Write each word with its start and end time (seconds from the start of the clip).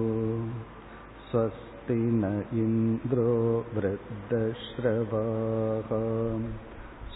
स्वस्ति 1.89 1.95
न 1.95 2.29
इन्द्रो 2.61 3.33
वृद्धश्रवाः 3.75 5.91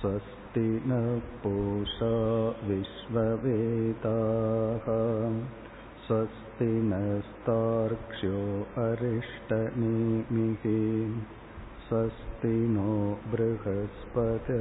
स्वस्ति 0.00 0.66
न 0.90 0.98
पूषा 1.42 2.10
विश्ववेदाः 2.68 4.86
स्वस्ति 6.06 6.70
नस्तार्क्ष्यो 6.90 8.42
अरिष्टनेमिः 8.84 10.66
स्वस्ति 11.88 12.54
नो 12.74 12.92
बृहस्पतिर्दधातु 13.32 14.52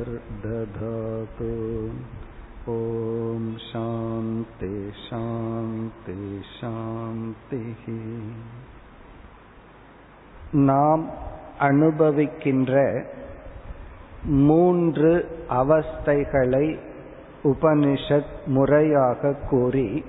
ॐ 2.70 3.44
शान्ति 3.68 4.72
शान्ति 5.04 6.18
शान्तिः 6.56 7.86
நாம் 10.53 11.11
அனுபவிக்கின்ற 11.61 13.05
மூன்று 14.25 15.29
அவஸ்தைகளை 15.49 16.79
உபனிஷத் 17.45 18.47
முறையாக 18.47 19.35
கூறி 19.49 20.05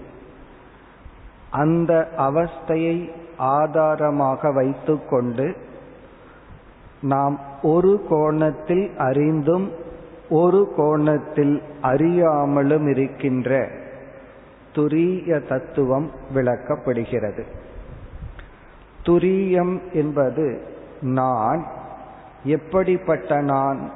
அந்த 1.51 2.07
அவஸ்தையை 2.17 3.09
ஆதாரமாக 3.37 4.51
வைத்துக்கொண்டு 4.51 5.55
நாம் 7.01 7.39
ஒரு 7.61 8.05
கோணத்தில் 8.09 8.97
அறிந்தும் 8.97 9.71
ஒரு 10.29 10.73
கோணத்தில் 10.75 11.61
அறியாமலும் 11.81 12.89
இருக்கின்ற 12.89 13.69
துரிய 14.75 15.47
தத்துவம் 15.47 16.11
விளக்கப்படுகிறது. 16.33 17.43
துரியம் 19.05 19.79
என்பது 19.93 20.61
நான் 21.01 21.65
எப்படிப்பட்ட 22.43 23.41
நான்? 23.41 23.91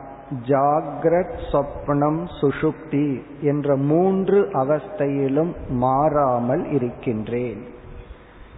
ஜாகிரத் 0.47 1.37
சொப்னம் 1.51 2.27
சுஷுப்தி 2.41 3.21
என்ற 3.41 3.75
மூன்று 3.75 4.49
அவஸ்தையிலும் 4.53 5.55
மாறாமல் 5.69 6.71
இருக்கின்றேன். 6.71 7.63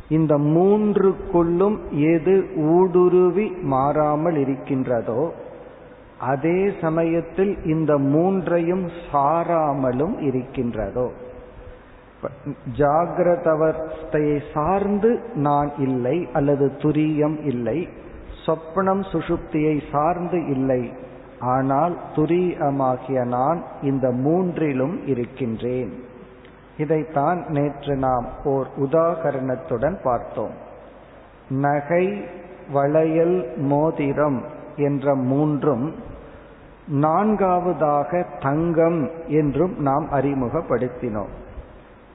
இந்த 0.09 0.37
மூன்றுக்குள்ளும் 0.37 1.77
எது 1.91 2.47
ஊடுருவி 2.55 3.51
மாறாமல் 3.61 4.35
இருக்கின்றதோ 4.35 5.33
அதே 6.19 6.71
சமயத்தில் 6.81 7.65
இந்த 7.65 7.97
மூன்றையும் 7.97 8.89
சாராமலும் 9.11 10.19
இருக்கின்றதோ. 10.19 11.11
ஜாகிரதவஸ்தையை 12.77 14.41
சார்ந்து 14.53 15.19
நான் 15.33 15.71
இல்லை 15.77 16.27
அல்லது 16.33 16.71
துரியம் 16.77 17.45
இல்லை 17.45 17.87
சொப்னம் 18.45 19.03
சுஷுப்தியை 19.11 19.81
சார்ந்து 19.91 20.47
இல்லை 20.47 20.93
ஆனால் 21.39 21.97
துரியமாகிய 22.15 23.25
நான் 23.25 23.63
இந்த 23.81 24.07
மூன்றிலும் 24.11 25.07
இருக்கின்றேன். 25.07 25.91
இதைத்தான் 26.77 27.45
நேற்று 27.47 27.95
நாம் 27.95 28.25
ஓர் 28.43 28.67
உதாகரணத்துடன் 28.77 29.97
பார்த்தோம். 30.03 30.55
நகை 31.49 32.21
வளையல் 32.71 33.53
மோதிரம் 33.57 34.43
என்ற 34.75 35.15
மூன்றும் 35.15 35.95
நான்காவதாக 36.87 38.25
தங்கம் 38.39 39.09
என்றும் 39.27 39.75
நாம் 39.77 40.07
அறிமுகப்படுத்தினோம். 40.11 41.33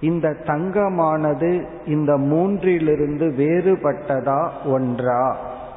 இந்த 0.01 0.37
தங்கமானது 0.47 1.67
இந்த 1.87 2.19
மூன்றிலிருந்து 2.19 3.33
வேறுபட்டதா 3.33 4.51
ஒன்றா? 4.65 5.37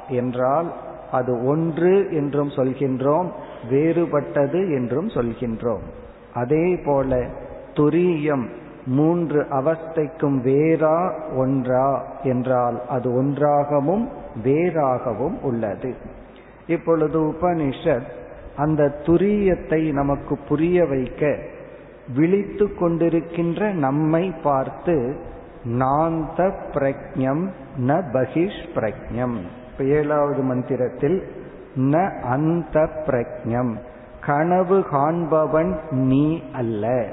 என்றால் 0.10 0.74
அது 1.12 1.44
ஒன்று 1.46 2.08
என்றும் 2.12 2.48
சொல்கின்றோம் 2.48 3.32
வேறுபட்டது 3.70 4.76
என்றும் 4.76 5.08
சொல்கின்றோம். 5.08 5.82
அதே 6.34 6.76
போல 6.86 7.26
துரியம் 7.74 8.46
மூன்று 8.86 9.46
அவஸ்தைக்கும் 9.50 10.42
வேறா 10.42 11.14
ஒன்றா? 11.36 12.06
என்றால் 12.24 12.88
அது 12.88 13.14
ஒன்றாகவும் 13.14 14.10
வேறாகவும் 14.44 15.40
உள்ளது. 15.42 15.96
இப்பொழுது 16.68 17.22
உபனிஷத் 17.22 18.16
அந்த 18.56 19.02
துரியத்தை 19.06 19.92
நமக்கு 19.92 20.38
புரிய 20.48 20.86
வைக்க 20.86 21.38
விழித்து 22.16 22.66
கொண்டிருக்கின்ற 22.66 23.72
நம்மை 23.72 24.34
பார்த்து 24.44 25.26
நாந்த 25.66 26.54
பிரக்ஞம் 26.74 27.50
ந 27.80 28.02
பகிஷ் 28.14 28.66
பிரக்ஞம் 28.76 29.38
ஏழாவது 29.80 30.42
மந்திரத்தில் 30.42 31.32
ந 31.76 32.22
அந்த 32.22 32.90
பிரக்ஞம் 33.06 33.76
கனவு 34.26 34.86
காண்பவன் 34.92 35.78
நீ 35.92 36.44
அல்ல. 36.54 37.06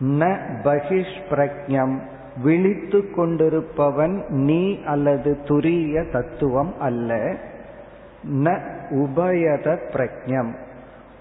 ந 0.00 0.38
பகிஷ் 0.62 1.20
பிரக்ஞம் 1.30 2.00
விழித்து 2.42 3.10
கொண்டிருப்பவன் 3.16 4.28
நீ 4.28 4.82
அல்லது 4.84 5.38
துரிய 5.44 6.10
தத்துவம் 6.12 6.74
அல்ல. 6.80 7.14
ந 8.24 8.60
உபயத 8.90 9.78
பிரக்ஞம் 9.92 10.54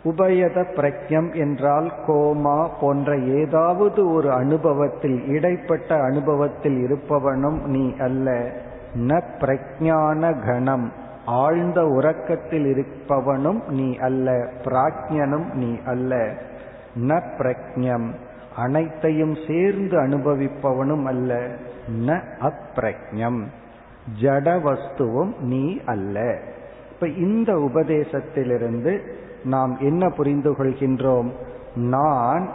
உபயத 0.03 0.65
பிரக்ஞம் 0.75 1.35
என்றால் 1.35 1.93
கோமா 2.07 2.69
போன்ற 2.81 3.17
ஏதாவது 3.17 4.11
ஒரு 4.11 4.31
அனுபவத்தில் 4.31 5.27
இடைப்பட்ட 5.27 5.95
அனுபவத்தில் 5.95 6.85
இருப்பவனும் 6.85 7.61
நீ 7.61 7.95
அல்ல. 7.99 8.51
ந 8.97 9.21
பிரஜான 9.39 10.45
கணம். 10.45 10.91
ஆழ்ந்த 11.25 11.85
உறக்கத்தில் 11.85 12.65
இருப்பவனும் 12.65 13.67
நீ 13.67 13.97
அல்ல. 13.97 14.31
பிராஜ்யனும் 14.63 15.53
நீ 15.53 15.77
அல்ல. 15.85 16.33
ந 16.99 17.21
பிரக்ஞம் 17.37 18.09
அனைத்தையும் 18.55 19.35
சேர்ந்து 19.47 20.01
அனுபவிப்பவனும் 20.01 21.03
அல்ல. 21.03 21.47
ந 22.05 22.21
அப்பிரஜம் 22.41 23.43
ஜட 24.21 24.61
வஸ்துவும் 24.61 25.39
நீ 25.39 25.79
அல்ல. 25.85 26.39
இப்ப 26.91 27.07
இந்த 27.07 27.53
உபதேசத்திலிருந்து 27.53 28.99
நாம் 29.43 29.77
என்ன 29.79 30.09
புரிந்து 30.09 30.51
கொள்கின்றோம் 30.51 31.31
நான் 31.75 32.49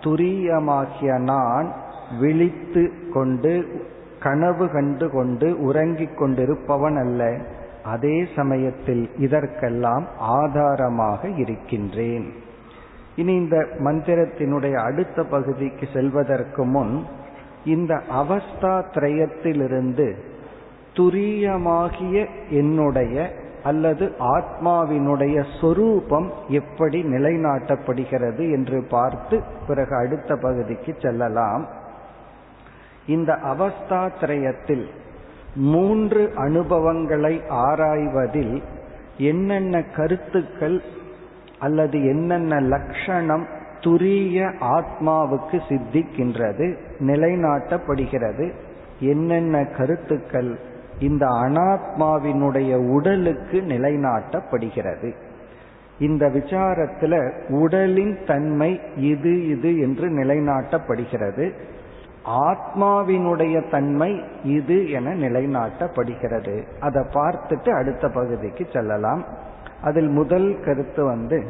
துரியமாகிய 0.00 1.18
நான் 1.18 1.72
விழித்து 2.20 2.92
கொண்டு 3.12 3.82
கனவு 4.20 4.70
கண்டு 4.70 5.10
கொண்டு 5.10 5.60
உறங்கிக் 5.60 6.16
கொண்டிருப்பவன் 6.18 6.98
அல்ல. 6.98 7.36
அதே 7.84 8.26
சமயத்தில் 8.36 9.10
இதற்கெல்லாம் 9.16 10.06
ஆதாரமாக 10.18 11.28
இருக்கின்றேன். 11.28 12.32
இனி 13.16 13.34
இந்த 13.34 13.66
மந்திரத்தினுடைய 13.78 14.74
அடுத்த 14.74 15.24
பகுதிக்கு 15.24 15.88
செல்வதற்கு 15.92 16.64
முன் 16.64 17.04
இந்த 17.64 18.00
அவஸ்தா 18.10 18.82
திரயத்திலிருந்து 18.94 20.14
துரியமாகிய 20.96 22.26
என்னுடைய 22.50 23.32
அல்லது 23.64 24.14
ஆத்மாவினுடைய 24.18 25.44
சொரூபம் 25.60 26.32
எப்படி 26.48 27.02
நிலைநாட்டப்படுகிறது 27.02 28.50
என்று 28.50 28.84
பார்த்து 28.90 29.42
பிறகு 29.66 29.96
அடுத்த 29.96 30.36
பகுதிக்கு 30.36 30.94
செல்லலாம். 31.00 31.68
இந்த 33.06 33.38
அவஸ்தா 33.42 34.08
திரயத்தில் 34.20 34.86
மூன்று 35.54 36.32
அனுபவங்களை 36.34 37.42
ஆராய்வதில் 37.48 38.62
என்னென்ன 39.18 39.82
கருத்துக்கள் 39.82 40.82
அல்லது 41.58 42.04
என்னென்ன 42.04 42.60
லட்சணம் 42.60 43.46
துரிய 43.80 44.52
ஆத்மாவுக்கு 44.60 45.60
சித்திக்கின்றது 45.68 46.78
நிலைநாட்டப்படுகிறது 46.98 48.52
என்னென்ன 49.00 49.64
கருத்துக்கள் 49.64 50.58
இந்த 51.00 51.26
அனாத்மாவினுடைய 51.26 52.88
உடலுக்கு 52.88 53.60
நிலைநாட்டப்படுகிறது. 53.60 55.12
இந்த 55.98 56.26
விசாரத்துல 56.28 57.32
உடலின் 57.48 58.18
தன்மை 58.26 58.80
இது 58.96 59.48
இது 59.48 59.78
என்று 59.78 60.08
நிலைநாட்டப்படுகிறது. 60.08 61.52
ஆத்மாவினுடைய 62.26 63.70
தன்மை 63.70 64.22
இது 64.44 64.90
என 64.90 65.14
நிலைநாட்டப்படுகிறது. 65.14 66.62
அதை 66.80 67.02
பார்த்துட்டு 67.02 67.70
அடுத்த 67.70 68.08
பகுதிக்கு 68.08 68.66
செல்லலாம். 68.72 69.24
அதில் 69.82 70.08
முதல் 70.08 70.60
கருத்து 70.64 71.04
வந்து 71.04 71.46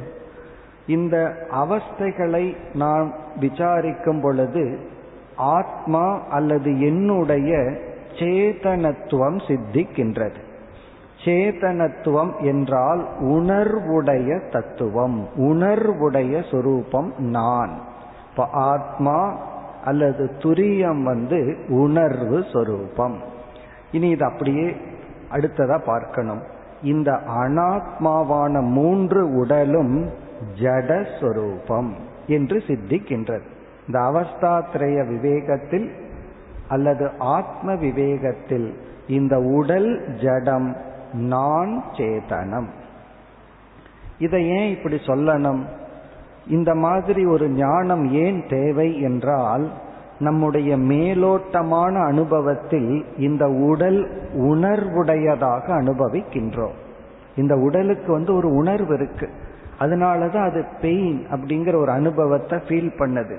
இந்த 0.87 1.47
அவஸ்தைகளை 1.51 2.57
நாம் 2.75 3.15
விசாரிக்கும் 3.41 4.21
பொழுது 4.21 4.79
ஆத்மா 5.37 6.23
அல்லது 6.31 6.81
என்னுடைய 6.81 7.75
சேதனத்துவம் 8.19 9.39
சித்திக்கின்றது. 9.47 10.47
சேதனத்துவம் 11.25 12.41
என்றால் 12.41 13.07
உணர்வுடைய 13.21 14.51
தத்துவம் 14.51 15.29
உணர்வுடைய 15.37 16.51
சொரூபம் 16.51 17.13
நான். 17.19 17.81
இப்ப 18.31 18.49
ஆத்மா 18.51 19.37
அல்லது 19.85 20.31
துரியம் 20.39 21.03
வந்து 21.03 21.57
உணர்வு 21.69 22.45
சொரூபம். 22.53 23.19
இனி 23.93 24.09
இது 24.09 24.25
அப்படியே 24.25 24.77
அடுத்ததா 25.31 25.79
பார்க்கணும். 25.79 26.43
இந்த 26.83 27.21
அனாத்மாவான 27.27 28.61
மூன்று 28.61 29.37
உடலும் 29.37 30.11
ஜடஸ்வரூபம் 30.61 31.91
என்று 32.27 32.63
சித்திக்கின்றது. 32.67 33.47
இந்த 33.87 33.99
அவஸ்தாத்திரய 33.99 35.07
விவேகத்தில் 35.09 36.07
அல்லது 36.69 37.11
ஆத்ம 37.19 37.75
விவேகத்தில் 37.75 38.75
இந்த 39.09 39.39
உடல் 39.41 40.09
ஜடம் 40.23 40.77
நான் 41.13 41.83
சேதனம். 41.93 42.69
இதை 44.19 44.49
ஏன் 44.49 44.71
இப்படி 44.71 44.97
சொல்லணும்? 44.97 45.63
இந்த 46.47 46.75
மாதிரி 46.75 47.25
ஒரு 47.25 47.49
ஞானம் 47.49 48.13
ஏன் 48.13 48.45
தேவை 48.49 49.01
என்றால் 49.01 49.71
நம்முடைய 50.19 50.77
மேலோட்டமான 50.77 52.05
அனுபவத்தில் 52.05 53.05
இந்த 53.17 53.49
உடல் 53.49 54.31
உணர்வுடையதாக 54.35 55.67
அனுபவிக்கின்றோம். 55.67 56.77
இந்த 57.37 57.57
உடலுக்கு 57.57 58.13
வந்து 58.13 58.35
ஒரு 58.35 58.51
உணர்வு 58.51 58.95
இருக்கு. 58.95 59.31
அதனாலதான் 59.79 60.51
அது 60.51 60.65
பெயின் 60.81 61.27
அப்படிங்கிற 61.31 61.77
ஒரு 61.77 61.91
அனுபவத்தை 61.91 62.59
ஃபீல் 62.59 62.95
பண்ணுது. 62.99 63.39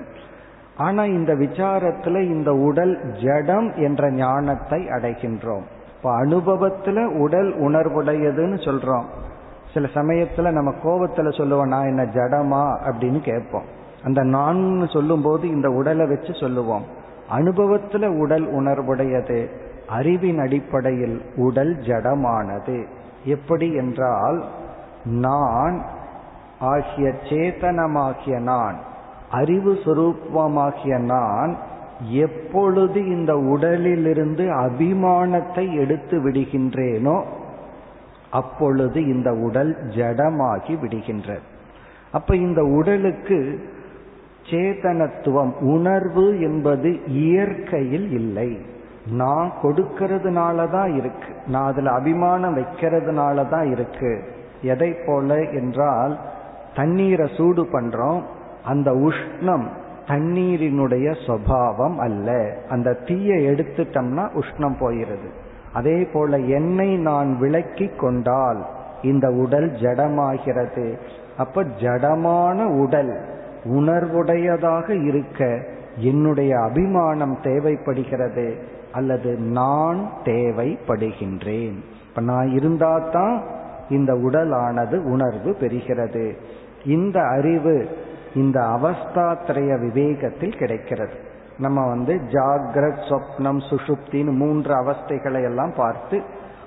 ஆனா 0.80 1.04
இந்த 1.04 1.34
விசாரத்துல 1.34 2.20
இந்த 2.20 2.54
உடல் 2.54 3.12
ஜடம் 3.22 3.72
என்ற 3.74 4.10
ஞானத்தை 4.10 4.78
அடைகின்றோம். 4.86 5.62
இப்ப 5.96 6.24
அனுபவத்துல 6.24 7.18
உடல் 7.18 7.60
உணர்வுடையதுன்னு 7.60 8.56
சொல்றோம். 8.64 9.04
சில 9.74 9.88
சமயத்துல 9.94 10.50
நம்ம 10.50 10.70
கோபத்துல 10.70 11.36
சொல்லுவோம் 11.36 11.68
நான் 11.68 11.86
என்ன 11.86 12.04
ஜடமா? 12.04 12.78
அப்படின்னு 12.84 13.20
கேட்போம். 13.20 13.64
அந்த 14.04 14.22
நான் 14.22 14.86
சொல்லும் 14.86 15.22
போது 15.22 15.48
இந்த 15.48 15.70
உடலை 15.70 16.06
வச்சு 16.06 16.34
சொல்லுவோம். 16.34 16.82
அனுபவத்துல 17.32 18.18
உடல் 18.18 18.52
உணர்வுடையது 18.52 19.48
அறிவின் 19.88 20.38
அடிப்படையில் 20.38 21.22
உடல் 21.36 21.76
ஜடமானது. 21.76 22.86
எப்படி 23.24 23.74
என்றால் 23.74 24.44
நான் 25.04 25.82
ஆகிய 26.60 27.12
சேதனமாகிய 27.22 28.40
நான் 28.40 28.88
அறிவு 29.30 29.72
சுரூபமாகிய 29.84 30.98
நான் 30.98 31.56
எப்பொழுது 32.10 33.06
இந்த 33.06 33.36
உடலிலிருந்து 33.36 34.44
அபிமானத்தை 34.44 35.76
எடுத்து 35.78 36.18
விடுகின்றேனோ 36.18 37.22
அப்பொழுது 38.30 39.06
இந்த 39.06 39.34
உடல் 39.34 39.76
ஜடமாகி 39.88 40.74
விடுகின்றது. 40.82 41.40
அப்ப 42.12 42.36
இந்த 42.36 42.64
உடலுக்கு 42.64 43.68
சேதனத்துவம் 44.50 45.52
உணர்வு 45.60 46.40
என்பது 46.40 47.00
இயற்கையில் 47.06 48.10
இல்லை. 48.12 48.58
நான் 49.10 49.52
கொடுக்கறதுனால 49.62 50.70
தான் 50.70 50.96
இருக்கு. 50.96 51.34
நான் 51.46 51.72
அதில் 51.72 51.86
அபிமானம் 51.86 52.56
வைக்கிறதுனால 52.56 53.48
தான் 53.48 53.70
இருக்கு. 53.72 54.22
எதை 54.62 54.96
போல 55.06 55.38
என்றால் 55.50 56.18
தண்ணீரை 56.74 57.28
சூடு 57.36 57.68
பண்றோம். 57.72 58.22
அந்த 58.70 58.90
உஷ்ணம் 58.90 59.66
தண்ணீரினுடைய 60.06 61.06
சுவாவம் 61.26 61.96
அல்ல. 61.96 62.28
அந்த 62.68 62.92
தீயை 62.92 63.46
எடுத்துட்டோம்னா 63.46 64.24
உஷ்ணம் 64.34 64.76
போயிருது. 64.80 65.28
அதே 65.72 65.98
போல 66.12 66.36
என்னை 66.36 66.96
நான் 66.96 67.38
விளக்கி 67.38 67.86
கொண்டால் 67.86 68.66
இந்த 69.02 69.30
உடல் 69.30 69.70
ஜடமாகிறது. 69.70 70.86
அப்ப 71.36 71.64
ஜடமான 71.64 72.64
உடல் 72.78 73.12
உணர்வுடையதாக 73.64 75.06
இருக்க 75.06 75.64
என்னுடைய 75.96 76.60
அபிமானம் 76.60 77.38
தேவைப்படுகிறது 77.42 78.46
அல்லது 78.92 79.36
நான் 79.36 80.10
தேவைப்படுகின்றேன். 80.24 81.78
இப்ப 82.08 82.20
நான் 82.20 82.46
இருந்தாதான் 82.46 83.42
இந்த 83.88 84.14
உடலானது 84.14 84.96
உணர்வு 85.04 85.56
பெறுகிறது. 85.60 86.32
இந்த 86.84 87.22
அறிவு 87.22 87.88
இந்த 88.34 88.60
அவஸ்தாத்திரைய 88.60 89.80
விவேகத்தில் 89.80 90.58
கிடைக்கிறது. 90.58 91.12
நம்ம 91.58 91.88
வந்து 91.88 92.14
ஜாகிரத் 92.14 93.02
சொப்னம் 93.08 93.60
சுஷுப்தின்னு 93.70 94.36
மூன்று 94.36 94.74
அவஸ்தைகளை 94.74 95.42
எல்லாம் 95.42 95.72
பார்த்து 95.76 96.22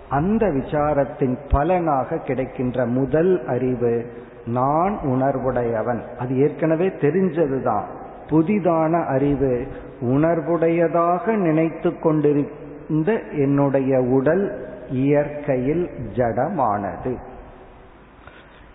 அந்த 0.09 0.45
விசாரத்தின் 0.45 1.37
பலனாக 1.51 2.17
கிடைக்கின்ற 2.17 2.85
முதல் 2.85 3.45
அறிவு 3.45 4.05
நான் 4.45 4.97
உணர்வுடையவன். 5.03 6.01
அது 6.19 6.37
ஏற்கனவே 6.37 6.87
தெரிஞ்சதுதான். 6.87 7.83
புதிதான 8.29 9.05
அறிவு 9.05 9.67
உணர்வுடையதாக 10.01 11.35
நினைத்து 11.35 11.99
கொண்டிருந்த 11.99 13.19
என்னுடைய 13.31 14.01
உடல் 14.01 14.67
இயற்கையில் 14.89 15.89
ஜடமானது. 16.15 17.17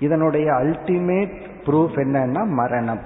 இதனுடைய 0.01 0.53
அல்டிமேட் 0.53 1.41
ப்ரூஃப் 1.65 1.97
என்னன்னா 1.97 2.47
மரணம். 2.47 3.01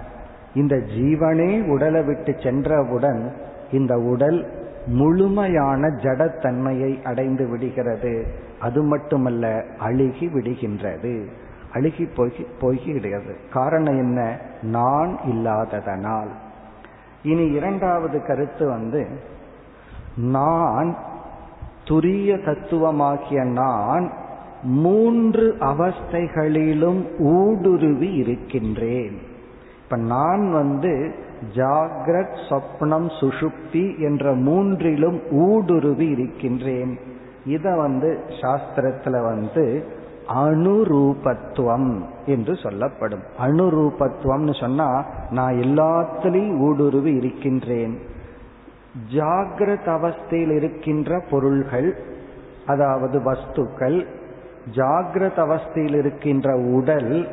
இந்த 0.54 0.76
ஜீவனே 0.76 1.68
உடலை 1.68 2.02
விட்டு 2.02 2.36
சென்றவுடன் 2.42 3.32
இந்த 3.72 3.98
உடல் 3.98 4.60
முழுமையான 4.86 5.88
ஜடத்தன்மையை 5.88 7.02
அடைந்து 7.04 7.48
விடுகிறது. 7.48 8.26
அது 8.60 8.82
மட்டுமல்ல 8.82 9.64
அழுகி 9.78 10.26
விடுகின்றது. 10.26 11.24
அழுகி 11.72 12.08
போகி 12.16 12.46
போய்கிடுகிறது. 12.60 13.34
காரணம் 13.52 13.98
என்ன? 13.98 14.38
நான் 14.62 15.18
இல்லாததனால். 15.24 16.28
இனி 17.22 17.44
இரண்டாவது 17.44 18.22
கருத்து 18.22 18.68
வந்து 18.68 19.08
நான் 20.16 20.96
துரிய 21.84 22.38
தத்துவமாகிய 22.44 23.44
நான் 23.44 24.12
மூன்று 24.62 25.56
அவஸ்தைகளிலும் 25.60 27.06
ஊடுருவி 27.18 28.14
இருக்கின்றேன். 28.14 29.18
இப்ப 29.84 29.96
நான் 29.96 30.52
வந்து 30.52 31.14
ஜாகிரத் 31.54 32.36
சொப்னம் 32.48 33.10
சுஷுப்தி 33.20 33.98
என்ற 33.98 34.36
மூன்றிலும் 34.36 35.20
ஊடுருவி 35.30 36.06
இருக்கின்றேன். 36.06 36.98
இத 37.46 37.76
வந்து 37.76 38.18
சாஸ்திரத்துல 38.40 39.22
வந்து 39.22 39.84
அனுரூபத்துவம் 40.28 42.00
என்று 42.26 42.56
சொல்லப்படும். 42.56 43.22
அனுரூபத்துவம்னு 43.40 44.60
சொன்னா 44.60 45.04
நான் 45.30 45.54
எல்லாத்திலையும் 45.54 46.58
ஊடுருவி 46.58 47.14
இருக்கின்றேன். 47.14 47.98
ஜாகிரத் 49.14 49.86
அவஸ்தையில் 49.86 50.50
இருக்கின்ற 50.50 51.22
பொருள்கள் 51.30 51.96
அதாவது 52.66 53.18
வஸ்துக்கள் 53.18 54.06
ஜாகிரத 54.70 55.38
அவஸ்தையில் 55.46 55.94
இருக்கின்ற 55.94 56.56
உடல் 56.56 57.28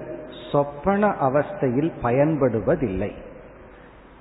சொப்பன 0.52 1.08
அவஸ்தையில் 1.08 1.92
பயன்படுவதில்லை. 2.04 3.12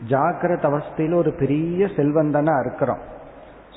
ஜாகிரத 0.09 0.81
அவஸ்தையில் 0.81 1.15
ஒரு 1.15 1.33
பெரிய 1.33 1.87
செல்வந்தனா 1.87 2.61
இருக்கிறோம். 2.61 2.99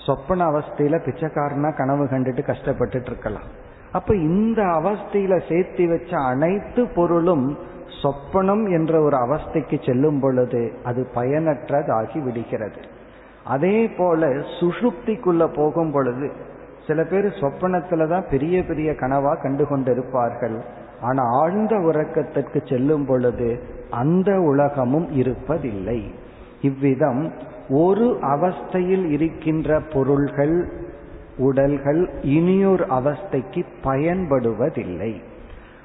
சொப்பன 0.05 0.45
அவஸ்தையில 0.45 0.99
பிச்சைக்காரனா 1.05 1.75
கனவு 1.75 2.03
கண்டுட்டு 2.03 2.53
கஷ்டப்பட்டுட்டு 2.53 3.05
இருக்கலாம். 3.05 3.43
அப்ப 3.91 4.15
இந்த 4.15 4.61
அவஸ்தையில 4.61 5.41
சேர்த்து 5.49 5.87
வச்ச 5.87 6.17
அனைத்து 6.17 6.87
பொருளும் 6.87 7.57
சொப்பனம் 8.03 8.71
என்ற 8.71 9.01
ஒரு 9.01 9.17
அவஸ்தைக்கு 9.17 9.85
செல்லும் 9.85 10.19
பொழுது 10.19 10.73
அது 10.83 11.07
பயனற்றதாகி 11.15 12.23
விடுகிறது. 12.23 12.81
அதே 13.45 13.87
போல 13.87 14.27
சுஷுப்திக்குள்ள 14.27 15.53
போகும் 15.53 15.91
பொழுது 15.91 16.31
சில 16.87 17.03
பேர் 17.03 17.25
சொப்பனத்துல 17.25 18.07
தான் 18.07 18.29
பெரிய 18.29 18.63
பெரிய 18.63 18.91
கனவா 18.91 19.41
கண்டு 19.41 19.63
கொண்டிருப்பார்கள் 19.63 20.57
ஆனா 21.01 21.23
ஆழ்ந்த 21.23 21.75
உறக்கத்திற்கு 21.75 22.69
செல்லும் 22.69 23.05
பொழுது 23.05 23.63
அந்த 23.89 24.39
உலகமும் 24.41 25.07
இருப்பதில்லை. 25.13 25.99
இவ்விதம் 26.61 27.31
ஒரு 27.69 28.17
அவஸ்தையில் 28.21 29.05
இருக்கின்ற 29.05 29.79
பொருள்கள் 29.79 30.55
உடல்கள் 31.37 32.09
இனியொரு 32.21 32.85
அவஸ்தைக்கு 32.89 33.65
பயன்படுவதில்லை. 33.83 35.13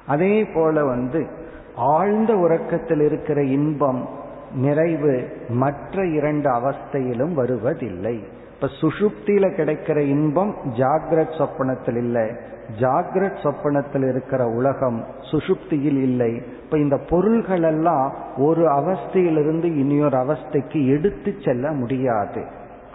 அதே 0.07 0.45
போல 0.45 0.83
வந்து 0.85 1.27
ஆழ்ந்த 1.75 2.33
உறக்கத்தில் 2.35 3.01
இருக்கிற 3.01 3.43
இன்பம் 3.43 4.07
நிறைவு 4.55 5.27
மற்ற 5.49 6.05
இரண்டு 6.05 6.49
அவஸ்தையிலும் 6.49 7.33
வருவதில்லை. 7.33 8.17
இப்ப 8.59 8.69
சுஷுப்தியில 8.81 9.45
கிடைக்கிற 9.55 9.97
இன்பம் 9.97 10.55
ஜாகிரத் 10.65 11.37
சொப்பனத்தில் 11.37 11.95
இல்லை. 11.95 12.31
ஜாகிரத் 12.79 13.41
சொப்பனத்தில் 13.43 14.09
இருக்கிற 14.09 14.47
உலகம் 14.47 15.05
சுஷுப்தியில் 15.31 15.99
இல்லை. 16.01 16.41
இப்ப 16.63 16.77
இந்த 16.77 16.97
பொருள்கள் 16.97 17.63
எல்லாம் 17.63 18.13
ஒரு 18.37 18.67
அவஸ்தையிலிருந்து 18.67 19.63
இனியொரு 19.63 20.17
அவஸ்தைக்கு 20.17 20.87
எடுத்து 20.87 21.33
செல்ல 21.45 21.71
முடியாது. 21.71 22.43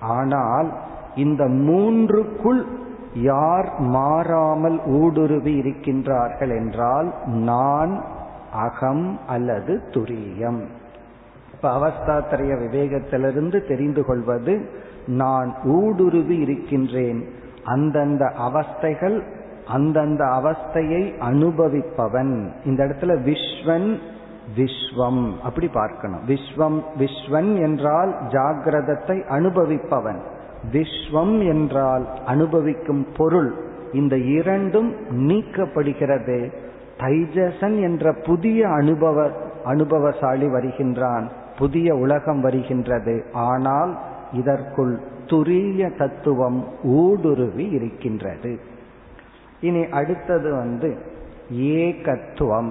ஆனால் 0.01 0.73
இந்த 1.17 1.45
மூன்றுக்குள் 1.45 2.63
யார் 3.15 3.79
மாறாமல் 3.79 4.81
ஊடுருவி 4.87 5.61
இருக்கின்றார்கள் 5.61 6.57
என்றால் 6.59 7.15
நான் 7.27 8.05
அகம் 8.53 9.19
அல்லது 9.27 9.81
துரியம். 9.91 10.61
இப்ப 11.55 11.79
அவஸ்தாத்திரைய 11.79 12.53
விவேகத்திலிருந்து 12.63 13.69
தெரிந்து 13.69 14.05
கொள்வது 14.05 14.69
நான் 15.07 15.55
ஊடுருவி 15.65 16.37
இருக்கின்றேன். 16.37 17.29
அந்தந்த 17.65 18.33
அவஸ்தைகள் 18.39 19.23
அந்தந்த 19.69 20.25
அவஸ்தையை 20.25 21.13
அனுபவிப்பவன். 21.31 22.49
இந்த 22.65 22.85
இடத்துல 22.85 23.33
விஸ்வன் 23.33 23.99
விஸ்வம். 24.57 25.39
அப்படி 25.43 25.69
பார்க்கணும். 25.69 26.21
விஸ்வம் 26.29 26.83
விஸ்வன் 26.99 27.61
என்றால் 27.61 28.15
ஜாகிரதத்தை 28.29 29.25
அனுபவிப்பவன். 29.29 30.19
விஸ்வம் 30.73 31.47
என்றால் 31.47 32.09
அனுபவிக்கும் 32.27 33.07
பொருள். 33.17 33.55
இந்த 33.93 34.17
இரண்டும் 34.17 34.95
நீக்கப்படுகிறது. 35.11 36.53
தைஜசன் 36.99 37.81
என்ற 37.81 38.13
புதிய 38.13 38.69
அனுபவ 38.69 39.31
அனுபவசாலி 39.65 40.47
வருகின்றான். 40.47 41.29
புதிய 41.59 41.95
உலகம் 41.95 42.41
வருகின்றது. 42.41 43.27
ஆனால் 43.33 43.99
இதற்குள் 44.33 45.01
துரிய 45.27 45.97
தத்துவம் 45.97 46.65
ஊடுருவி 46.85 47.65
இருக்கின்றது. 47.65 48.61
இனி 49.61 49.87
அடுத்தது 49.89 50.55
வந்து 50.55 50.97
ஏகத்துவம். 51.53 52.71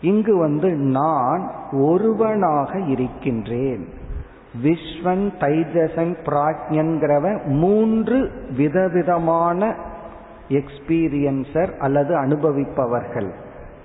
இங்கு 0.00 0.36
வந்து 0.36 0.70
நான் 0.70 1.50
ஒருவனாக 1.72 2.78
இருக்கின்றேன். 2.78 3.88
விஸ்வன் 4.62 5.32
தைஜசன் 5.40 6.16
பிராஜ்யன்கிறவன் 6.24 7.44
மூன்று 7.44 8.30
விதவிதமான 8.56 9.74
எக்ஸ்பீரியன்சர் 10.48 11.76
அல்லது 11.76 12.16
அனுபவிப்பவர்கள். 12.16 13.30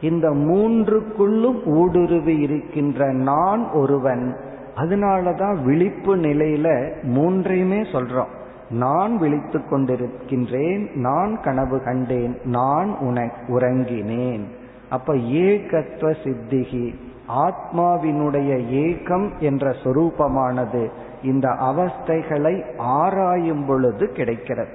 இந்த 0.01 0.29
மூன்றுக்குள்ளும் 0.29 1.65
ஊடுருவி 1.65 2.37
இருக்கின்ற 2.37 3.13
நான் 3.13 3.71
ஒருவன். 3.71 4.35
அதனாலதான் 4.75 5.63
விழிப்பு 5.63 6.15
நிலையில 6.15 6.93
மூன்றையுமே 7.01 7.81
சொல்றோம். 7.81 8.37
நான் 8.69 9.17
விழித்து 9.17 9.59
கொண்டிருக்கின்றேன் 9.59 10.95
நான் 10.95 11.41
கனவு 11.41 11.83
கண்டேன் 11.83 12.37
நான் 12.43 12.97
உன 12.97 13.31
உறங்கினேன். 13.47 14.43
அப்ப 14.89 15.13
ஏகத்துவ 15.15 16.15
சித்திகி 16.23 16.95
ஆத்மாவினுடைய 17.29 18.51
ஏகம் 18.71 19.37
என்ற 19.37 19.69
சொரூபமானது 19.69 20.89
இந்த 21.23 21.49
அவஸ்தைகளை 21.49 22.63
ஆராயும் 22.77 23.65
பொழுது 23.65 24.07
கிடைக்கிறது. 24.07 24.71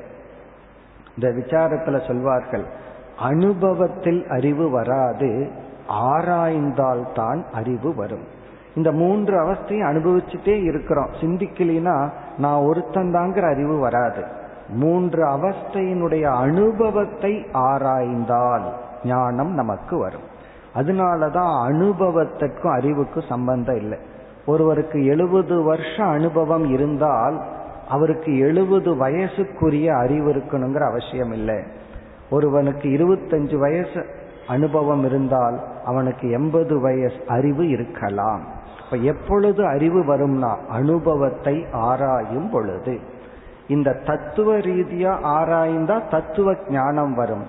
இந்த 1.17 1.29
விசாரத்துல 1.29 2.07
சொல்வார்கள் 2.07 2.65
அனுபவத்தில் 3.19 4.27
அறிவு 4.27 4.71
வராது 4.71 5.51
ஆராய்ந்தால்தான் 5.89 7.43
அறிவு 7.53 7.95
வரும். 7.95 8.43
இந்த 8.75 8.93
மூன்று 8.93 9.45
அவஸ்தையும் 9.45 9.89
அனுபவிச்சுட்டே 9.91 10.63
இருக்கிறோம். 10.63 11.11
சிந்திக்கலினா 11.21 12.11
நான் 12.39 12.61
ஒருத்தந்தாங்கிற 12.61 13.51
அறிவு 13.51 13.79
வராது. 13.79 14.25
மூன்று 14.69 15.25
அவஸ்தையினுடைய 15.27 16.23
அனுபவத்தை 16.23 17.47
ஆராய்ந்தால் 17.53 18.73
ஞானம் 19.05 19.55
நமக்கு 19.55 19.99
வரும். 19.99 20.33
அதனாலதான் 20.75 21.69
அனுபவத்திற்கும் 21.69 22.73
அறிவுக்கும் 22.73 23.29
சம்பந்தம் 23.29 23.77
இல்லை. 23.77 23.99
ஒருவருக்கு 24.47 25.05
எழுபது 25.05 25.63
வருஷம் 25.63 26.09
அனுபவம் 26.09 26.71
இருந்தால் 26.71 27.43
அவருக்கு 27.89 28.39
எழுபது 28.39 28.95
வயசுக்குரிய 28.95 29.87
அறிவு 29.87 30.33
இருக்கணுங்கிற 30.33 30.87
அவசியம் 30.87 31.33
இல்லை. 31.33 31.63
ஒருவனுக்கு 32.31 32.89
இருபத்தஞ்சு 32.89 33.57
வயசு 33.57 34.07
அனுபவம் 34.49 35.05
இருந்தால் 35.05 35.65
அவனுக்கு 35.85 36.31
எண்பது 36.31 36.81
வயசு 36.81 37.21
அறிவு 37.27 37.69
இருக்கலாம். 37.69 38.54
இப்ப 38.95 39.07
எப்பொழுது 39.07 39.67
அறிவு 39.67 40.01
வரும்னா 40.01 40.57
அனுபவத்தை 40.69 41.67
ஆராயும் 41.73 42.51
பொழுது. 42.51 43.01
இந்த 43.69 43.93
தத்துவ 43.93 44.57
ரீதியா 44.57 45.13
ஆராய்ந்தா 45.23 46.11
தத்துவ 46.11 46.55
ஞானம் 46.69 47.15
வரும். 47.15 47.45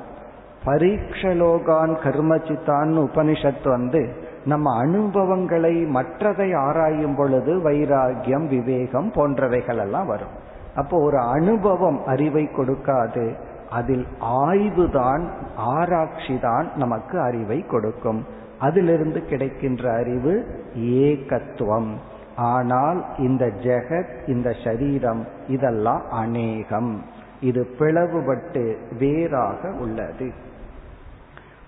பரீட்சலோகான் 0.66 1.94
கர்மச்சித்தான் 2.04 2.92
உபனிஷத் 2.98 3.70
வந்து 3.70 4.24
நம்ம 4.46 4.80
அனுபவங்களை 4.80 5.86
மற்றதை 5.86 6.58
ஆராயும் 6.58 7.16
பொழுது 7.16 7.56
வைராகியம் 7.56 8.48
விவேகம் 8.48 9.12
போன்றவைகள் 9.12 9.80
எல்லாம் 9.80 10.08
வரும். 10.08 10.36
அப்போ 10.76 11.04
ஒரு 11.04 11.18
அனுபவம் 11.18 12.06
அறிவை 12.06 12.50
கொடுக்காது 12.58 13.34
அதில் 13.70 14.08
ஆய்வுதான் 14.20 15.30
ஆராய்ச்சி 15.58 16.40
தான் 16.40 16.72
நமக்கு 16.76 17.20
அறிவை 17.20 17.66
கொடுக்கும். 17.66 18.26
அதிலிருந்து 18.60 19.26
கிடைக்கின்ற 19.26 19.94
அறிவு 19.94 20.46
ஏகத்துவம். 20.78 21.92
ஆனால் 22.36 23.06
இந்த 23.18 23.46
ஜெகத் 23.46 24.30
இந்த 24.30 24.56
சரீரம் 24.64 25.28
இதெல்லாம் 25.48 26.02
அநேகம். 26.10 27.02
இது 27.42 27.76
பிளவுபட்டு 27.80 28.76
வேறாக 29.00 29.70
உள்ளது. 29.70 30.32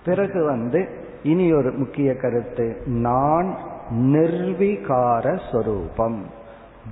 பிறகு 0.05 0.43
வந்து 0.43 0.89
இனி 1.23 1.53
ஒரு 1.53 1.71
முக்கிய 1.71 2.15
கருத்து 2.15 2.81
நான் 2.85 3.57
நிர்விகார 3.91 5.39
சொரூபம். 5.51 6.25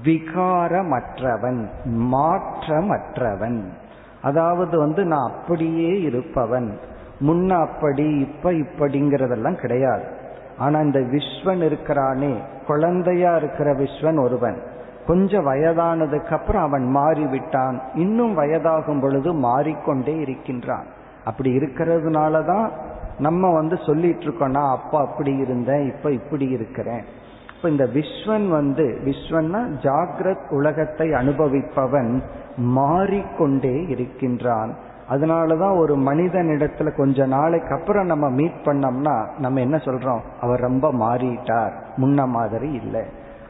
விகாரமற்றவன் 0.04 1.68
மாற்றமற்றவன். 1.88 3.64
அதாவது 4.22 4.78
வந்து 4.78 5.06
நான் 5.06 5.32
அப்படியே 5.32 6.02
இருப்பவன். 6.02 6.80
முன்ன 7.20 7.50
அப்படி 7.62 8.04
இப்ப 8.04 8.52
இப்படிங்கிறதெல்லாம் 8.52 9.56
கிடையாது. 9.56 10.04
ஆனா 10.58 10.80
இந்த 10.80 11.00
விஸ்வன் 11.00 11.64
இருக்கிறானே 11.64 12.38
குழந்தையா 12.68 13.36
இருக்கிற 13.36 13.74
விஸ்வன் 13.74 14.24
ஒருவன். 14.24 14.62
கொஞ்சம் 15.08 15.48
வயதானதுக்கு 15.48 16.34
அப்புறம் 16.34 16.62
அவன் 16.62 16.96
மாறிவிட்டான். 16.96 17.80
இன்னும் 17.94 18.38
வயதாகும் 18.38 19.02
பொழுது 19.02 19.34
மாறிக்கொண்டே 19.34 20.16
இருக்கின்றான். 20.16 20.86
அப்படி 21.26 21.58
இருக்கிறதுனால 21.58 22.46
தான் 22.46 22.72
நம்ம 23.20 23.54
வந்து 23.54 23.78
சொல்லிட்டு 23.86 24.26
இருக்கோம்னா 24.26 24.70
அப்பா 24.70 25.02
அப்படி 25.02 25.36
இருந்தேன் 25.36 25.94
இப்ப 25.96 26.12
இப்படி 26.12 26.46
இருக்கிறேன். 26.46 27.04
இப்ப 27.58 27.70
இந்த 27.70 27.86
விஸ்வன் 27.86 28.48
வந்து 28.48 29.00
விஸ்வன்னா 29.06 29.62
ஜாகிரத் 29.82 30.50
உலகத்தை 30.50 31.10
அனுபவிப்பவன் 31.10 32.22
மாறிக்கொண்டே 32.58 33.86
இருக்கின்றான். 33.88 34.76
அதனாலதான் 35.10 35.78
ஒரு 35.78 35.98
மனிதனிடத்துல 35.98 36.96
கொஞ்ச 36.96 37.26
நாளைக்கு 37.26 37.76
அப்புறம் 37.76 38.06
நம்ம 38.06 38.30
மீட் 38.30 38.62
பண்ணோம்னா 38.64 39.28
நம்ம 39.40 39.60
என்ன 39.60 39.78
சொல்றோம்? 39.78 40.20
அவர் 40.42 40.60
ரொம்ப 40.60 40.94
மாறிட்டார். 40.94 41.72
முன்ன 41.98 42.28
மாதிரி 42.28 42.72
இல்லை. 42.72 43.02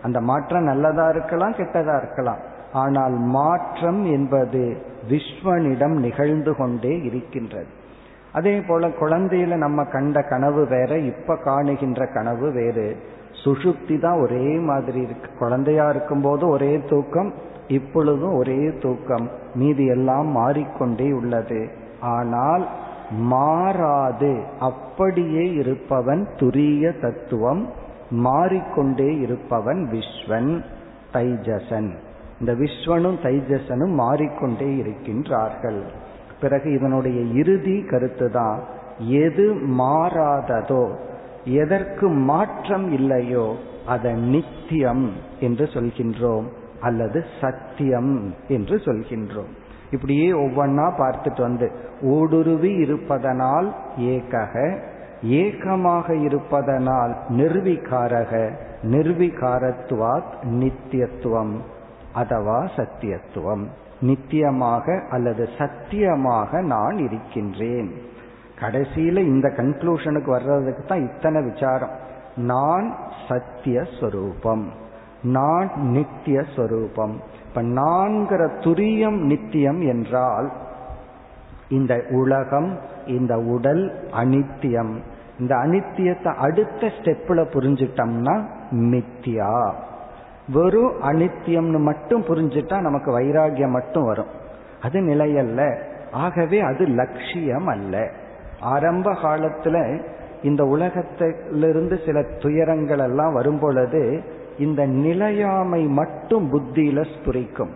அந்த 0.01 0.21
மாற்றம் 0.21 0.63
நல்லதா 0.63 1.09
இருக்கலாம் 1.09 1.53
கெட்டதா 1.53 1.97
இருக்கலாம். 1.97 2.37
ஆனால் 2.73 3.11
மாற்றம் 3.11 4.05
என்பது 4.05 4.77
விஸ்வனிடம் 5.09 5.99
நிகழ்ந்து 5.99 6.55
கொண்டே 6.55 7.01
இருக்கின்றது. 7.01 7.67
அதே 8.31 8.61
போல 8.61 8.87
குழந்தையில 8.87 9.55
நம்ம 9.55 9.83
கண்ட 9.83 10.21
கனவு 10.21 10.67
வேற 10.67 10.97
இப்ப 10.97 11.37
காணுகின்ற 11.45 12.13
கனவு 12.13 12.51
வேறு. 12.51 12.97
சுஷுப்தி 13.45 13.99
தான் 13.99 14.19
ஒரே 14.19 14.59
மாதிரி 14.59 15.01
இருக்கு. 15.01 15.31
குழந்தையா 15.39 15.89
இருக்கும் 15.89 16.21
போது 16.21 16.47
ஒரே 16.47 16.81
தூக்கம் 16.89 17.33
இப்பொழுதும் 17.67 18.33
ஒரே 18.33 18.71
தூக்கம். 18.79 19.29
மீதி 19.55 19.85
எல்லாம் 19.85 20.27
மாறிக்கொண்டே 20.27 21.11
உள்ளது. 21.11 21.69
ஆனால் 22.01 22.67
மாறாது. 23.19 24.39
அப்படியே 24.59 25.53
இருப்பவன் 25.53 26.27
துரிய 26.35 26.99
தத்துவம் 27.01 27.69
மாறிக்கொண்டே 28.09 29.19
இருப்பவன் 29.19 29.89
விஸ்வன் 29.91 30.63
தைஜசன். 31.13 31.91
இந்த 32.39 32.53
விஸ்வனும் 32.53 33.17
தைஜசனும் 33.23 33.93
மாறிக்கொண்டே 33.93 34.81
இருக்கின்றார்கள். 34.81 35.81
பிறகு 36.41 36.73
இதனுடைய 36.73 37.21
இறுதி 37.21 37.81
கருத்து 37.81 38.31
தான் 38.31 38.59
எது 38.99 39.53
மாறாததோ 39.53 40.87
எதற்கு 41.45 42.09
மாற்றம் 42.09 42.91
இல்லையோ 42.91 43.55
அதை 43.85 44.13
நித்தியம் 44.13 45.11
என்று 45.39 45.65
சொல்கின்றோம். 45.65 46.45
அல்லது 46.85 47.19
சத்தியம் 47.41 48.13
என்று 48.47 48.75
சொல்கின்றோம். 48.85 49.53
இப்படியே 49.91 50.27
ஒவ்வொன்னா 50.31 50.87
பார்த்துட்டு 50.99 51.41
வந்து 51.41 51.67
ஊடுருவி 52.01 52.71
இருப்பதனால் 52.75 53.67
ஏகக 54.09 54.55
ஏகமாக 55.21 56.07
இருப்பதனால் 56.27 57.13
நிர்விகாரக 57.29 58.31
நிர்விகாரத்துவாத் 58.83 60.33
நித்தியத்துவம் 60.55 61.53
அதவா 62.15 62.59
சத்தியத்துவம். 62.75 63.65
நித்தியமாக 64.01 64.95
அல்லது 65.09 65.43
சத்தியமாக 65.57 66.61
நான் 66.73 66.97
இருக்கின்றேன். 66.97 67.89
கடைசியில 68.59 69.17
இந்த 69.33 69.47
கன்க்ளூஷனுக்கு 69.57 70.29
வர்றதுக்கு 70.37 70.83
தான் 70.83 71.05
இத்தனை 71.09 71.39
விசாரம். 71.49 71.95
நான் 72.35 72.87
சத்திய 73.27 73.83
சொரூபம் 73.99 74.65
நான் 75.25 75.71
நித்திய 75.75 76.43
ஸ்வரூபம் 76.55 77.19
இப்ப 77.47 77.61
நான்கிற 77.61 78.47
துரியம் 78.59 79.17
நித்தியம் 79.17 79.81
என்றால் 79.81 80.51
இந்த 81.69 82.03
உலகம் 82.09 82.79
இந்த 83.05 83.39
உடல் 83.39 84.09
அனித்தியம். 84.11 84.95
இந்த 85.39 85.55
அனித்தியத்தை 85.55 86.35
அடுத்த 86.35 86.87
ஸ்டெப்ல 86.87 87.45
புரிஞ்சிட்டோம்னா 87.53 88.45
மித்தியா 88.71 89.73
வெறும் 90.53 91.01
அனித்தியம்னு 91.01 91.79
மட்டும் 91.79 92.21
புரிஞ்சுட்டா 92.21 92.79
நமக்கு 92.79 93.19
வைராகியம் 93.19 93.69
மட்டும் 93.69 94.03
வரும். 94.03 94.27
அது 94.81 95.01
நிலையல்ல. 95.01 95.77
ஆகவே 96.11 96.59
அது 96.59 96.85
லட்சியம் 96.85 97.67
அல்ல. 97.67 98.09
ஆரம்ப 98.59 99.11
காலத்துல 99.11 100.05
இந்த 100.43 100.63
உலகத்திலிருந்து 100.63 101.99
சில 102.05 102.23
துயரங்கள் 102.23 102.99
எல்லாம் 102.99 103.33
வரும் 103.33 103.59
பொழுது 103.59 104.23
இந்த 104.59 104.85
நிலையாமை 104.85 105.83
மட்டும் 105.83 106.53
புத்தியில 106.53 107.05
ஸ்புரிக்கும். 107.15 107.69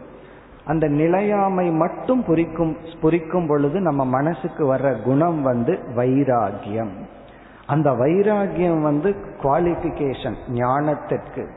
அந்த 0.65 0.87
நிலையாமை 0.87 1.71
மட்டும் 1.71 2.23
புரிக்கும் 2.23 2.77
புரிக்கும் 3.01 3.47
பொழுது 3.47 3.79
நம்ம 3.79 4.05
மனசுக்கு 4.05 4.75
வர்ற 4.75 5.01
குணம் 5.01 5.41
வந்து 5.41 5.79
வைராகியம். 5.95 6.89
அந்த 7.67 7.91
வைராகியம் 7.91 8.81
வந்து 8.81 9.15
குவாலிபிகேஷன் 9.43 10.35
ஞானத்திற்கு. 10.49 11.47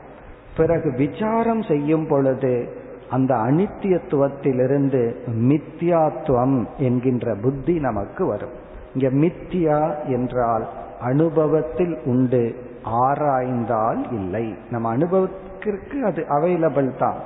பிறகு 0.57 0.91
விசாரம் 0.91 1.61
செய்யும் 1.61 2.07
பொழுது 2.07 2.81
அந்த 3.09 3.35
அனித்தியத்துவத்திலிருந்து 3.35 5.15
மித்தியாத்துவம் 5.27 6.65
என்கின்ற 6.77 7.35
புத்தி 7.35 7.79
நமக்கு 7.79 8.25
வரும். 8.25 8.51
இங்க 8.93 9.27
மித்தியா 9.27 10.07
என்றால் 10.07 10.69
அனுபவத்தில் 11.01 11.99
உண்டு 12.05 12.62
ஆராய்ந்தால் 12.83 14.11
இல்லை. 14.11 14.55
நம்ம 14.69 14.89
அனுபவத்திற்கு 14.89 16.05
அது 16.05 16.25
அவைலபிள் 16.29 16.97
தான். 16.97 17.17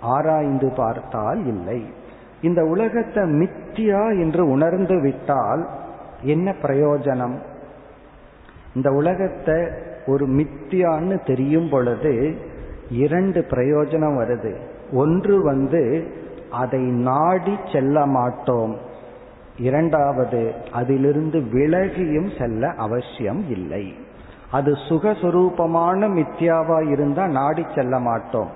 ஆராய்ந்து 0.00 0.72
பார்த்தால் 0.76 1.46
இல்லை. 1.46 1.86
இந்த 2.40 2.64
உலகத்தை 2.64 3.22
மித்தியா 3.22 4.20
என்று 4.20 4.48
உணர்ந்து 4.48 5.00
விட்டால் 5.00 5.68
என்ன 6.22 6.54
பிரயோஜனம்? 6.62 7.34
இந்த 8.74 8.92
உலகத்தை 8.92 9.68
ஒரு 10.06 10.28
மித்தியான்னு 10.28 11.26
தெரியும் 11.26 11.68
பொழுது 11.68 12.36
இரண்டு 12.90 13.46
பிரயோஜனம் 13.50 14.18
வருது. 14.18 14.56
ஒன்று 14.92 15.42
வந்து 15.42 16.12
அதை 16.50 16.80
நாடி 16.80 17.58
செல்ல 17.72 18.06
மாட்டோம். 18.06 18.78
இரண்டாவது 19.56 20.54
அதிலிருந்து 20.72 21.40
விலகியும் 21.40 22.38
செல்ல 22.38 22.68
அவசியம் 22.68 23.50
இல்லை. 23.50 24.03
அது 24.54 24.72
சுகஸ்வரூபமான 24.72 26.08
மித்யாவா 26.08 26.90
இருந்தா 26.90 27.26
நாடி 27.26 27.66
செல்ல 27.74 27.98
மாட்டோம். 27.98 28.50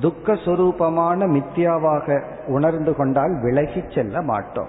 துக்க 0.00 0.32
சுரூபமான 0.32 1.26
மித்யாவாக 1.26 2.22
உணர்ந்து 2.46 2.94
கொண்டால் 2.94 3.40
விலகி 3.42 3.84
செல்ல 3.94 4.22
மாட்டோம். 4.22 4.68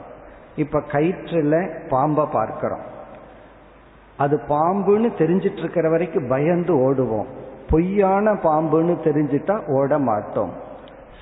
இப்ப 0.56 0.82
கயிற்றுல 0.92 1.70
பாம்பை 1.90 2.26
பார்க்கிறோம். 2.32 2.86
அது 4.18 4.42
பாம்புன்னு 4.50 5.12
தெரிஞ்சிட்டு 5.18 5.58
இருக்கிற 5.58 5.90
வரைக்கும் 5.90 6.28
பயந்து 6.28 6.74
ஓடுவோம். 6.76 7.26
பொய்யான 7.70 8.34
பாம்புன்னு 8.34 8.96
தெரிஞ்சிட்டா 9.04 9.68
ஓட 9.68 10.00
மாட்டோம். 10.00 10.52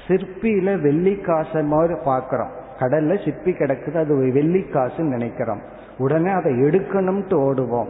சிற்பியில 0.07 0.75
வெள்ளிக்காசை 0.81 1.63
மாதிரி 1.63 1.93
பார்க்கிறோம். 2.05 2.49
கடல்ல 2.79 3.25
சிற்பி 3.25 3.51
கிடக்குது 3.51 3.97
அது 3.97 4.15
வெள்ளிக்காசுன்னு 4.15 5.11
நினைக்கிறோம். 5.15 5.61
உடனே 5.97 6.31
அதை 6.31 6.53
எடுக்கணும்ட்டு 6.53 7.37
ஓடுவோம். 7.47 7.87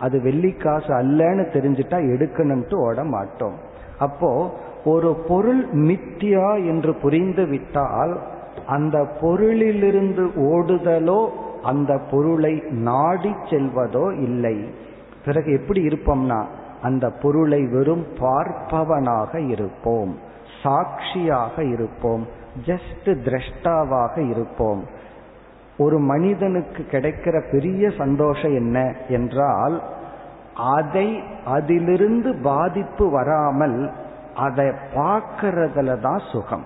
அது 0.00 0.18
வெள்ளிக்காசு 0.18 0.92
அல்லன்னு 1.02 1.44
தெரிஞ்சிட்டா 1.52 1.98
எடுக்கணும்ட்டு 2.14 2.74
ஓட 2.74 3.04
மாட்டோம். 3.04 3.54
அப்போ 3.98 4.54
ஒரு 4.84 5.14
பொருள் 5.28 5.74
மித்தியா 5.74 6.66
என்று 6.66 6.94
புரிந்து 6.94 7.46
விட்டால் 7.46 8.20
அந்த 8.66 9.06
பொருளிலிருந்து 9.20 10.24
ஓடுதலோ 10.36 11.28
அந்த 11.62 11.98
பொருளை 12.10 12.62
நாடி 12.70 13.34
செல்வதோ 13.44 14.22
இல்லை. 14.22 14.68
பிறகு 15.24 15.52
எப்படி 15.52 15.86
இருப்போம்னா 15.86 16.44
அந்த 16.82 17.10
பொருளை 17.10 17.66
வெறும் 17.66 18.06
பார்ப்பவனாக 18.18 19.50
இருப்போம். 19.50 20.16
சாட்சியாக 20.62 21.64
இருப்போம். 21.64 22.26
ஜஸ்ட் 22.66 23.04
திரஷ்டாவாக 23.04 24.30
இருப்போம். 24.30 24.82
ஒரு 25.78 25.98
மனிதனுக்கு 25.98 26.82
கிடைக்கிற 26.90 27.50
பெரிய 27.50 27.90
சந்தோஷம் 27.90 28.54
என்ன 28.54 28.94
என்றால் 29.08 29.82
அதை 30.54 31.22
அதிலிருந்து 31.44 32.34
பாதிப்பு 32.42 33.10
வராமல் 33.10 33.90
அதை 34.34 34.72
பார்க்கறதுல 34.94 36.00
தான் 36.00 36.22
சுகம். 36.32 36.64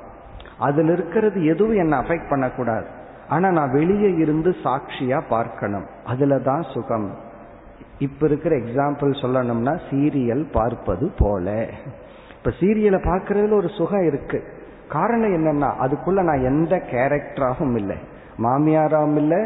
அதில் 0.58 0.88
இருக்கிறது 0.88 1.44
எதுவும் 1.44 1.76
என்னை 1.76 1.98
அஃபெக்ட் 1.98 2.28
பண்ணக்கூடாது. 2.28 2.86
ஆனா 3.28 3.50
நான் 3.50 3.70
வெளியே 3.70 4.14
இருந்து 4.14 4.56
சாட்சியா 4.64 5.22
பார்க்கணும். 5.28 5.86
அதுல 6.04 6.38
தான் 6.38 6.62
சுகம். 6.62 7.10
இப்ப 7.98 8.26
இருக்கிற 8.26 8.56
எக்ஸாம்பிள் 8.56 9.20
சொல்லணும்னா 9.22 9.78
சீரியல் 9.90 10.44
பார்ப்பது 10.52 11.10
போல. 11.18 11.66
இப்ப 12.38 12.52
சீரியலை 12.60 13.00
பார்க்கறதுல 13.00 13.52
ஒரு 13.52 13.68
சுகம் 13.68 14.06
இருக்கு. 14.06 14.44
காரணம் 14.88 15.34
என்னன்னா 15.34 15.68
அதுக்குள்ள 15.80 16.22
நான் 16.22 16.42
எந்த 16.42 16.76
கேரக்டராகவும் 16.76 17.76
இல்லை. 17.76 17.98
மாமியாராகவும் 18.42 19.16
இல்லை 19.16 19.40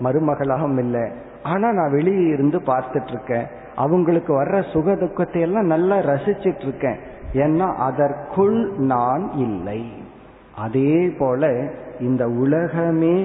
மருமகளாகவும் 0.00 0.78
இல்லை. 0.78 1.04
ஆனா 1.42 1.72
நான் 1.72 1.90
வெளியே 1.90 2.26
இருந்து 2.26 2.58
பார்த்துட்டு 2.58 3.12
இருக்கேன் 3.14 3.46
அவங்களுக்கு 3.76 4.32
வர்ற 4.40 4.56
சுக 4.72 4.94
துக்கத்தை 4.94 5.40
எல்லாம் 5.40 5.72
நல்லா 5.74 5.96
ரசிச்சிட்டு 5.96 6.64
இருக்கேன் 6.68 6.98
ஏன்னா 7.34 7.68
அதற்குள் 7.88 8.58
நான் 8.76 9.24
இல்லை. 9.36 9.82
அதே 10.56 10.94
போல 11.18 11.50
இந்த 12.00 12.24
உலகமே 12.26 13.16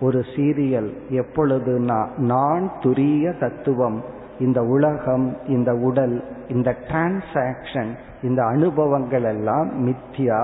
ஒரு 0.00 0.20
சீரியல். 0.34 0.90
எப்பொழுதுனா 1.10 1.98
நான் 2.16 2.70
துரிய 2.82 3.38
தத்துவம். 3.38 3.98
இந்த 4.38 4.60
உலகம் 4.62 5.36
இந்த 5.48 5.70
உடல் 5.74 6.16
இந்த 6.48 6.70
டிரான்சாக்சன் 6.88 7.92
இந்த 8.22 8.40
அனுபவங்கள் 8.44 9.22
எல்லாம் 9.22 9.68
மித்தியா 9.86 10.40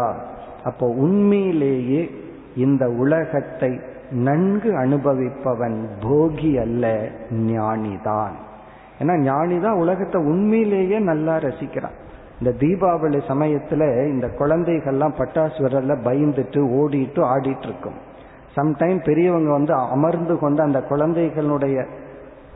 அப்போ 0.65 0.87
உண்மையிலேயே 0.87 2.03
இந்த 2.57 2.85
உலகத்தை 3.03 3.71
நன்கு 4.13 4.71
அனுபவிப்பவன் 4.71 5.87
போகி 6.01 6.61
அல்ல 6.61 7.09
ஞானிதான். 7.31 8.33
ஏன்னா 8.99 9.15
ஞானிதான் 9.19 9.79
உலகத்தை 9.79 10.21
உண்மையிலேயே 10.25 10.99
நல்லா 10.99 11.37
ரசிக்கிறான். 11.37 11.99
இந்த 12.41 12.57
தீபாவளி 12.59 13.21
சமயத்துல 13.29 14.09
இந்த 14.09 14.27
குழந்தைகள்லாம் 14.27 15.15
பட்டாசு 15.19 15.59
விரல்ல 15.59 15.97
பயந்துட்டு 16.05 16.61
ஓடிட்டு 16.81 17.21
ஆடிட்டு 17.21 17.63
இருக்கும் 17.63 17.95
சம்டைம் 18.57 19.05
பெரியவங்க 19.05 19.51
வந்து 19.51 19.75
அமர்ந்து 19.75 20.39
கொண்டு 20.39 20.63
அந்த 20.63 20.83
குழந்தைகளுடைய 20.83 21.87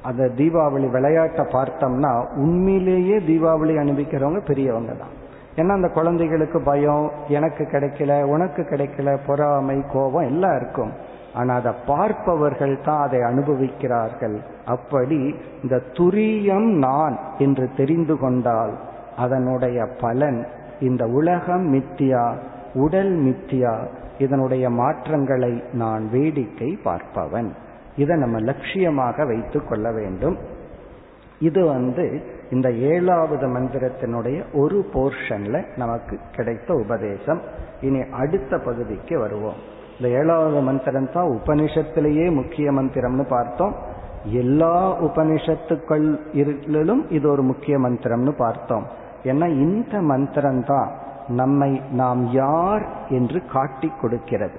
அந்த 0.02 0.24
தீபாவளி 0.24 0.90
விளையாட்டை 0.90 1.44
பார்த்தோம்னா 1.44 2.34
உண்மையிலேயே 2.36 3.16
தீபாவளி 3.16 3.74
அனுபவிக்கிறவங்க 3.78 4.46
பெரியவங்க 4.46 4.92
தான் 4.92 5.14
ஏன்னா 5.56 5.70
அந்த 5.70 5.88
குழந்தைகளுக்கு 5.88 6.62
பயம் 6.62 7.10
எனக்கு 7.28 7.64
கிடைக்கல 7.64 8.22
உனக்கு 8.22 8.62
கிடைக்கல 8.62 9.18
பொறாமை 9.26 9.82
கோபம் 9.92 10.26
எல்லாம் 10.26 10.56
இருக்கும். 10.56 11.05
ஆனா 11.36 11.54
அதை 11.54 11.72
பார்ப்பவர்கள் 11.86 12.74
தான் 12.84 13.02
அதை 13.06 13.20
அனுபவிக்கிறார்கள். 13.20 14.36
அப்படி 14.64 15.20
இந்த 15.62 15.76
துரியம் 15.98 16.68
நான் 16.86 17.16
என்று 17.38 17.66
தெரிந்து 17.76 18.16
கொண்டால் 18.18 18.74
அதனுடைய 19.16 19.78
பலன் 20.00 20.40
இந்த 20.80 21.04
உலகம் 21.18 21.66
மித்தியா 21.74 22.24
உடல் 22.74 23.14
மித்தியா 23.26 23.74
இதனுடைய 24.18 24.66
மாற்றங்களை 24.80 25.52
நான் 25.72 26.04
வேடிக்கை 26.10 26.70
பார்ப்பவன். 26.84 27.50
இதை 27.96 28.14
நம்ம 28.16 28.38
லட்சியமாக 28.40 29.26
வைத்து 29.26 29.58
கொள்ள 29.64 29.86
வேண்டும். 29.92 30.36
இது 31.38 31.62
வந்து 31.66 32.04
இந்த 32.50 32.68
ஏழாவது 32.90 33.46
மந்திரத்தினுடைய 33.46 34.38
ஒரு 34.52 34.78
போர்ஷன்ல 34.92 35.56
நமக்கு 35.76 36.16
கிடைத்த 36.36 36.70
உபதேசம். 36.74 37.40
இனி 37.80 38.00
அடுத்த 38.22 38.58
பகுதிக்கு 38.58 39.14
வருவோம். 39.18 39.60
இந்த 39.98 40.18
ஏழாவது 40.18 40.60
மந்திரம் 40.60 41.12
தான் 41.12 41.30
உபனிஷத்திலேயே 41.30 42.34
முக்கிய 42.34 42.70
மந்திரம்னு 42.70 43.28
பார்த்தோம். 43.28 43.74
எல்லா 44.24 45.00
உபனிஷத்துக்களிலும் 45.00 47.08
இது 47.08 47.30
ஒரு 47.30 47.42
முக்கிய 47.42 47.78
மந்திரம்னு 47.78 48.36
பார்த்தோம். 48.36 48.86
ஏன்னா 49.24 49.48
இந்த 49.48 50.00
மந்திரம் 50.00 50.64
தான் 50.64 50.92
நம்மை 51.28 51.80
நாம் 51.90 52.32
யார் 52.32 52.86
என்று 53.08 53.42
காட்டி 53.52 53.92
கொடுக்கிறது. 54.00 54.54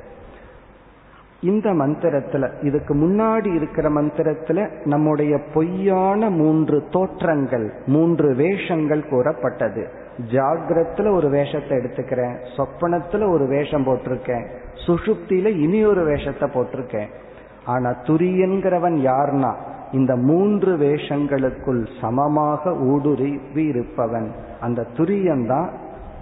இந்த 1.41 1.71
மந்திரத்துல 1.71 2.63
இதுக்கு 2.63 2.95
முன்னாடி 2.95 3.55
இருக்கிற 3.55 3.89
மந்திரத்துல 3.89 4.83
நம்முடைய 4.83 5.39
பொய்யான 5.53 6.29
மூன்று 6.29 6.83
தோற்றங்கள் 6.89 7.73
மூன்று 7.85 8.35
வேஷங்கள் 8.35 9.09
கூறப்பட்டது. 9.09 9.87
ஜாகிரத்துல 10.31 11.15
ஒரு 11.15 11.29
வேஷத்தை 11.29 11.77
எடுத்துக்கிறேன் 11.77 12.37
சொப்பனத்துல 12.57 13.33
ஒரு 13.33 13.47
வேஷம் 13.47 13.83
போட்டிருக்கேன் 13.83 14.47
சுஷுப்தியில 14.85 15.47
இனி 15.59 15.79
ஒரு 15.85 16.03
வேஷத்தை 16.05 16.47
போட்டிருக்கேன். 16.49 17.11
ஆனா 17.65 17.89
துரியன்கிறவன் 18.03 18.97
யார்னா 19.07 19.51
இந்த 19.91 20.13
மூன்று 20.29 20.71
வேஷங்களுக்குள் 20.77 21.81
சமமாக 22.01 22.73
ஊடுருவி 22.91 23.63
இருப்பவன். 23.65 24.29
அந்த 24.61 24.85
துரியன்தான் 24.97 25.69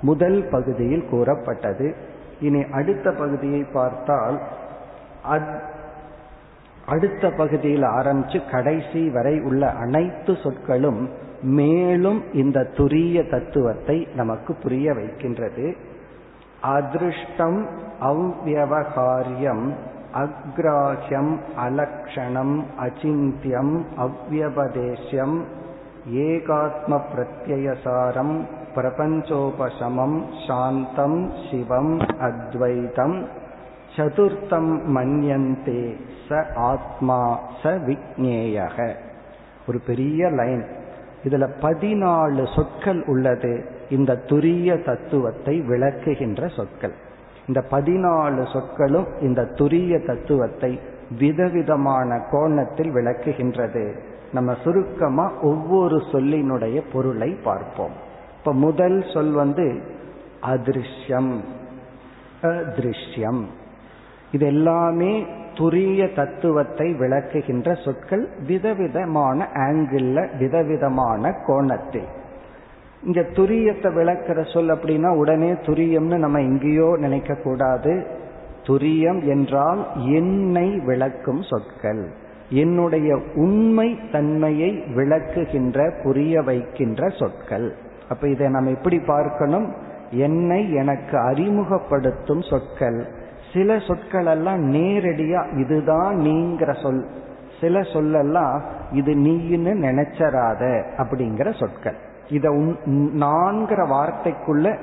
முதல் 0.02 0.40
பகுதியில் 0.52 1.06
கூறப்பட்டது. 1.10 1.88
இனி 2.40 2.62
அடுத்த 2.72 3.12
பகுதியை 3.12 3.64
பார்த்தால் 3.74 4.38
அடுத்த 6.88 7.30
பகுதியில் 7.30 7.86
ஆரம்பிச்சு 8.00 8.40
கடைசி 8.52 9.02
வரை 9.10 9.36
உள்ள 9.42 9.70
அனைத்து 9.84 10.34
சொற்களும் 10.44 11.10
மேலும் 11.42 12.20
இந்த 12.34 12.68
துரிய 12.78 13.18
தத்துவத்தை 13.30 14.08
நமக்கு 14.16 14.52
புரிய 14.64 14.94
வைக்கின்றது. 14.94 15.66
அதிருஷ்டம் 16.64 17.66
அவ்வகாரியம் 18.00 19.74
அக்ராஹ்யம் 20.14 21.38
அலக்ஷணம் 21.66 22.64
அச்சிந்தியம் 22.80 23.84
அவ்வபதேசியம் 23.98 25.42
ஏகாத்ம 26.12 27.02
பிரத்யசாரம் 27.16 28.48
பிரபஞ்சோபசமம் 28.76 30.24
சாந்தம் 30.48 31.32
சிவம் 31.52 32.00
அத்வைதம் 32.00 33.28
சதுர்த்தம் 33.96 34.80
மன்யந்தே 34.96 35.96
ச 36.30 36.54
ஆத்மா 36.56 37.40
ச 37.64 37.64
விக்னேயக 37.64 38.96
ஒரு 39.68 39.80
பெரிய 39.88 40.30
லைன். 40.30 40.66
இதுல 41.24 41.50
பதினாலு 41.62 42.56
சொற்கள் 42.56 43.04
உள்ளது. 43.06 43.75
இந்த 43.90 44.22
துரிய 44.26 44.84
தத்துவத்தை 44.86 45.62
விளக்குகின்ற 45.62 46.56
சொற்கள். 46.56 46.94
இந்த 47.48 47.64
பதினாலு 47.72 48.54
சொற்களும் 48.54 49.08
இந்த 49.22 49.42
துரிய 49.44 50.06
தத்துவத்தை 50.06 50.80
விதவிதமான 51.20 52.26
கோணத்தில் 52.32 52.94
விளக்குகின்றது. 52.94 54.00
நம்ம 54.32 54.56
சுருக்கமா 54.64 55.32
ஒவ்வொரு 55.42 55.98
சொல்லினுடைய 55.98 56.82
பொருளை 56.94 57.38
பார்ப்போம். 57.44 57.92
இப்ப 58.38 58.54
முதல் 58.54 59.06
சொல் 59.14 59.32
வந்து 59.32 59.82
அதிருஷ்யம் 60.42 61.40
அதிருஷ்யம். 62.42 63.44
இது 64.32 64.46
எல்லாமே 64.46 65.26
துரிய 65.54 66.16
தத்துவத்தை 66.16 66.94
விளக்குகின்ற 66.94 67.86
சொற்கள் 67.86 68.30
விதவிதமான 68.48 69.48
ஆங்கிள் 69.54 70.38
விதவிதமான 70.38 71.32
கோணத்தில். 71.46 72.24
இங்க 73.06 73.22
துரியத்தை 73.22 73.90
விளக்கிற 73.94 74.54
சொல் 74.54 74.70
அப்படின்னா 74.70 75.16
உடனே 75.16 75.52
துரியம்னு 75.52 76.18
நம்ம 76.18 76.40
எங்கேயோ 76.40 76.96
நினைக்க 76.98 77.36
கூடாது. 77.36 78.06
துரியம் 78.64 79.24
என்றால் 79.24 79.88
என்னை 79.96 80.80
விளக்கும் 80.80 81.42
சொற்கள். 81.42 82.12
என்னுடைய 82.50 83.18
உண்மை 83.36 84.00
தன்மையை 84.12 84.84
விளக்குகின்ற 84.96 86.04
புரிய 86.04 86.42
வைக்கின்ற 86.42 87.10
சொற்கள். 87.10 87.76
அப்ப 88.10 88.28
இதை 88.28 88.48
நம்ம 88.48 88.70
எப்படி 88.70 89.00
பார்க்கணும்? 89.00 89.74
என்னை 90.12 90.74
எனக்கு 90.74 91.18
அறிமுகப்படுத்தும் 91.18 92.42
சொற்கள். 92.42 93.08
சில 93.54 93.80
சொற்கள் 93.80 94.26
எல்லாம் 94.26 94.74
நேரடியா 94.74 95.58
இதுதான் 95.58 96.16
நீங்கிற 96.18 96.82
சொல். 96.82 97.06
சில 97.62 97.80
சொல்லெல்லாம் 97.80 98.62
இது 98.92 99.14
நீன்னு 99.14 99.74
நினைச்சராத 99.88 100.84
அப்படிங்கிற 100.98 101.60
சொற்கள். 101.60 102.14
இத 102.30 102.50
நான்கிற 103.14 103.88
வார்த்தைக்குள்ள 103.88 104.78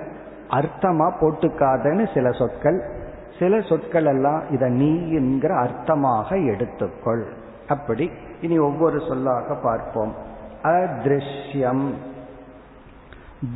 அர்த்தமா 0.49 1.11
போட்டுக்காதன்னு 1.21 2.15
சில 2.15 2.33
சொற்கள். 2.33 3.01
சில 3.39 3.61
சொற்கள் 3.61 4.07
எல்லாம் 4.07 4.43
இத 4.51 4.67
நீங்கிற 4.67 5.69
அர்த்தமாக 5.69 6.29
எடுத்துக்கொள். 6.31 7.23
அப்படி 7.69 8.11
இனி 8.41 8.59
ஒவ்வொரு 8.59 9.01
சொல்லாக 9.09 9.55
பார்ப்போம். 9.55 10.15
அதிருஷ்யம். 10.63 11.91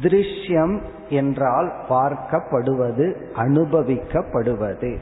திருஷ்யம் 0.03 0.81
என்றால் 1.09 1.73
பார்க்கப்படுவது 1.89 3.17
அனுபவிக்கப்படுவது. 3.37 4.99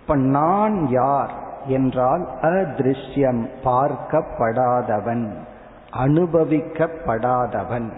இப்ப 0.00 0.16
நான் 0.16 0.88
யார் 0.88 1.30
என்றால் 1.66 2.28
அதிருஷ்யம் 2.42 3.48
பார்க்கப்படாதவன் 3.64 5.30
அனுபவிக்கப்படாதவன். 5.92 7.90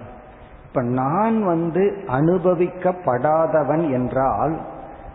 இப்ப 0.70 0.83
நான் 0.83 1.44
வந்து 1.44 1.85
அனுபவிக்கப்படாதவன் 2.06 3.92
என்றால் 3.92 4.61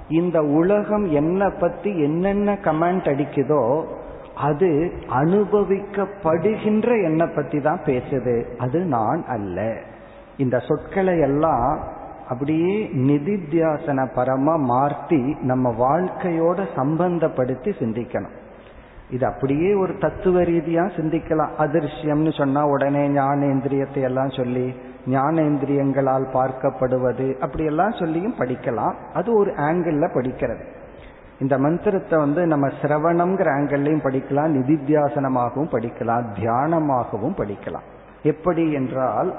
இந்த 0.09 0.41
உலகம் 0.41 1.05
என்ன 1.11 1.49
பத்தி 1.49 1.99
என்னென்ன 1.99 2.53
கமெண்ட் 2.53 3.07
அடிக்குதோ 3.11 3.83
அது 4.33 4.91
அனுபவிக்கப்படுகின்ற 5.09 6.87
என்னை 7.03 7.27
பத்தி 7.35 7.59
தான் 7.59 7.79
பேசுது. 7.85 8.45
அது 8.57 8.79
நான் 8.79 9.23
அல்ல. 9.27 9.77
இந்த 10.37 10.59
சொற்களை 10.59 11.19
எல்லாம் 11.19 11.79
அப்படியே 12.29 12.89
நிதித்தியாசன 12.93 14.07
பரமா 14.15 14.55
மாற்றி 14.57 15.35
நம்ம 15.41 15.73
வாழ்க்கையோட 15.79 16.67
சம்பந்தப்படுத்தி 16.75 17.71
சிந்திக்கணும். 17.79 18.35
இது 19.09 19.25
அப்படியே 19.25 19.73
ஒரு 19.73 19.97
தத்துவ 19.97 20.41
ரீதியா 20.41 20.83
சிந்திக்கலாம். 20.97 21.55
அதிர்ஷ்யம்னு 21.57 22.37
சொன்னா 22.37 22.63
உடனே 22.65 23.07
ஞானேந்திரியத்தை 23.09 24.01
எல்லாம் 24.01 24.29
சொல்லி 24.29 24.84
ஞானேந்திரியங்களால் 25.05 26.25
பார்க்கப்படுவது 26.33 27.39
அப்படியெல்லாம் 27.39 27.91
சொல்லியும் 27.91 28.35
படிக்கலாம். 28.39 28.93
அது 29.13 29.35
ஒரு 29.35 29.51
ஆங்கிள் 29.51 30.09
படிக்கிறது. 30.13 30.65
இந்த 31.39 31.57
மந்திரத்தை 31.57 32.19
வந்து 32.19 32.47
நம்ம 32.47 32.67
சிரவணம்ங்கிற 32.67 33.49
ஆங்கிள்லையும் 33.57 34.05
படிக்கலாம் 34.05 34.55
நிதித்தியாசனமாகவும் 34.57 35.71
படிக்கலாம் 35.71 36.25
தியானமாகவும் 36.39 37.37
படிக்கலாம். 37.37 37.85
எப்படி 38.23 38.71
என்றால் 38.71 39.35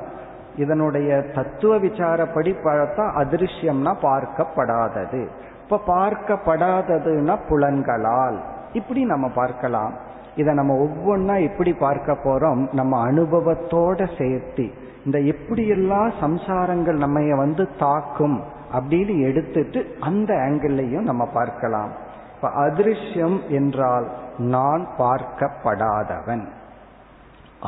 இதனுடைய 0.56 1.22
தத்துவ 1.22 1.76
விசாரப்படி 1.76 2.52
பார்த்தா 2.64 3.04
அதிருஷ்யம்னா 3.22 3.94
பார்க்கப்படாதது. 4.02 5.26
இப்ப 5.62 5.80
பார்க்கப்படாததுன்னா 5.86 7.38
புலன்களால். 7.48 8.40
இப்படி 8.72 9.04
நம்ம 9.04 9.28
பார்க்கலாம். 9.28 9.92
இதை 10.36 10.54
நம்ம 10.54 10.74
ஒவ்வொன்றா 10.84 11.42
எப்படி 11.50 11.72
பார்க்க 11.72 12.12
போறோம்? 12.12 12.68
நம்ம 12.72 13.10
அனுபவத்தோட 13.10 14.18
சேர்த்து. 14.18 14.72
இந்த 15.06 15.18
எப்படியெல்லாம் 15.32 16.10
சம்சாரங்கள் 16.22 16.98
நம்ம 17.04 17.20
வந்து 17.42 17.64
தாக்கும் 17.84 18.38
அப்படின்னு 18.76 19.14
எடுத்துட்டு 19.28 19.80
அந்த 20.08 20.30
ஆங்கிள்லையும் 20.46 21.08
நம்ம 21.10 21.24
பார்க்கலாம். 21.38 21.90
இப்ப 22.34 22.48
அதிருஷ்யம் 22.64 23.36
என்றால் 23.58 24.06
நான் 24.54 24.82
பார்க்கப்படாதவன். 24.98 26.44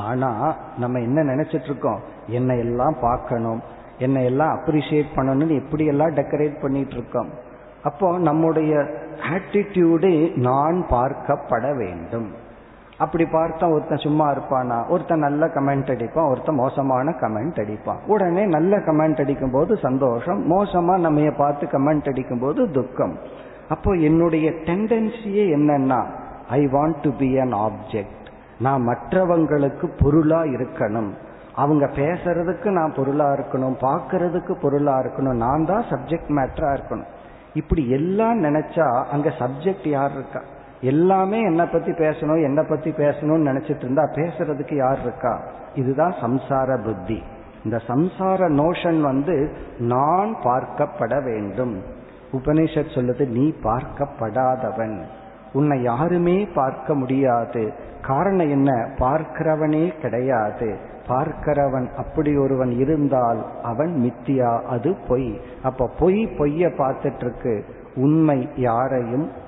ஆனா 0.07 0.31
நம்ம 0.83 1.01
என்ன 1.01 1.23
நினைச்சிட்டு 1.23 1.69
இருக்கோம் 1.71 2.01
என்னை 2.39 2.57
எல்லாம் 2.67 2.97
பார்க்கணும் 3.01 3.61
என்னை 4.07 4.25
எல்லாம் 4.31 4.53
அப்ரிஷியேட் 4.57 5.15
பண்ணணும்னு 5.17 5.55
எப்படி 5.63 5.85
எல்லாம் 5.93 6.17
டெக்கரேட் 6.19 6.59
பண்ணிட்டு 6.65 6.97
இருக்கோம் 6.99 7.31
அப்போ 7.83 8.09
நம்முடைய 8.29 8.73
ஆட்டிடியூடு 9.35 10.11
நான் 10.49 10.79
பார்க்கப்பட 10.91 11.67
வேண்டும். 11.83 12.29
அப்படி 12.99 13.25
பார்த்தா 13.25 13.67
ஒருத்தன் 13.73 14.05
சும்மா 14.05 14.33
இருப்பானா? 14.33 14.89
ஒருத்தன் 14.89 15.25
நல்ல 15.27 15.47
கமெண்ட் 15.47 15.91
அடிப்பான் 15.95 16.31
ஒருத்தன் 16.31 16.55
மோசமான 16.55 17.11
கமெண்ட் 17.21 17.59
அடிப்பான். 17.63 18.01
உடனே 18.07 18.45
நல்ல 18.47 18.77
கமெண்ட் 18.77 19.21
அடிக்கும் 19.21 19.51
போது 19.51 19.77
சந்தோஷம் 19.77 20.41
மோசமா 20.53 20.99
நம்ம 20.99 21.31
பார்த்து 21.31 21.67
கமெண்ட் 21.67 22.09
அடிக்கும் 22.09 22.39
போது 22.39 22.71
துக்கம். 22.71 23.15
அப்போ 23.69 23.93
என்னுடைய 23.93 24.51
டெண்டன்சியே 24.51 25.45
என்னன்னா 25.57 26.01
I 26.49 26.67
want 26.67 27.01
to 27.03 27.11
be 27.19 27.39
an 27.39 27.55
object 27.69 28.27
நான் 28.61 28.87
மற்றவங்களுக்கு 28.89 29.87
பொருளா 30.03 30.43
இருக்கணும். 30.43 31.11
அவங்க 31.55 31.87
பேசுறதுக்கு 31.87 32.69
நான் 32.71 32.95
பொருளா 32.97 33.27
இருக்கணும் 33.33 33.77
பார்க்கறதுக்கு 33.81 34.53
பொருளா 34.63 35.01
இருக்கணும். 35.01 35.41
நான் 35.47 35.65
தான் 35.65 35.85
சப்ஜெக்ட் 35.91 36.31
மேட்டரா 36.39 36.71
இருக்கணும். 36.79 37.09
இப்படி 37.55 37.91
எல்லாம் 37.91 38.43
நினைச்சா 38.45 38.87
அங்க 39.13 39.29
சப்ஜெக்ட் 39.39 39.89
யார் 39.89 40.13
இருக்கா? 40.13 40.41
எல்லாமே 40.81 41.41
என்னை 41.41 41.67
பத்தி 41.67 41.91
பேசணும் 41.91 42.43
என்னை 42.43 42.65
பத்தி 42.69 42.91
பேசணும்னு 42.91 43.49
நினைச்சிட்டு 43.49 43.77
இருந்தா 43.77 44.03
பேசுறதுக்கு 44.03 44.75
யார் 44.75 45.01
இருக்கா? 45.01 45.41
இதுதான் 45.75 46.13
சம்சார 46.13 46.85
புத்தி. 46.85 47.23
இந்த 47.65 47.81
சம்சார 47.87 48.49
நோஷன் 48.49 49.01
வந்து 49.01 49.53
நான் 49.79 50.37
பார்க்கப்பட 50.45 51.25
வேண்டும். 51.25 51.83
உபனிஷத் 52.33 52.95
சொல்லுது 52.95 53.29
நீ 53.29 53.55
பார்க்கப்படாதவன். 53.63 55.03
உன்னை 55.53 55.83
யாருமே 55.83 56.49
பார்க்க 56.55 56.95
முடியாது. 56.95 57.73
காரணம் 58.03 58.49
என்ன? 58.49 58.73
பார்க்கிறவனே 58.99 60.01
கிடையாது. 60.01 60.79
பார்க்கிறவன் 61.09 61.95
அப்படி 61.95 62.37
ஒருவன் 62.37 62.71
இருந்தால் 62.71 63.47
அவன் 63.63 63.95
மித்தியா. 63.95 64.63
அது 64.63 64.97
பொய். 65.09 65.41
அப்ப 65.63 65.91
பொய் 65.99 66.25
பொய்ய 66.27 66.67
பார்த்துட்டு 66.67 67.21
இருக்கு. 67.21 67.65
உண்மை 67.95 68.49
யாரையும் 68.57 69.47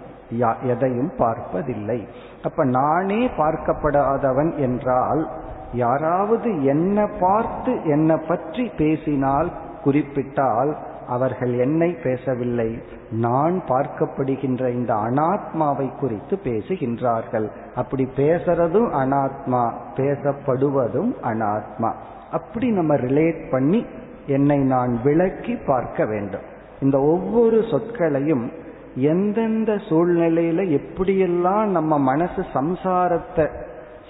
எதையும் 0.62 1.12
பார்ப்பதில்லை. 1.18 2.06
அப்ப 2.42 2.64
நானே 2.64 3.26
பார்க்கப்படாதவன் 3.26 4.56
என்றால் 4.56 5.28
யாராவது 5.72 6.64
என்ன 6.64 7.06
பார்த்து 7.20 7.84
என்னை 7.84 8.16
பற்றி 8.28 8.70
பேசினால் 8.76 9.50
குறிப்பிட்டால் 9.84 10.76
அவர்கள் 11.06 11.58
என்னை 11.58 11.96
பேசவில்லை. 12.02 12.82
நான் 13.10 13.62
பார்க்கப்படுகின்ற 13.68 14.68
இந்த 14.68 14.94
அனாத்மாவை 14.94 15.96
குறித்து 15.96 16.38
பேசுகின்றார்கள். 16.44 17.50
அப்படி 17.74 18.08
பேசுறதும் 18.16 18.90
அனாத்மா 19.02 19.72
பேசப்படுவதும் 19.96 21.12
அனாத்மா. 21.22 21.92
அப்படி 22.30 22.70
நம்ம 22.70 22.94
ரிலேட் 22.94 23.50
பண்ணி 23.50 23.86
என்னை 24.26 24.58
நான் 24.58 25.00
விளக்கி 25.02 25.56
பார்க்க 25.56 26.04
வேண்டும். 26.04 26.42
இந்த 26.80 27.00
ஒவ்வொரு 27.00 27.56
சொற்களையும் 27.56 28.50
எந்தெந்த 28.94 29.74
சூழ்நிலையில 29.74 30.80
எப்படியெல்லாம் 30.80 31.64
நம்ம 31.64 31.98
மனசு 31.98 32.44
சம்சாரத்தை 32.52 33.50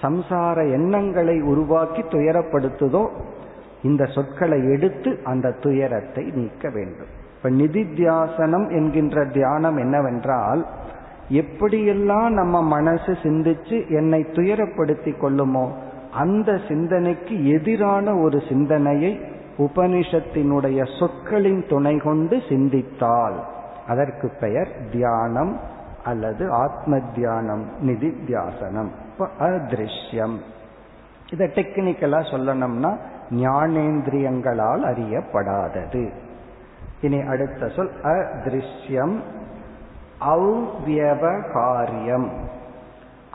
சம்சார 0.01 0.71
எண்ணங்களை 0.71 1.41
உருவாக்கி 1.41 2.01
துயரப்படுத்துதோ 2.01 3.09
இந்த 3.83 4.05
சொற்களை 4.05 4.69
எடுத்து 4.69 5.19
அந்த 5.23 5.51
துயரத்தை 5.51 6.23
நீக்க 6.33 6.69
வேண்டும். 6.69 7.07
இப்ப 7.35 7.49
நிதித்தியாசனம் 7.49 8.71
என்கின்ற 8.71 9.25
தியானம் 9.25 9.77
என்னவென்றால் 9.77 10.65
எப்படியெல்லாம் 11.29 12.29
நம்ம 12.29 12.61
மனசு 12.61 13.11
சிந்திச்சு 13.23 13.89
என்னை 13.89 14.23
துயரப்படுத்தி 14.23 15.17
கொள்ளுமோ 15.17 15.71
அந்த 16.11 16.59
சிந்தனைக்கு 16.67 17.45
எதிரான 17.45 18.15
ஒரு 18.15 18.41
சிந்தனையை 18.49 19.19
உபனிஷத்தினுடைய 19.57 20.99
சொற்களின் 20.99 21.67
துணை 21.67 21.97
கொண்டு 21.97 22.41
சிந்தித்தால் 22.49 23.45
அதற்கு 23.91 24.27
பெயர் 24.39 24.71
தியானம் 24.91 25.53
அல்லது 26.03 26.43
ஆத்ம 26.51 26.99
தியானம் 27.15 27.63
நிதி 27.79 28.09
நிதித்தியாசனம் 28.09 28.91
அதிருஷ்யம். 29.47 30.37
இதை 31.29 31.45
டெக்னிக்கலா 31.55 32.19
சொல்லணும்னா 32.31 32.91
ஞானேந்திரியங்களால் 33.41 34.83
அறியப்படாதது. 34.91 36.03
இனி 37.01 37.19
அடுத்த 37.33 37.69
சொல் 37.75 37.91
அதிருஷ்யம் 38.13 39.15
அவ்வியவகாரியம் 40.33 42.29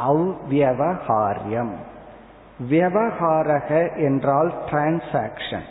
அவ்வியவகாரியம் 0.09 1.73
வியவகாரக 2.71 3.71
என்றால் 4.03 4.51
டிரான்சாக்ஷன் 4.69 5.67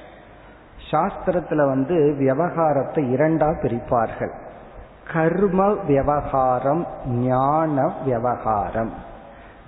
சாஸ்திரத்துல 0.91 1.61
வந்து 1.65 1.95
விவகாரத்தை 2.17 3.03
இரண்டா 3.15 3.49
பிரிப்பார்கள். 3.63 4.33
கர்ம 5.13 5.73
விவகாரம் 5.87 6.85
ஞான 7.05 7.93
விவகாரம். 8.05 8.93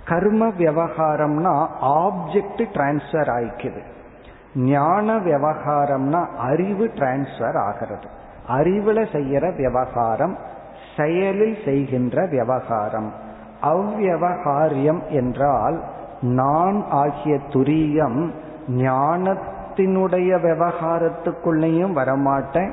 கர்ம 0.04 0.48
விவகாரம்னா 0.48 1.66
ஆப்ஜெக்ட் 1.82 2.62
டிரான்ஸ்ஃபர் 2.72 3.28
ஆயிக்குது. 3.28 3.82
ஞான 4.54 5.16
விவகாரம்னா 5.16 6.26
அறிவு 6.36 6.90
டிரான்ஸ்ஃபர் 6.94 7.56
ஆகிறது. 7.56 8.08
அறிவுல 8.48 9.06
செய்யற 9.12 9.56
விவகாரம் 9.56 10.38
செயலில் 10.96 11.56
செய்கின்ற 11.64 12.26
விவகாரம். 12.26 13.12
அவ்வியவகாரியம் 13.62 15.08
என்றால் 15.08 15.82
நான் 16.20 16.84
ஆகிய 16.90 17.34
துரியம் 17.34 18.30
ஞானத்தினுடைய 18.68 20.30
விவகாரத்துக்குள்ளேயும் 20.40 21.92
வரமாட்டேன் 21.92 22.72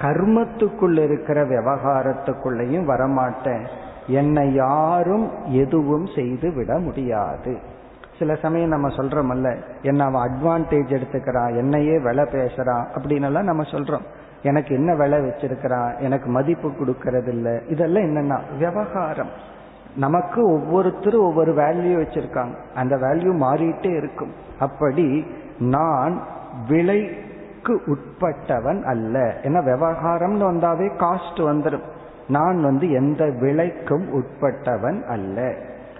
கர்மத்துக்குள்ள 0.00 1.04
இருக்கிற 1.04 1.44
விவகாரத்துக்குள்ளேயும் 1.44 2.88
வரமாட்டேன். 2.88 3.66
என்னை 4.06 4.54
யாரும் 4.54 5.30
எதுவும் 5.44 6.06
செய்து 6.14 6.52
விட 6.52 6.78
முடியாது. 6.78 7.58
சில 8.18 8.34
சமயம் 8.34 8.68
நம்ம 8.68 8.88
சொல்றோம்ல 8.88 9.56
என்ன 9.82 10.04
அவன் 10.04 10.30
அட்வான்டேஜ் 10.30 10.96
எடுத்துக்கிறான் 10.96 11.56
என்னையே 11.56 11.98
விலை 11.98 12.24
பேசுறான் 12.24 12.84
அப்படின்னு 12.94 13.42
நம்ம 13.42 13.62
சொல்றோம். 13.62 14.02
எனக்கு 14.42 14.74
என்ன 14.74 14.94
விலை 14.94 15.18
வச்சிருக்கிறான் 15.18 15.98
எனக்கு 15.98 16.30
மதிப்பு 16.30 16.68
கொடுக்கறது 16.68 17.28
இல்லை 17.28 17.60
இதெல்லாம் 17.68 18.02
என்னன்னா 18.02 18.40
விவகாரம். 18.58 19.30
நமக்கு 19.96 20.52
ஒவ்வொருத்தரும் 20.52 21.26
ஒவ்வொரு 21.26 21.52
வேல்யூ 21.54 22.02
வச்சிருக்காங்க. 22.02 22.54
அந்த 22.74 22.96
வேல்யூ 22.96 23.32
மாறிட்டே 23.44 23.96
இருக்கும். 23.96 24.32
அப்படி 24.58 25.26
நான் 25.58 26.22
விலை 26.68 27.08
விலைக்கு 27.66 27.82
உட்பட்டவன் 27.86 28.82
அல்ல. 28.82 29.34
ஏன்னா 29.42 29.62
விவகாரம்னு 29.64 30.50
வந்தாவே 30.50 30.90
காஸ்ட் 30.98 31.36
வந்துடும் 31.36 31.82
நான் 32.28 32.62
வந்து 32.62 32.90
எந்த 32.90 33.24
விலைக்கும் 33.24 34.08
உட்பட்டவன் 34.10 35.04
அல்ல. 35.04 35.54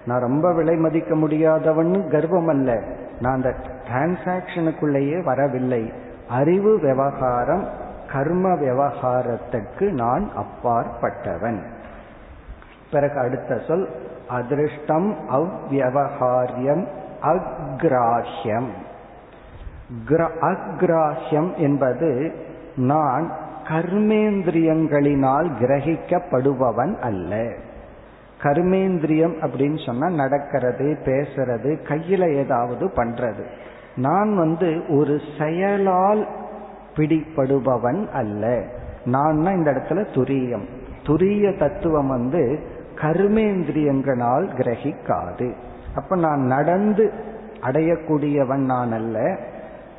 நான் 0.05 0.21
ரொம்ப 0.21 0.53
விலை 0.53 0.75
மதிக்க 0.75 1.15
முடியாதவன் 1.15 2.09
கர்வம் 2.09 2.47
அல்ல. 2.47 2.81
நான் 3.21 3.33
அந்த 3.33 3.55
டிரான்சாக்சனுக்குள்ளேயே 3.87 5.23
வரவில்லை. 5.23 5.93
அறிவு 6.29 6.79
விவகாரம் 6.79 7.67
கர்ம 8.11 8.49
விவகாரத்துக்கு 8.49 9.91
நான் 9.91 10.29
அப்பாற்பட்டவன். 10.37 11.59
பிறகு 12.91 13.19
அடுத்த 13.19 13.59
சொல் 13.67 13.89
அதிருஷ்டம் 14.29 15.15
அவ்வியவகாரியம் 15.29 16.87
அக்ராஹ்யம். 17.21 18.69
அக்ராஹ்யம் 20.41 21.55
என்பது 21.55 22.35
நான் 22.75 23.31
கர்மேந்திரியங்களினால் 23.63 25.51
கிரகிக்கப்படுபவன் 25.61 26.99
அல்ல. 26.99 27.53
கர்மேந்திரியம் 28.41 29.33
அப்படின்னு 29.41 29.85
சொன்னா 29.85 30.09
நடக்கிறது 30.09 30.97
பேசுறது 31.05 31.77
கையில 31.87 32.33
ஏதாவது 32.33 32.85
பண்றது. 32.85 33.43
நான் 33.95 34.37
வந்து 34.37 34.83
ஒரு 34.89 35.19
செயலால் 35.39 36.27
பிடிப்படுபவன் 36.95 38.09
அல்ல. 38.09 38.63
நான் 39.05 39.43
இந்த 39.45 39.71
இடத்துல 39.71 40.05
துரியம். 40.13 40.65
துரிய 41.03 41.57
தத்துவம் 41.57 42.07
வந்து 42.07 42.59
கர்மேந்திரியங்களால் 42.95 44.47
கிரகிக்காது. 44.47 45.53
அப்ப 45.95 46.15
நான் 46.15 46.39
நடந்து 46.39 47.11
அடையக்கூடியவன் 47.61 48.65
நான் 48.65 48.91
அல்ல. 48.91 49.37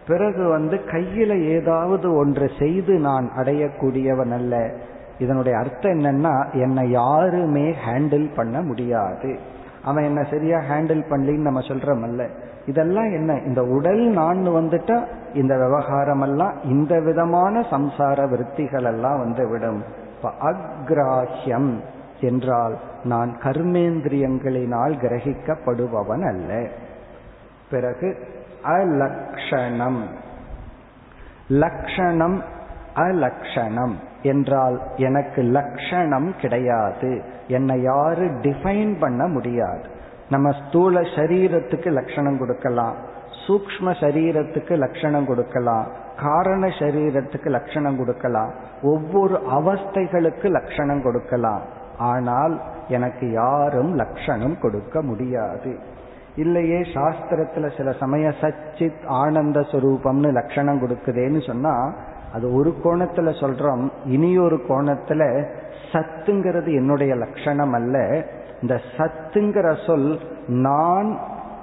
பிறகு 0.06 0.48
வந்து 0.48 0.76
கையில 0.76 1.44
ஏதாவது 1.44 2.14
ஒன்று 2.14 2.50
செய்து 2.58 2.98
நான் 2.98 3.30
அடையக்கூடியவன் 3.36 4.32
அல்ல. 4.32 4.70
இதனுடைய 5.18 5.58
அர்த்தம் 5.58 5.98
என்னன்னா 5.98 6.52
என்னை 6.52 6.90
யாருமே 6.90 7.74
ஹேண்டில் 7.86 8.34
பண்ண 8.36 8.60
முடியாது. 8.60 9.38
அவன் 9.84 10.04
என்ன 10.04 10.22
சரியா 10.22 10.58
ஹேண்டில் 10.58 11.02
பண்ணலின்னு 11.10 11.38
நம்ம 11.38 11.60
சொல்றோமல்ல. 11.60 12.28
இதெல்லாம் 12.66 13.04
என்ன? 13.04 13.38
இந்த 13.46 13.64
உடல் 13.64 14.00
நான் 14.00 14.48
வந்துட்டா 14.48 15.04
இந்த 15.34 15.58
விவகாரம் 15.58 16.20
எல்லாம் 16.20 16.54
இந்த 16.64 17.00
விதமான 17.00 17.60
சம்சார 17.60 18.28
விற்த்திகள் 18.28 18.84
எல்லாம் 18.84 19.18
வந்து 19.18 19.48
விடும். 19.48 19.82
அக்ராஹ்யம் 20.40 21.80
என்றால் 22.20 22.78
நான் 23.04 23.36
கர்மேந்திரியங்களினால் 23.42 24.92
கிரகிக்கப்படுபவன் 24.92 26.26
அல்ல. 26.26 26.68
பிறகு 27.70 28.18
அலக்ஷணம். 28.64 30.00
லக்ஷணம் 31.48 32.42
அலக்ஷணம். 32.94 33.92
என்றால் 34.22 34.80
எனக்கு 34.96 35.42
லக்ஷணம் 35.42 36.40
கிடையாது. 36.40 37.22
என்னை 37.48 37.82
யாரு 37.82 38.26
டிஃபைன் 38.26 38.98
பண்ண 39.00 39.26
முடியாது. 39.26 39.82
நம்ம 40.30 40.50
ஸ்தூல 40.50 41.00
சரீரத்துக்கு 41.00 41.92
லட்சணம் 41.92 42.38
கொடுக்கலாம். 42.38 42.94
சூக்ம 43.46 43.84
சரீரத்துக்கு 43.84 44.76
லட்சணம் 44.76 45.26
கொடுக்கலாம். 45.26 45.86
காரண 46.22 46.66
சரீரத்துக்கு 46.66 47.46
லட்சணம் 47.46 47.96
கொடுக்கலாம். 47.96 48.52
ஒவ்வொரு 48.82 49.42
அவஸ்தைகளுக்கு 49.50 50.44
லட்சணம் 50.44 51.02
கொடுக்கலாம். 51.02 51.62
ஆனால் 51.98 52.60
எனக்கு 52.88 53.30
யாரும் 53.30 53.94
லட்சணம் 53.94 54.58
கொடுக்க 54.58 55.02
முடியாது. 55.02 55.78
இல்லையே 56.36 56.78
சாஸ்திரத்துல 56.78 57.76
சில 57.76 57.92
சமய 57.92 58.32
சச்சித் 58.40 59.06
ஆனந்த 59.06 59.60
சுரூபம்னு 59.60 60.32
லட்சணம் 60.32 60.80
கொடுக்குதேன்னு 60.80 61.46
சொன்னா 61.46 61.94
அது 62.32 62.54
ஒரு 62.54 62.74
கோணத்துல 62.84 63.30
சொல்றோம். 63.40 63.88
இனி 64.04 64.38
ஒரு 64.38 64.60
கோணத்துல 64.68 65.46
சத்துங்கிறது 65.92 66.66
என்னுடைய 66.66 67.14
லட்சணம் 67.14 67.72
அல்ல. 67.72 68.26
இந்த 68.62 68.80
சத்துங்கிற 68.96 69.86
சொல் 69.86 70.18
நான் 70.46 71.18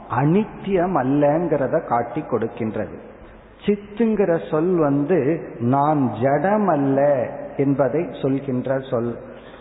அனித்தியம் 0.09 0.95
அல்லங்கிறத 0.97 1.87
காட்டி 1.87 2.21
கொடுக்கின்றது. 2.21 2.97
சித்துங்கிற 3.65 4.49
சொல் 4.49 4.77
வந்து 4.77 5.49
நான் 5.59 6.11
ஜடம் 6.21 6.67
அல்ல 6.67 7.29
என்பதை 7.57 8.07
சொல்கின்ற 8.21 8.79
சொல். 8.79 9.17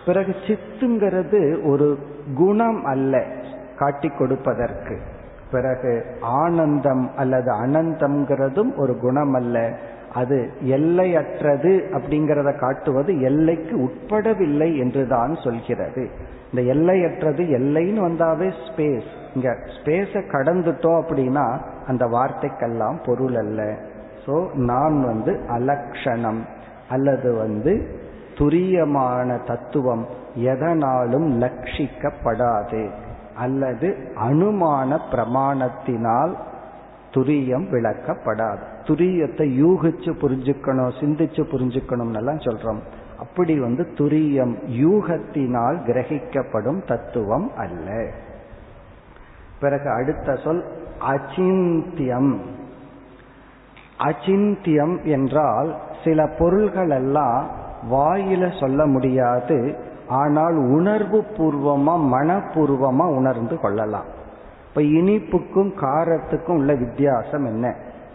பிறகு 0.07 0.35
சித்துங்கிறது 0.47 1.69
ஒரு 1.69 1.99
குணம் 2.35 2.85
அல்ல. 2.85 3.25
காட்டி 3.79 4.09
கொடுப்பதற்கு. 4.09 4.97
பிறகு 5.51 5.93
ஆனந்தம் 6.21 7.11
அல்லது 7.17 7.51
அனந்தம்ங்கிறதும் 7.53 8.73
ஒரு 8.77 8.99
குணம் 8.99 9.35
அல்ல 9.35 9.73
அது 10.15 10.51
எல்லையற்றது 10.63 11.73
அப்படிங்கிறத 11.93 12.59
காட்டுவது 12.59 13.21
எல்லைக்கு 13.21 13.75
உட்படவில்லை 13.79 14.77
என்றுதான் 14.77 15.35
சொல்கிறது. 15.35 16.09
இந்த 16.53 16.75
எல்லையற்றது 16.75 17.43
எல்லைன்னு 17.59 18.01
வந்தாவே 18.09 18.49
ஸ்பேஸ் 18.67 19.11
இங்க 19.35 19.51
ஸ்பேஸை 19.77 20.23
கடந்துட்டோம் 20.33 21.01
அப்படின்னா 21.03 21.47
அந்த 21.87 22.07
வார்த்தைக்கெல்லாம் 22.07 22.99
பொருள் 23.07 23.37
அல்ல. 23.37 23.63
ஸோ 24.27 24.37
நான் 24.53 24.97
வந்து 25.05 25.33
அலக்ஷணம் 25.49 26.41
அல்லது 26.89 27.35
வந்து 27.35 27.73
துரியமான 28.35 29.29
தத்துவம் 29.45 30.07
எதனாலும் 30.35 31.29
லட்சிக்கப்படாது. 31.43 32.83
அல்லது 33.37 34.13
அனுமான 34.29 34.99
பிரமாணத்தினால் 35.11 36.35
துரியம் 37.15 37.67
விளக்கப்படாது. 37.71 38.65
துரியத்தை 38.85 39.47
யூகிச்சு 39.63 40.11
புரிஞ்சுக்கணும் 40.21 40.93
சிந்திச்சு 41.01 41.43
புரிஞ்சுக்கணும் 41.53 42.15
எல்லாம் 42.15 42.39
சொல்றோம். 42.39 42.79
அப்படி 43.19 43.61
வந்து 43.61 43.89
துரியம் 43.95 44.55
யூகத்தினால் 44.69 45.77
கிரகிக்கப்படும் 45.87 46.85
தத்துவம் 46.87 47.51
அல்ல. 47.57 48.11
பிறகு 49.61 49.91
அடுத்த 49.91 50.37
சொல் 50.37 50.65
அச்சிந்தியம். 51.09 52.37
அச்சிந்தியம் 53.99 55.03
என்றால் 55.03 55.77
சில 56.05 56.27
பொருள்கள் 56.39 56.91
எல்லாம் 56.91 57.51
வாயில 57.91 58.61
சொல்ல 58.61 58.87
முடியாது 58.87 59.85
ஆனால் 60.09 60.57
உணர்வு 60.57 61.25
பூர்வமா 61.37 61.95
மனப்பூர்வமா 62.15 63.15
உணர்ந்து 63.17 63.61
கொள்ளலாம். 63.61 64.05
இப்ப 64.69 64.81
இனிப்புக்கும் 64.81 65.73
காரத்துக்கும் 65.81 66.57
உள்ள 66.57 66.75
வித்தியாசம் 66.75 67.45
என்ன? 67.45 67.75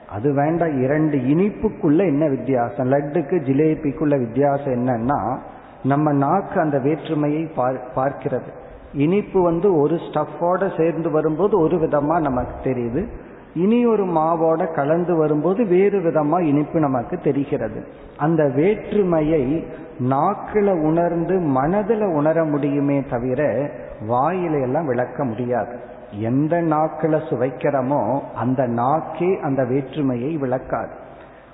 அது 0.09 0.33
வேண்டாம் 0.33 0.81
இரண்டு 0.81 1.17
இனிப்புக்குள்ள 1.17 1.97
என்ன 1.97 2.27
வித்தியாசம்? 2.27 2.91
லட்டுக்கு 2.91 3.39
ஜிலேபிக்குள்ள 3.41 4.19
வித்தியாசம் 4.19 4.73
என்னன்னா 4.73 5.37
நம்ம 5.83 6.11
நாக்கு 6.11 6.59
அந்த 6.59 6.79
வேற்றுமையை 6.79 7.51
பார்க்கிறது. 7.95 8.49
இனிப்பு 8.93 9.41
வந்து 9.41 9.79
ஒரு 9.79 9.95
ஸ்டஃபோட 9.95 10.81
சேர்ந்து 10.81 11.11
வரும்போது 11.11 11.59
ஒரு 11.59 11.77
விதமா 11.77 12.19
நமக்கு 12.19 12.69
தெரியுது. 12.69 13.07
இனி 13.55 13.85
ஒரு 13.85 14.05
மாவோட 14.05 14.73
கலந்து 14.73 15.15
வரும்போது 15.15 15.65
வேறு 15.65 15.99
விதமா 15.99 16.41
இனிப்பு 16.41 16.79
நமக்கு 16.79 17.17
தெரிகிறது. 17.17 17.87
அந்த 18.17 18.51
வேற்றுமையை 18.55 19.67
நாக்கில 20.03 20.81
உணர்ந்து 20.83 21.39
மனதில் 21.39 22.01
உணர 22.01 22.43
முடியுமே 22.43 23.03
தவிர 23.09 23.69
வாயில 24.07 24.61
எல்லாம் 24.61 24.85
விளக்க 24.85 25.23
முடியாது. 25.23 25.79
எந்த 26.11 26.61
நாக்கில 26.61 27.21
சுவைக்கிறோமோ 27.29 28.19
அந்த 28.35 28.65
நாக்கே 28.65 29.39
அந்த 29.39 29.63
வேற்றுமையை 29.63 30.37
விளக்காது. 30.37 30.91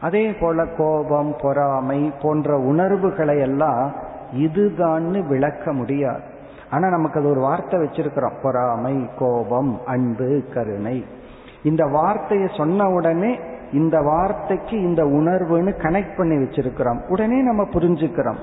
அதே 0.02 0.32
போல 0.32 0.66
கோபம் 0.66 1.36
பொறாமை 1.42 2.14
போன்ற 2.22 2.58
உணர்வுகளை 2.58 3.40
எல்லாம் 3.40 3.94
இதுதான்னு 4.36 5.28
விளக்க 5.28 5.74
முடியாது. 5.74 6.22
ஆனா 6.72 6.90
நமக்கு 6.90 7.20
அது 7.20 7.30
ஒரு 7.30 7.40
வார்த்தை 7.40 7.80
வச்சிருக்கிறோம். 7.80 8.42
பொறாமை 8.44 9.10
கோபம் 9.20 9.80
அன்பு 9.86 10.44
கருணை. 10.54 11.06
இந்த 11.64 11.86
வார்த்தையை 11.86 12.48
சொன்ன 12.58 12.90
உடனே 12.90 13.40
இந்த 13.72 14.02
வார்த்தைக்கு 14.02 14.82
இந்த 14.82 15.04
உணர்வுன்னு 15.04 15.72
கனெக்ட் 15.82 16.18
பண்ணி 16.18 16.36
வச்சிருக்கிறோம். 16.36 17.08
உடனே 17.08 17.42
நம்ம 17.42 17.64
புரிஞ்சுக்கிறோம். 17.64 18.38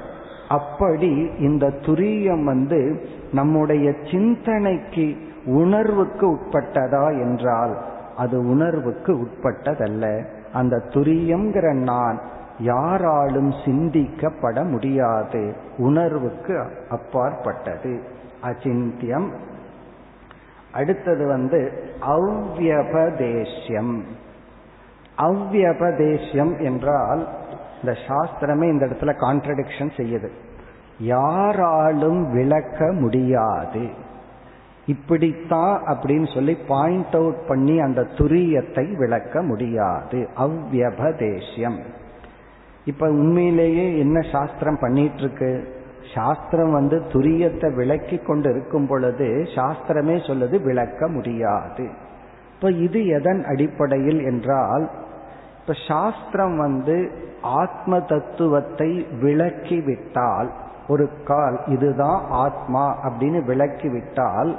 அப்படி 0.48 1.30
இந்த 1.38 1.66
துரியம் 1.66 2.44
வந்து 2.44 3.08
நம்முடைய 3.32 3.92
சிந்தனைக்கு 4.10 5.16
உணர்வுக்கு 5.46 6.34
உட்பட்டதா 6.34 7.20
என்றால் 7.20 7.76
அது 8.16 8.48
உணர்வுக்கு 8.48 9.14
உட்பட்டதல்ல. 9.14 10.24
அந்த 10.52 10.82
துரியம்ங்கிற 10.88 11.72
நான் 11.72 12.20
யாராலும் 12.58 13.50
சிந்திக்கப்பட 13.50 14.70
முடியாது. 14.70 15.54
உணர்வுக்கு 15.78 16.66
அப்பாற்பட்டது. 16.88 18.00
அச்சிந்தியம் 18.42 19.30
அடுத்தது 20.72 21.26
வந்து 21.26 21.72
அவ்வியபதேசியம் 22.06 24.00
அவ்வியபதேசியம் 25.18 26.60
என்றால் 26.60 27.28
இந்த 27.82 27.96
சாஸ்திரமே 28.06 28.62
இந்த 28.62 28.86
இடத்துல 28.86 29.14
கான்ட்ரடிக்ஷன் 29.20 29.92
செய்யுது. 29.96 30.28
யாராலும் 30.98 32.32
விளக்க 32.32 32.92
முடியாது. 32.92 33.88
இப்படித்தான் 34.86 35.82
அப்படின்னு 35.86 36.34
சொல்லி 36.34 36.56
பாயிண்ட் 36.68 37.14
அவுட் 37.14 37.46
பண்ணி 37.46 37.78
அந்த 37.78 38.02
துரியத்தை 38.02 38.96
விளக்க 38.96 39.42
முடியாது. 39.42 40.28
அவ்வியபதேசியம் 40.36 41.78
இப்ப 42.84 43.06
உண்மையிலேயே 43.06 43.98
என்ன 43.98 44.20
சாஸ்திரம் 44.20 44.78
பண்ணிட்டு 44.78 45.16
இருக்கு 45.16 45.82
சாஸ்திரம் 46.14 46.72
வந்து 46.72 47.02
துரியத்தை 47.12 47.74
விளக்கி 47.74 48.18
கொண்டு 48.18 48.50
இருக்கும் 48.50 48.86
பொழுது 48.86 49.28
சாஸ்திரமே 49.54 50.16
சொல்லுது 50.26 50.62
விளக்க 50.62 51.08
முடியாது. 51.08 51.88
இப்ப 52.54 52.70
இது 52.70 53.06
எதன் 53.06 53.44
அடிப்படையில் 53.44 54.24
என்றால் 54.24 54.90
இப்ப 55.66 55.78
சாஸ்திரம் 55.88 56.56
வந்து 56.56 57.10
ஆத்ம 57.42 58.00
தத்துவத்தை 58.00 59.06
விளக்கி 59.20 59.80
விட்டால் 59.80 60.52
ஒரு 60.88 61.10
கால் 61.24 61.60
இதுதான் 61.66 62.24
ஆத்மா 62.28 62.98
அப்படின்னு 63.04 63.44
விளக்கி 63.44 63.88
விட்டால் 63.88 64.58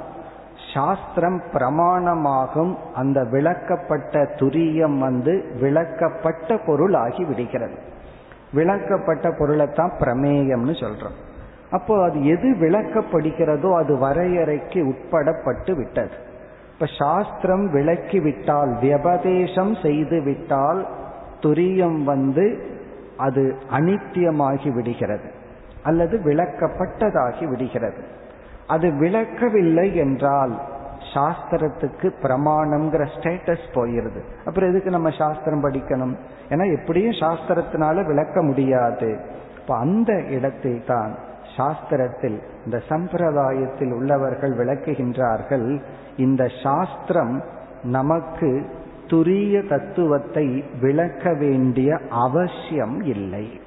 சாஸ்திரம் 0.74 1.42
பிரமாணமாகும் 1.52 2.76
அந்த 2.94 3.24
விளக்கப்பட்ட 3.24 4.28
துரியம் 4.36 4.98
வந்து 4.98 5.44
விளக்கப்பட்ட 5.60 6.66
பொருள் 6.66 6.94
ஆகி 6.94 7.24
விடுகிறது. 7.24 7.78
விளக்கப்பட்ட 8.54 9.38
பொருளைத்தான் 9.38 9.92
பிரமேயம்னு 10.00 10.74
சொல்றோம். 10.82 11.16
அப்போ 11.70 12.04
அது 12.04 12.26
எது 12.26 12.56
விளக்கப்படுகிறதோ 12.60 13.74
அது 13.74 13.96
வரையறைக்கு 13.96 14.92
உட்படப்பட்டு 14.92 15.76
விட்டது. 15.76 16.10
இப்ப 16.78 16.86
சாஸ்திரம் 16.98 17.70
விளக்கி 17.70 18.20
விட்டால் 18.20 18.72
வியபதேசம் 18.82 19.82
செய்து 19.82 20.20
விட்டால் 20.20 20.86
துரியம் 21.40 22.04
வந்து 22.04 22.74
அது 23.16 23.56
அனித்தியமாகி 23.70 24.74
விடுகிறது. 24.74 25.30
அல்லது 25.82 26.18
விளக்கப்பட்டதாகி 26.18 27.48
விடுகிறது. 27.48 27.96
அது 28.66 28.90
விளக்கவில்லை 28.90 29.94
என்றால் 29.94 30.60
சாஸ்திரத்துக்கு 31.14 32.12
பிரமாணம்ங்கிற 32.22 33.06
ஸ்டேட்டஸ் 33.18 33.66
போயிருது. 33.74 34.20
அப்புறம் 34.44 34.70
எதுக்கு 34.70 34.90
நம்ம 34.90 35.10
சாஸ்திரம் 35.10 35.64
படிக்கணும்? 35.64 36.14
ஏன்னா 36.48 36.80
எப்படியும் 36.80 37.12
சாஸ்திரத்தினால 37.12 38.06
விளக்க 38.06 38.42
முடியாது. 38.42 39.20
இப்ப 39.60 39.76
அந்த 39.76 40.22
இடத்தை 40.22 40.84
தான் 40.86 41.16
சாஸ்திரத்தில் 41.56 42.38
இந்த 42.64 42.82
சம்பிரதாயத்தில் 42.88 43.92
உள்ளவர்கள் 43.92 44.50
விளக்குகின்றார்கள் 44.50 45.80
இந்த 46.16 46.48
சாஸ்திரம் 46.62 47.42
நமக்கு 47.82 48.66
துரிய 49.06 49.68
தத்துவத்தை 49.68 50.64
விளக்க 50.80 51.34
வேண்டிய 51.34 51.98
அவசியம் 52.08 53.00
இல்லை. 53.00 53.60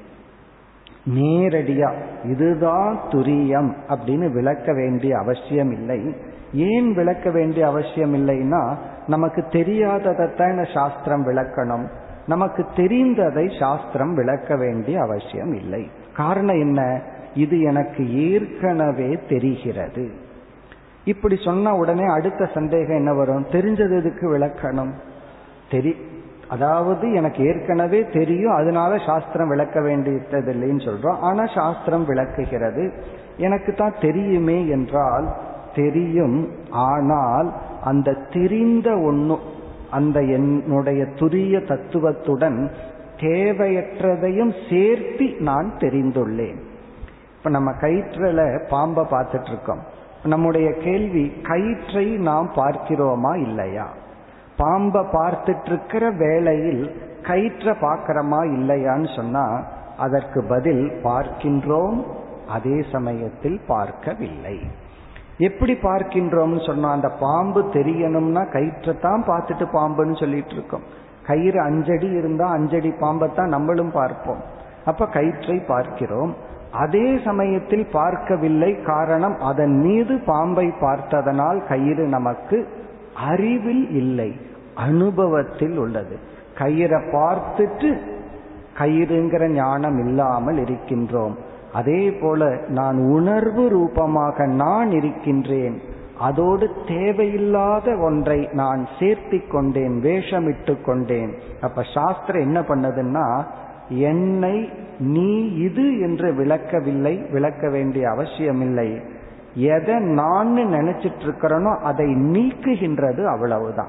நேரடியா 1.09 1.91
இதுதான் 2.23 2.99
துரியம் 3.09 3.73
அப்படின்னு 3.89 4.31
விளக்க 4.31 4.73
வேண்டிய 4.73 5.17
அவசியம் 5.17 5.71
இல்லை. 5.71 6.15
ஏன் 6.53 6.93
விளக்க 6.93 7.29
வேண்டிய 7.29 7.67
அவசியம் 7.67 8.13
இல்லைன்னா 8.13 8.75
நமக்கு 9.07 9.41
தெரியாததைத்தான் 9.41 10.73
சாஸ்திரம் 10.73 11.27
விளக்கணும். 11.27 11.89
நமக்கு 12.27 12.65
தெரிந்ததை 12.75 13.59
சாஸ்திரம் 13.59 14.13
விளக்க 14.13 14.55
வேண்டிய 14.55 15.01
அவசியம் 15.01 15.53
இல்லை. 15.53 15.89
காரணம் 16.15 16.59
என்ன? 16.59 17.01
இது 17.33 17.61
எனக்கு 17.61 18.31
ஏற்கனவே 18.31 19.19
தெரிகிறது. 19.29 20.09
இப்படி 21.05 21.35
சொன்ன 21.43 21.75
உடனே 21.75 22.05
அடுத்த 22.05 22.45
சந்தேகம் 22.45 22.95
என்ன 22.95 23.13
வரும்? 23.13 23.45
தெரிஞ்சது 23.51 23.97
எதுக்கு 23.97 24.37
விளக்கணும்? 24.37 24.91
தெரி 25.71 25.95
அதாவது 26.47 27.11
எனக்கு 27.11 27.45
ஏற்கனவே 27.45 28.05
தெரியும் 28.05 28.53
அதனால 28.53 28.97
சாஸ்திரம் 28.97 29.47
விளக்க 29.47 29.79
வேண்டியதில்லைன்னு 29.79 30.85
சொல்றோம். 30.85 31.17
ஆனா 31.17 31.45
சாஸ்திரம் 31.45 32.05
விளக்குகிறது. 32.05 32.93
எனக்கு 33.37 33.73
தான் 33.73 33.93
தெரியுமே 34.01 34.67
என்றால் 34.67 35.35
தெரியும். 35.75 36.49
ஆனால் 36.69 37.53
அந்த 37.83 38.13
தெரிந்த 38.13 38.97
ஒன்று 38.97 39.37
அந்த 39.91 40.21
என்னுடைய 40.21 41.03
துரிய 41.03 41.67
தத்துவத்துடன் 41.67 42.71
தேவையற்றதையும் 43.19 44.53
சேர்த்து 44.69 45.35
நான் 45.39 45.71
தெரிந்துள்ளேன். 45.77 46.67
இப்ப 47.39 47.49
நம்ம 47.49 47.71
கயிற்றுல 47.81 48.67
பாம்பை 48.69 49.03
பார்த்துட்டு 49.03 49.47
இருக்கோம் 49.47 49.81
நம்முடைய 50.23 50.73
கேள்வி 50.73 51.25
கயிற்றை 51.41 52.05
நாம் 52.29 52.47
பார்க்கிறோமா 52.55 53.31
இல்லையா? 53.37 53.85
பாம்பை 54.57 55.01
பார்த்துட்டு 55.01 55.65
இருக்கிற 55.65 56.09
வேளையில் 56.09 56.81
கயிற்றை 57.21 57.73
பார்க்கிறோமா 57.81 58.41
இல்லையான்னு 58.57 59.15
சொன்னா 59.15 59.43
அதற்கு 59.97 60.43
பதில் 60.43 60.83
பார்க்கின்றோம் 61.03 61.97
அதே 62.47 62.77
சமயத்தில் 62.91 63.61
பார்க்கவில்லை. 63.67 64.57
எப்படி 65.37 65.73
பார்க்கின்றோம்னு 65.73 66.65
சொன்னா 66.65 66.91
அந்த 66.91 67.09
பாம்பு 67.09 67.63
தெரியணும்னா 67.73 68.51
கயிற்றை 68.51 68.99
தான் 68.99 69.23
பார்த்துட்டு 69.27 69.67
பாம்புன்னு 69.77 70.19
சொல்லிட்டு 70.19 70.51
இருக்கோம் 70.51 70.85
கயிறு 71.27 71.59
அஞ்சடி 71.69 72.11
இருந்தா 72.17 72.57
அஞ்சடி 72.57 72.97
பாம்பை 72.99 73.33
தான் 73.33 73.49
நம்மளும் 73.49 73.91
பார்ப்போம். 73.91 74.41
அப்ப 74.85 75.05
கயிற்றை 75.05 75.59
பார்க்கிறோம். 75.59 76.35
அதே 76.71 77.19
சமயத்தில் 77.25 77.87
பார்க்கவில்லை 77.91 78.81
காரணம் 78.81 79.39
அதன் 79.39 79.79
மீது 79.79 80.19
பாம்பை 80.25 80.73
பார்த்ததனால் 80.79 81.63
கயிறு 81.67 82.07
நமக்கு 82.07 82.67
அறிவில் 83.13 83.91
இல்லை 83.91 84.35
அனுபவத்தில் 84.75 85.77
உள்ளது. 85.77 86.17
கயிறை 86.57 86.99
பார்த்துட்டு 87.13 87.99
கயிறுங்கிற 88.77 89.47
ஞானம் 89.47 90.07
இல்லாமல் 90.07 90.57
இருக்கின்றோம். 90.57 91.35
அதே 91.73 92.11
போல 92.11 92.57
நான் 92.67 92.97
உணர்வு 92.97 93.69
ரூபமாக 93.69 94.45
நான் 94.45 94.91
இருக்கின்றேன். 94.91 95.81
அதோடு 96.17 96.69
தேவையில்லாத 96.87 97.97
ஒன்றை 97.97 98.49
நான் 98.51 98.87
சேர்த்தி 98.99 99.47
கொண்டேன் 99.47 100.01
வேஷமிட்டு 100.03 100.81
கொண்டேன். 100.81 101.33
அப்ப 101.61 101.83
சாஸ்திரம் 101.93 102.41
என்ன 102.41 102.59
பண்ணதுன்னா 102.61 103.43
என்னை 103.89 104.69
நீ 104.99 105.45
இது 105.55 105.99
என்று 105.99 106.33
விளக்கவில்லை 106.33 107.25
விளக்க 107.31 107.69
வேண்டிய 107.69 108.09
அவசியமில்லை. 108.09 109.01
எதை 109.53 109.95
நான் 109.95 110.47
நினைச்சிட்டு 110.47 111.19
இருக்கிறனோ 111.19 111.77
அதை 111.77 112.05
நீக்குகின்றது 112.05 113.25
அவ்வளவுதான். 113.25 113.87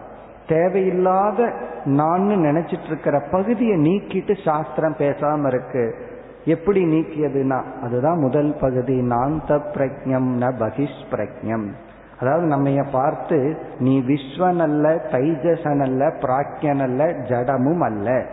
தேவையில்லாத 0.49 1.53
நான் 1.85 2.21
நினைச்சிட்டு 2.21 2.85
இருக்கிற 2.85 3.21
பகுதியை 3.31 3.77
நீக்கிட்டு 3.79 4.45
சாஸ்திரம் 4.45 4.95
பேசாம 4.95 5.47
இருக்கு. 5.47 5.95
எப்படி 6.45 6.85
நீக்கியதுன்னா 6.85 7.63
அதுதான் 7.83 8.19
முதல் 8.19 8.57
பகுதி 8.61 8.95
நான் 8.95 9.43
பிரக்ஞம் 9.49 10.31
ந 10.41 10.53
பகிஷ் 10.59 11.03
பிரஜம் 11.11 11.71
அதாவது 12.21 12.47
நம்ம 12.47 12.83
பார்த்து 12.93 13.57
நீ 13.79 14.01
விஸ்வன் 14.01 14.59
அல்ல 14.59 15.09
தைஜசன் 15.11 15.83
அல்ல 15.83 16.07
பிராக்யன் 16.07 16.83
அல்ல 16.83 17.05
ஜடமும் 17.05 17.81
அல்ல. 17.81 18.27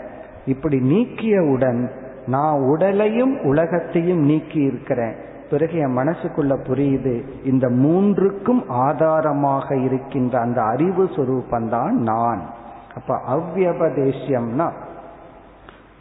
இப்படி 0.48 0.78
நீக்கியவுடன் 0.78 1.82
நான் 2.28 2.60
உடலையும் 2.60 3.42
உலகத்தையும் 3.44 4.20
நீக்கி 4.20 4.60
இருக்கிறேன் 4.60 5.16
பிறகு 5.50 5.78
என் 5.78 5.98
மனசுக்குள்ள 5.98 6.54
புரியுது 6.68 7.16
இந்த 7.44 7.70
மூன்றுக்கும் 7.70 8.64
ஆதாரமாக 8.68 9.76
இருக்கின்ற 9.76 10.40
அந்த 10.40 10.62
அறிவு 10.62 11.04
சுரூபந்தான் 11.04 11.92
நான். 11.92 12.42
அப்ப 12.96 13.20
அவ்வியபதேசியம்னா 13.36 14.68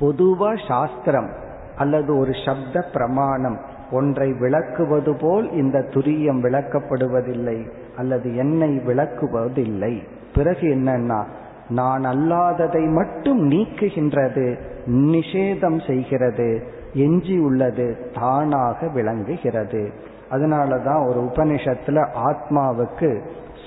பொதுவா 0.00 0.66
சாஸ்திரம் 0.68 1.30
அல்லது 1.76 2.18
ஒரு 2.18 2.32
சப்த 2.44 2.82
பிரமாணம் 2.92 3.58
ஒன்றை 3.92 4.32
விளக்குவது 4.32 5.16
போல் 5.16 5.52
இந்த 5.52 5.78
துரியம் 5.78 6.40
விளக்கப்படுவதில்லை 6.42 7.70
அல்லது 7.96 8.36
என்னை 8.36 8.70
விளக்குவதில்லை. 8.86 9.94
பிறகு 10.34 10.66
என்னன்னா 10.66 11.20
நான் 11.68 12.04
அல்லாததை 12.04 12.92
மட்டும் 12.92 13.50
நீக்குகின்றது 13.50 14.58
நிஷேதம் 14.86 15.86
செய்கிறது 15.86 16.62
எஞ்சி 16.94 17.38
உள்ளது 17.38 18.10
தானாக 18.14 18.88
விளங்குகிறது. 18.88 19.90
அதனாலதான் 20.30 21.08
ஒரு 21.08 21.20
உபனிஷத்துல 21.20 22.08
ஆத்மாவுக்கு 22.24 23.20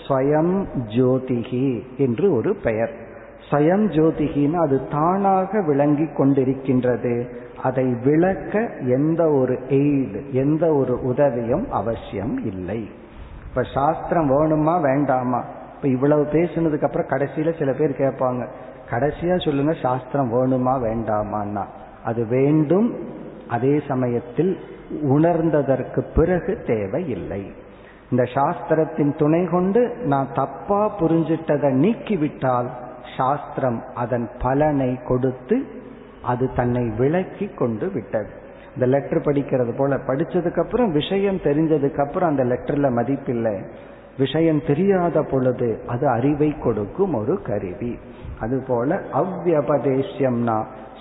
ஸ்வயம் 0.08 0.66
ஜோதிகி 0.86 1.82
என்று 1.98 2.36
ஒரு 2.36 2.56
பெயர். 2.64 2.92
ஸ்வயம் 3.50 3.86
ஜோதிகின்னு 3.88 4.54
அது 4.54 4.88
தானாக 4.92 5.62
விளங்கி 5.62 6.04
கொண்டிருக்கின்றது. 6.04 7.28
அதை 7.64 7.96
விளக்க 8.04 8.70
எந்த 8.80 9.30
ஒரு 9.30 9.54
எய்டு 9.54 10.30
எந்த 10.32 10.74
ஒரு 10.74 11.00
உதவியும் 11.02 11.72
அவசியம் 11.72 12.46
இல்லை. 12.46 12.90
இப்ப 13.50 13.64
சாஸ்திரம் 13.64 14.32
வேணுமா 14.32 14.82
வேண்டாமா? 14.82 15.44
இப்ப 15.80 15.92
இவ்வளவு 15.92 16.24
பேசுனதுக்கு 16.24 16.84
அப்புறம் 16.84 17.08
கடைசியில 17.08 17.58
சில 17.60 17.74
பேர் 17.74 17.90
கேட்பாங்க 17.90 18.48
கடைசியா 18.92 19.46
சொல்லுங்க 19.46 19.74
சாஸ்திரம் 19.82 20.34
வேணுமா 20.34 20.72
வேண்டாமான்னா? 20.72 21.66
அது 22.04 22.26
வேண்டும் 22.26 22.98
அதே 23.50 23.82
சமயத்தில் 23.88 24.60
உணர்ந்ததற்கு 25.04 26.06
பிறகு 26.16 26.64
தேவை 26.68 27.10
இல்லை 27.10 27.52
இந்த 28.12 28.24
சாஸ்திரத்தின் 28.24 29.16
துணை 29.16 29.46
கொண்டு 29.46 29.96
நான் 30.04 30.28
தப்பா 30.34 31.00
புரிஞ்சிட்டதை 31.00 31.72
நீக்கிவிட்டால் 31.76 32.70
சாஸ்திரம் 33.18 33.84
அதன் 33.96 34.30
பலனை 34.40 35.00
கொடுத்து 35.08 35.64
அது 36.24 36.54
தன்னை 36.54 36.90
விளக்கி 36.98 37.48
கொண்டு 37.48 37.92
விட்டது. 37.92 38.30
இந்த 38.74 38.86
லெட்டர் 38.86 39.22
படிக்கிறது 39.22 39.78
போல 39.78 39.96
படிச்சதுக்கு 39.96 40.64
அப்புறம் 40.64 40.92
விஷயம் 40.92 41.38
தெரிஞ்சதுக்கு 41.38 42.06
அப்புறம் 42.08 42.30
அந்த 42.30 42.44
லெட்டர்ல 42.44 42.90
மதிப்பில்லை. 43.00 43.68
விஷயம் 44.20 44.62
தெரியாத 44.68 45.24
பொழுது 45.32 45.70
அது 45.88 46.06
அறிவை 46.10 46.50
கொடுக்கும் 46.58 47.14
ஒரு 47.14 47.36
கருவி. 47.42 47.92
அதுபோல 48.40 49.00
அவ்வியபதேசியம்னா 49.14 50.58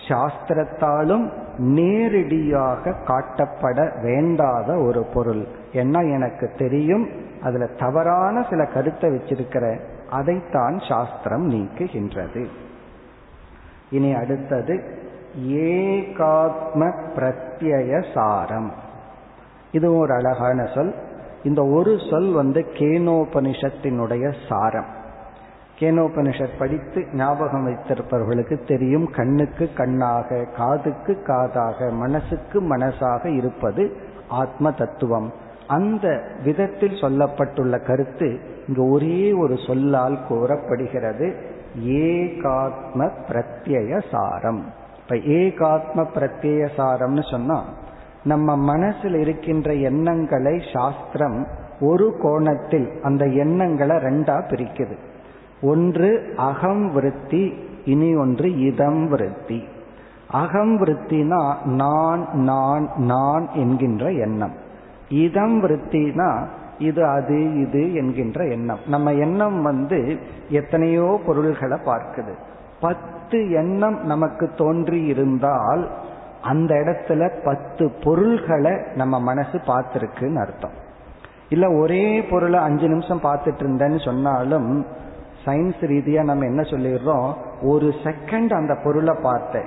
சாஸ்திரத்தாலும் 0.09 1.25
நேரடியாக 1.59 2.95
காட்டப்பட 3.07 3.79
வேண்டாத 4.03 4.77
ஒரு 4.77 5.03
பொருள். 5.15 5.43
என்ன 5.73 6.03
எனக்கு 6.17 6.47
தெரியும் 6.59 7.07
அதுல 7.43 7.67
தவறான 7.67 8.45
சில 8.51 8.65
கருத்தை 8.65 9.11
வச்சிருக்கிற 9.11 9.65
அதைத்தான் 10.11 10.79
சாஸ்திரம் 10.89 11.47
நீக்குகின்றது. 11.51 12.45
இனி 13.91 14.11
அடுத்தது 14.15 14.75
ஏகாத்ம 15.65 16.83
பிரத்யய 17.17 18.01
சாரம். 18.15 18.71
இது 19.73 19.89
ஒரு 19.97 20.15
அழகான 20.15 20.65
சொல். 20.75 20.95
இந்த 21.45 21.65
ஒரு 21.65 21.99
சொல் 22.11 22.33
வந்து 22.33 22.67
கேனோபனிஷத்தினுடைய 22.73 24.35
சாரம். 24.49 24.97
கேனோபனிஷத் 25.79 26.59
படித்து 26.59 27.07
ஞாபகம் 27.13 27.67
வைத்திருப்பவர்களுக்கு 27.67 28.67
தெரியும் 28.67 29.11
கண்ணுக்கு 29.11 29.71
கண்ணாக 29.77 30.45
காதுக்கு 30.57 31.23
காதாக 31.27 31.93
மனசுக்கு 31.93 32.77
மனசாக 32.77 33.37
இருப்பது 33.37 33.97
ஆத்ம 34.29 34.71
தத்துவம். 34.71 35.33
அந்த 35.67 36.23
விதத்தில் 36.45 36.95
சொல்லப்பட்டுள்ள 36.95 37.87
கருத்து 37.87 38.41
இங்கு 38.69 38.91
ஒரே 38.91 39.33
ஒரு 39.33 39.55
சொல்லால் 39.67 40.27
கூறப்படுகிறது 40.27 41.35
ஏகாத்ம 41.85 43.11
பிரத்யய 43.29 44.03
சாரம். 44.11 44.65
இப்ப 45.03 45.15
ஏகாத்ம 45.15 46.07
பிரத்யய 46.15 46.69
சாரம்னு 46.77 47.31
சொன்னா 47.31 47.65
நம்ம 48.25 48.57
மனசில் 48.57 49.15
இருக்கின்ற 49.15 49.75
எண்ணங்களை 49.75 50.63
சாஸ்திரம் 50.73 51.47
ஒரு 51.81 52.17
கோணத்தில் 52.23 52.91
அந்த 53.03 53.27
எண்ணங்களை 53.27 53.97
ரெண்டா 53.97 54.43
பிரிக்குது. 54.51 54.97
ஒன்று 55.63 56.33
அகம் 56.37 56.93
விருத்தி 56.93 57.55
இனி 57.85 58.17
ஒன்று 58.17 58.59
இதம் 58.59 59.09
விருத்தி. 59.09 59.65
அகம் 60.29 60.85
விருத்தினா 60.85 61.65
நான் 61.65 62.29
நான் 62.33 62.91
நான் 62.97 63.49
என்கின்ற 63.53 64.13
எண்ணம். 64.13 64.55
இதம் 65.09 65.63
விருத்தினா 65.63 66.47
இது 66.79 67.07
அது 67.07 67.61
இது 67.61 67.95
என்கின்ற 67.95 68.47
எண்ணம். 68.47 68.79
நம்ம 68.87 69.15
எண்ணம் 69.15 69.63
வந்து 69.63 70.19
எத்தனையோ 70.49 71.21
பொருள்களை 71.27 71.79
பார்க்குது. 71.85 72.35
பத்து 72.81 73.51
எண்ணம் 73.51 74.05
நமக்கு 74.05 74.51
தோன்றி 74.57 75.05
இருந்தால் 75.05 75.91
அந்த 76.43 76.75
இடத்துல 76.75 77.45
பத்து 77.45 77.91
பொருள்களை 78.05 78.73
நம்ம 78.95 79.21
மனசு 79.21 79.59
பார்த்துருக்குன்னு 79.59 80.41
அர்த்தம். 80.41 80.73
இல்ல 81.49 81.73
ஒரே 81.73 82.23
பொருளை 82.23 82.59
அஞ்சு 82.59 82.89
நிமிஷம் 82.89 83.21
பார்த்துட்டு 83.23 83.59
இருந்தேன்னு 83.59 84.05
சொன்னாலும் 84.05 84.87
சயின்ஸ் 85.45 85.81
ரீதியா 85.81 86.25
நம்ம 86.25 86.45
என்ன 86.45 86.63
சொல்லிடுறோம்? 86.63 87.33
ஒரு 87.63 87.95
செகண்ட் 88.05 88.53
அந்த 88.53 88.77
பொருளை 88.85 89.17
பார்த்த 89.23 89.63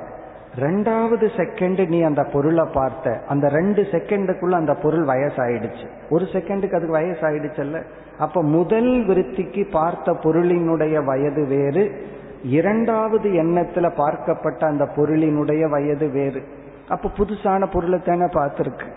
ரெண்டாவது 0.59 1.29
செகண்ட் 1.37 1.87
நீ 1.87 2.01
அந்த 2.01 2.23
பொருளை 2.23 2.65
பார்த்த. 2.73 3.21
அந்த 3.27 3.49
ரெண்டு 3.49 3.81
செகண்டுக்குள்ள 3.81 4.51
அந்த 4.51 4.73
பொருள் 4.73 5.05
வயசாயிடுச்சு. 5.05 5.87
ஒரு 6.09 6.25
செகண்டுக்கு 6.25 6.75
அதுக்கு 6.75 6.97
வயசாயிடுச்சல்ல. 6.97 7.83
அப்ப 8.19 8.43
முதல் 8.43 9.05
விருத்திக்கு 9.07 9.69
பார்த்த 9.71 10.11
பொருளினுடைய 10.11 11.03
வயது 11.03 11.45
வேறு. 11.45 12.05
இரண்டாவது 12.43 13.29
எண்ணத்துல 13.29 13.91
பார்க்கப்பட்ட 13.97 14.65
அந்த 14.65 14.89
பொருளினுடைய 14.95 15.69
வயது 15.69 16.09
வேறு. 16.09 16.43
அப்ப 16.91 17.09
புதுசான 17.17 17.67
பொருளை 17.73 17.99
தானே 17.99 18.27
பார்த்துருக்கு. 18.37 18.87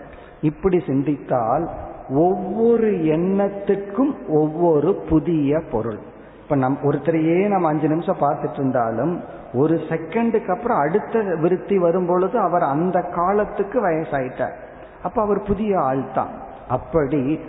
இப்படி 0.41 0.79
சிந்தித்தால் 0.87 1.65
ஒவ்வொரு 2.09 2.89
எண்ணத்துக்கும் 3.15 4.13
ஒவ்வொரு 4.29 4.89
புதிய 5.09 5.61
பொருள். 5.71 5.99
இப்ப 6.43 6.55
நம் 6.55 6.77
ஒருத்தரையே 6.83 7.47
நம்ம 7.47 7.67
அஞ்சு 7.67 7.87
நிமிஷம் 7.87 8.21
பார்த்துட்டு 8.21 8.59
இருந்தாலும் 8.61 9.13
ஒரு 9.53 9.75
செகண்டுக்கு 9.89 10.51
அப்புறம் 10.55 10.77
அடுத்த 10.77 11.23
விருத்தி 11.41 11.77
வரும் 11.77 12.07
பொழுது 12.07 12.39
அவர் 12.39 12.63
அந்த 12.63 12.97
காலத்துக்கு 13.15 13.77
வயசாயிட்டார். 13.87 14.55
அப்ப 15.03 15.21
அவர் 15.21 15.41
புதிய 15.41 15.79
ஆள் 15.81 16.03
தான். 16.13 16.33
அப்படி 16.69 17.39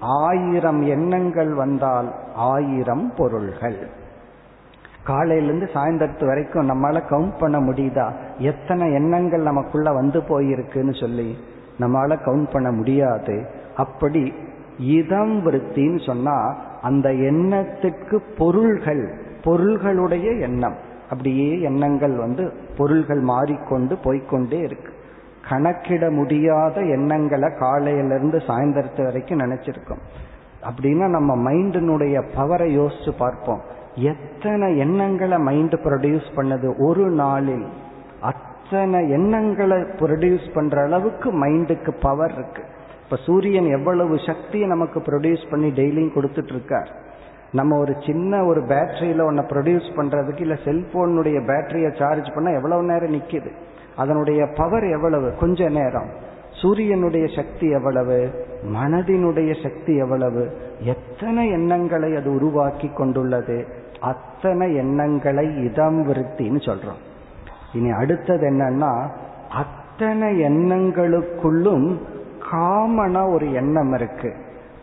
ஆயிரம் 0.00 0.82
எண்ணங்கள் 0.86 1.52
வந்தால் 1.54 2.08
ஆயிரம் 2.34 3.12
பொருள்கள். 3.16 3.80
காலையிலேருந்து 5.06 5.68
சாயந்தரத்து 5.74 6.26
வரைக்கும் 6.26 6.68
நம்மளால 6.68 7.02
கவுண்ட் 7.10 7.38
பண்ண 7.38 7.58
முடியுதா? 7.60 8.12
எத்தனை 8.38 8.92
எண்ணங்கள் 8.92 9.40
நமக்குள்ள 9.40 9.92
வந்து 9.92 10.20
போயிருக்குன்னு 10.20 11.00
சொல்லி 11.00 11.38
நம்மளால 11.80 12.16
கவுண்ட் 12.26 12.50
பண்ண 12.52 12.70
முடியாது. 12.70 13.46
அப்படி 13.76 14.32
இதம் 14.78 15.46
விருத்தின்னு 15.46 16.06
சொன்னா 16.06 16.54
அந்த 16.82 17.08
எண்ணத்துக்கு 17.10 18.20
பொருள்கள் 18.38 19.14
பொருள்களுடைய 19.44 20.40
எண்ணம். 20.40 20.76
அப்படியே 21.10 21.60
எண்ணங்கள் 21.60 22.16
வந்து 22.16 22.52
பொருள்கள் 22.76 23.20
மாறிக்கொண்டு 23.20 23.94
போய்கொண்டே 23.94 24.62
இருக்கு. 24.62 24.92
கணக்கிட 25.48 26.10
முடியாத 26.10 26.80
எண்ணங்களை 26.80 27.48
காலையிலிருந்து 27.58 28.38
சாயந்தரத்து 28.38 29.02
வரைக்கும் 29.04 29.38
நினைச்சிருக்கோம். 29.38 30.02
அப்படின்னா 30.70 31.08
நம்ம 31.08 31.50
மைண்டினுடைய 31.50 32.24
பவரை 32.36 32.68
யோசிச்சு 32.78 33.12
பார்ப்போம். 33.18 33.60
எத்தனை 33.94 34.78
எண்ணங்களை 34.78 35.38
மைண்ட் 35.38 35.74
ப்ரொடியூஸ் 35.74 36.30
பண்ணது? 36.36 36.74
ஒரு 36.78 37.10
நாளில் 37.10 37.66
அத்தனை 38.20 39.10
எண்ணங்களை 39.10 39.76
ப்ரொடியூஸ் 39.76 40.54
பண்ற 40.54 40.82
அளவுக்கு 40.82 41.46
மைண்டுக்கு 41.46 41.94
பவர் 42.00 42.32
இருக்கு. 42.32 42.64
இப்ப 43.04 43.16
சூரியன் 43.16 43.66
எவ்வளவு 43.66 44.18
சக்தியை 44.26 44.68
நமக்கு 44.68 45.00
ப்ரொடியூஸ் 45.00 45.50
பண்ணி 45.50 45.70
டெய்லியும் 45.70 46.18
கொடுத்துட்டு 46.18 46.52
இருக்கார். 46.52 46.90
நம்ம 47.52 47.78
ஒரு 47.78 47.96
சின்ன 48.06 48.44
ஒரு 48.44 48.60
பேட்டரியில 48.60 49.20
ஒன்ன 49.20 49.42
ப்ரொடியூஸ் 49.42 49.90
பண்றதுக்கு 49.96 50.40
இல்ல 50.40 50.54
செல்போனுடைய 50.54 51.44
பேட்டரியை 51.46 51.98
சார்ஜ் 51.98 52.34
பண்ண 52.34 52.52
எவ்வளவு 52.52 52.82
நேரம் 52.82 53.14
நிக்குது? 53.14 53.50
அதனுடைய 53.96 54.46
பவர் 54.54 54.84
எவ்வளவு? 54.84 55.34
கொஞ்ச 55.40 55.68
நேரம். 55.68 56.30
சூரியனுடைய 56.62 57.26
சக்தி 57.36 57.70
எவ்வளவு? 57.70 58.46
மனதினுடைய 58.62 59.62
சக்தி 59.62 59.96
எவ்வளவு? 59.96 60.56
எத்தனை 60.78 61.48
எண்ணங்களை 61.48 62.16
அது 62.16 62.34
உருவாக்கி 62.34 62.88
கொண்டுள்ளது? 62.88 63.66
அத்தனை 64.00 64.74
எண்ணங்களை 64.74 65.64
இதம் 65.64 66.08
விருத்தின்னு 66.08 66.58
சொல்றோம். 66.68 67.00
இனி 67.72 67.90
அடுத்தது 67.90 68.50
என்னன்னா 68.50 69.08
அத்தனை 69.50 70.42
எண்ணங்களுக்குள்ளும் 70.42 71.98
காமனா 72.52 73.32
ஒரு 73.32 73.52
எண்ணம் 73.52 73.92
இருக்கு. 73.92 74.34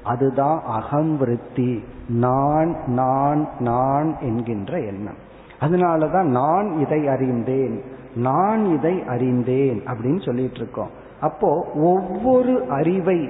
அதுதான் 0.03 0.61
அகம் 0.65 1.17
விருத்தி. 1.17 1.83
நான் 2.09 2.75
நான் 2.85 3.49
நான் 3.59 4.15
என்கின்ற 4.19 4.79
எண்ணம். 4.79 5.17
அதனாலதான் 5.59 6.23
நான் 6.23 6.73
இதை 6.73 7.07
அறிந்தேன். 7.07 7.81
நான் 8.15 8.65
இதை 8.65 9.03
அறிந்தேன் 9.07 9.83
அப்படின்னு 9.87 10.25
சொல்லிட்டு 10.25 10.55
இருக்கோம். 10.55 11.07
அப்போ 11.21 11.67
ஒவ்வொரு 11.73 12.65
அறிவை 12.69 13.29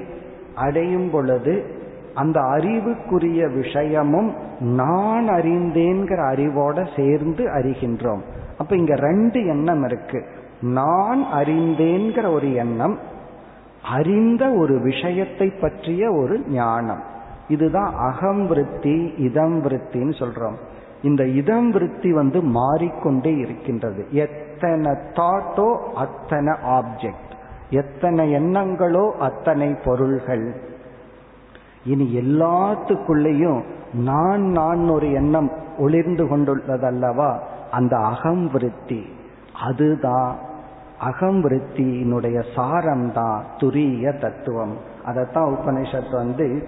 அடையும் 0.55 1.09
பொழுது 1.09 1.77
அந்த 2.15 2.41
அறிவுக்குரிய 2.41 3.47
விஷயமும் 3.47 4.33
நான் 4.59 5.27
அறிந்தேங்கிற 5.29 6.19
அறிவோட 6.33 6.87
சேர்ந்து 6.95 7.43
அறிகின்றோம். 7.45 8.21
அப்ப 8.57 8.75
இங்க 8.75 8.95
ரெண்டு 8.95 9.45
எண்ணம் 9.45 9.83
இருக்கு. 9.83 10.25
நான் 10.61 11.23
அறிந்தேங்கிற 11.33 12.33
ஒரு 12.33 12.53
எண்ணம் 12.53 12.97
அறிந்த 13.83 14.51
ஒரு 14.51 14.79
விஷயத்தை 14.79 15.49
பற்றிய 15.49 16.11
ஒரு 16.11 16.39
ஞானம். 16.47 17.03
இதுதான் 17.47 17.93
அகம் 17.95 18.47
விருத்தி 18.47 19.13
இதம் 19.17 19.63
விருத்தின்னு 19.63 20.13
சொல்றோம். 20.19 20.55
இந்த 21.03 21.25
இதம் 21.25 21.69
விருத்தி 21.69 22.13
வந்து 22.13 22.41
மாறிக்கொண்டே 22.41 23.35
இருக்கின்றது. 23.35 24.07
எத்தனை 24.11 24.91
தாட்டோ 24.91 25.77
அத்தனை 25.95 26.53
ஆப்ஜெக்ட் 26.67 27.28
எத்தனை 27.69 28.35
எண்ணங்களோ 28.35 29.11
அத்தனை 29.11 29.75
பொருள்கள். 29.85 30.53
இனி 31.85 32.15
எல்லாத்துக்குள்ளேயும் 32.15 33.63
நான் 33.93 34.41
நான் 34.41 34.89
ஒரு 34.89 35.11
எண்ணம் 35.11 35.51
ஒளிர்ந்து 35.77 36.25
கொண்டுள்ளதல்லவா? 36.25 37.39
அந்த 37.71 37.97
அகம் 37.97 38.51
விருத்தி. 38.51 39.05
அதுதான் 39.63 40.35
அகம் 40.99 41.43
விருத்தியினுடைய 41.43 42.43
சாரம் 42.55 43.11
தான் 43.13 43.43
துரிய 43.57 44.17
தத்துவம். 44.17 44.77
அதைத்தான் 45.05 45.57
உபனிஷத் 45.57 46.11
வந்து 46.11 46.67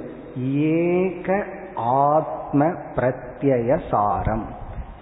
ஏக 0.54 1.44
ஆத்ம 1.76 2.66
பிரத்யய 2.96 3.82
சாரம். 3.90 4.46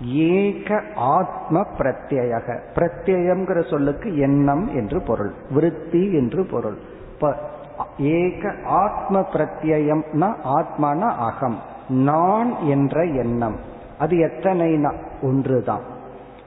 ஏக 0.05 0.81
ஆத்ம 0.95 1.65
பிரத்யக 1.77 2.59
பிரத்யம்ங்கிற 2.75 3.69
சொல்லுக்கு 3.69 4.17
எண்ணம் 4.17 4.67
என்று 4.67 5.01
பொருள். 5.01 5.33
விருத்தி 5.51 6.13
என்று 6.13 6.45
பொருள். 6.45 6.77
ஏக 7.97 8.53
ஆத்ம 8.65 9.27
பிரத்யம்னா 9.33 10.35
ஆத்மான 10.43 10.99
அகம். 10.99 11.59
நான் 11.89 12.55
என்ற 12.55 13.03
எண்ணம். 13.03 13.55
அது 13.99 14.17
எத்தனை 14.17 14.85
ஒன்றுதான். 15.21 15.81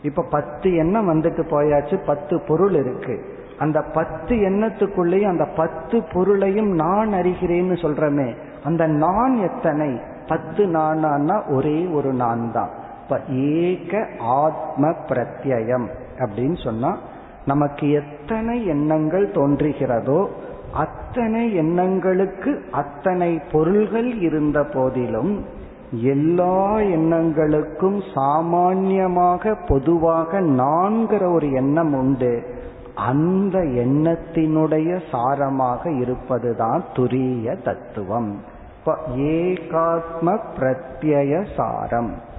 இப்ப 0.02 0.24
பத்து 0.30 0.74
எண்ணம் 0.74 1.08
வந்துட்டு 1.08 1.42
போயாச்சு 1.50 2.04
பத்து 2.06 2.40
பொருள் 2.48 2.74
இருக்கு. 2.74 3.40
அந்த 3.58 3.82
பத்து 3.82 4.36
எண்ணத்துக்குள்ளேயும் 4.36 5.28
அந்த 5.28 5.44
பத்து 5.44 6.02
பொருளையும் 6.12 6.68
நான் 6.68 7.08
அறிகிறேன்னு 7.08 7.76
சொல்றமே 7.82 8.34
அந்த 8.64 8.86
நான் 8.86 9.36
எத்தனை? 9.36 10.00
பத்து 10.28 10.66
நானா 10.66 11.44
ஒரே 11.48 11.86
ஒரு 11.86 12.12
நான் 12.12 12.52
தான் 12.52 12.80
இப்ப 13.12 13.34
ஏக 13.34 14.06
ஆத்ம 14.18 14.88
பிரத்யம் 14.88 15.88
அப்படின்னு 16.18 16.64
சொன்னா 16.64 16.98
நமக்கு 17.46 17.90
எத்தனை 17.90 18.66
எண்ணங்கள் 18.66 19.28
தோன்றுகிறதோ 19.28 20.26
அத்தனை 20.74 21.54
எண்ணங்களுக்கு 21.54 22.64
அத்தனை 22.70 23.40
பொருள்கள் 23.52 24.18
இருந்த 24.18 24.64
போதிலும் 24.64 25.44
எல்லா 25.92 26.76
எண்ணங்களுக்கும் 26.76 28.02
சாமான்யமாக 28.14 29.56
பொதுவாக 29.68 30.40
நான்கிற 30.40 31.32
ஒரு 31.32 31.52
எண்ணம் 31.52 31.94
உண்டு. 31.94 32.60
அந்த 32.94 33.58
எண்ணத்தினுடைய 33.58 35.00
சாரமாக 35.12 35.98
இருப்பதுதான் 36.00 36.82
துரிய 36.92 37.62
தத்துவம். 37.62 38.40
ஏகாத்ம 39.16 40.38
பிரத்யய 40.58 41.46
சாரம். 41.56 42.30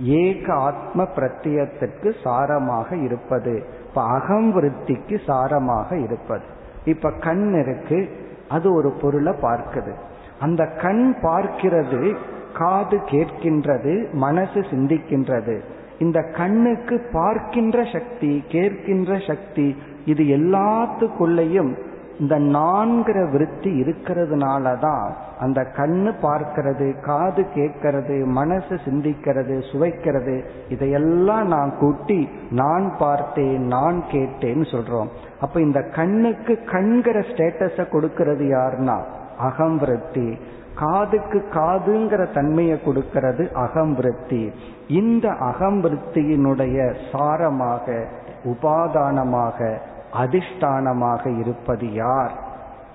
ஏக 0.00 0.54
ஆத்ம 0.54 1.08
பிரத்தியத்திற்கு 1.16 2.12
சாரமாக 2.24 3.02
இருப்பது. 3.02 3.66
இப்ப 3.88 4.02
அகம் 4.02 4.54
விருத்திக்கு 4.54 5.20
சாரமாக 5.26 6.02
இருப்பது. 6.02 6.42
இப்ப 6.84 7.10
கண் 7.10 7.54
இருக்கு 7.62 8.08
அது 8.48 8.74
ஒரு 8.74 8.90
பொருளை 9.00 9.32
பார்க்குது. 9.32 9.92
அந்த 10.40 10.66
கண் 10.66 11.16
பார்க்கிறது 11.22 12.16
காது 12.54 12.96
கேட்கின்றது 12.96 14.12
மனசு 14.12 14.60
சிந்திக்கின்றது. 14.60 15.60
இந்த 15.98 16.22
கண்ணுக்கு 16.22 17.08
பார்க்கின்ற 17.12 17.84
சக்தி 17.84 18.44
கேட்கின்ற 18.48 19.26
சக்தி 19.26 19.76
இது 20.04 20.24
எல்லாத்துக்குள்ளேயும் 20.24 21.76
இந்த 22.20 22.38
நான்கிற 22.38 23.18
விருத்தி 23.30 23.70
இருக்கிறதுனால 23.80 24.78
தான் 24.78 25.16
அந்த 25.40 25.60
கண்ணு 25.76 26.10
பார்க்கிறது 26.22 27.00
காது 27.00 27.46
கேட்கறது 27.54 28.24
மனசு 28.24 28.74
சிந்திக்கிறது 28.84 29.54
சுவைக்கிறது 29.72 30.44
இதையெல்லாம் 30.68 31.46
நான் 31.46 31.72
கூட்டி 31.78 32.28
நான் 32.50 32.92
பார்த்தேன் 32.98 33.66
நான் 33.66 34.02
கேட்டேன்னு 34.12 34.66
சொல்றோம். 34.72 35.08
அப்ப 35.40 35.60
இந்த 35.60 35.82
கண்ணுக்கு 35.82 36.64
கண்கிற 36.72 37.20
ஸ்டேட்டஸ 37.20 37.88
கொடுக்கிறது 37.88 38.44
யாருன்னா? 38.44 38.98
அகம் 39.38 39.78
விருத்தி. 39.78 40.38
காதுக்கு 40.74 41.38
காதுங்கிற 41.54 42.32
தன்மையை 42.34 42.82
கொடுக்கிறது 42.82 43.50
அகம் 43.54 43.94
விருத்தி. 43.94 44.52
இந்த 44.88 45.28
அகம் 45.30 45.80
விருத்தியினுடைய 45.84 46.94
சாரமாக 47.12 48.04
உபாதானமாக 48.44 49.76
அதிஷ்டானமாக 50.12 51.38
இருப்பது 51.38 51.92
யார்? 51.92 52.48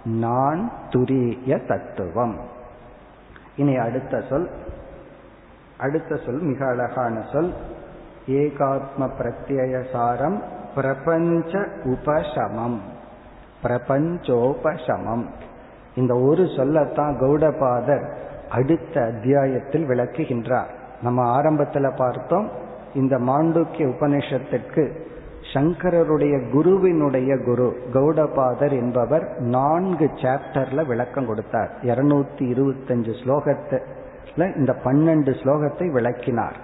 நான் 0.03 0.71
துரிய 0.89 1.67
தத்துவம். 1.67 2.39
இனி 3.55 3.75
அடுத்த 3.75 4.23
சொல். 4.29 4.49
அடுத்த 5.77 6.15
சொல் 6.15 6.41
மிக 6.41 6.67
அழகான 6.67 7.25
சொல். 7.33 7.53
ஏகாத்ம 8.27 9.09
பிரத்யசாரம் 9.19 10.41
பிரபஞ்ச 10.75 11.59
உபசமம். 11.83 12.77
பிரபஞ்சோபசமம். 13.63 15.25
இந்த 15.95 16.15
ஒரு 16.15 16.47
சொல்லத்தான் 16.57 17.19
கௌடபாதர் 17.19 18.13
அடுத்த 18.49 19.01
அத்தியாயத்தில் 19.01 19.87
விளக்குகின்றார். 19.87 20.69
நம்ம 21.01 21.29
ஆரம்பத்தில் 21.29 21.93
பார்த்தோம். 21.95 22.49
இந்த 22.93 23.17
மாண்டூக்கிய 23.19 23.93
உபனிஷத்திற்கு 23.93 25.13
சங்கரருடைய 25.53 26.51
குருவினுடைய 26.51 27.37
குரு 27.37 27.77
கௌடபாதர் 27.93 28.71
என்பவர் 28.71 29.37
நான்கு 29.39 30.05
சாப்டர்ல 30.05 30.85
விளக்கம் 30.85 31.25
கொடுத்தார். 31.25 31.71
இருநூத்தி 31.81 32.45
இருபத்தஞ்சு 32.53 33.13
ஸ்லோகத்துல 33.23 34.57
இந்த 34.57 34.75
பன்னெண்டு 34.83 35.31
ஸ்லோகத்தை 35.43 35.91
விளக்கினார். 35.91 36.55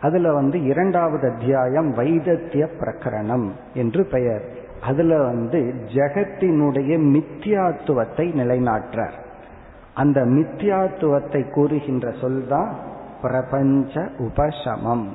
அதுல 0.00 0.32
வந்து 0.32 0.62
இரண்டாவது 0.62 1.30
அத்தியாயம் 1.30 1.92
வைதத்திய 1.92 2.68
பிரகரணம் 2.80 3.50
என்று 3.74 4.04
பெயர். 4.04 4.44
அதுல 4.82 5.22
வந்து 5.22 5.74
ஜெகத்தினுடைய 5.94 6.98
மித்தியாத்துவத்தை 6.98 8.26
நிலைநாட்டுறார். 8.34 9.16
அந்த 9.94 10.20
மித்தியாத்துவத்தை 10.20 11.50
கூறுகின்ற 11.50 12.12
சொல் 12.20 12.46
தான் 12.48 12.74
பிரபஞ்ச 13.22 14.00
உபசமம். 14.00 15.06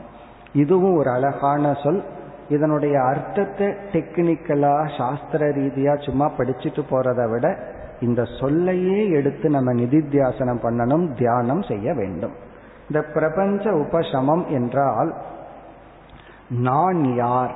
இதுவும் 0.53 0.95
ஒரு 0.95 1.09
அழகான 1.09 1.73
சொல். 1.73 2.03
இதனுடைய 2.51 2.95
அர்த்தத்தை 3.03 3.67
டெக்னிக்கலா 3.91 4.75
சாஸ்திர 4.97 5.47
ரீதியா 5.49 5.93
சும்மா 6.05 6.27
படிச்சுட்டு 6.37 6.83
போறதை 6.91 7.25
விட 7.29 7.47
இந்த 7.99 8.21
சொல்லையே 8.39 8.99
எடுத்து 9.09 9.49
நம்ம 9.49 9.73
நிதித்தியாசனம் 9.73 10.63
பண்ணணும் 10.63 11.05
தியானம் 11.17 11.61
செய்ய 11.61 11.93
வேண்டும். 11.93 12.35
இந்த 12.89 12.99
பிரபஞ்ச 13.13 13.63
உபசமம் 13.71 14.45
என்றால் 14.47 15.11
நான் 16.49 17.01
யார்? 17.15 17.53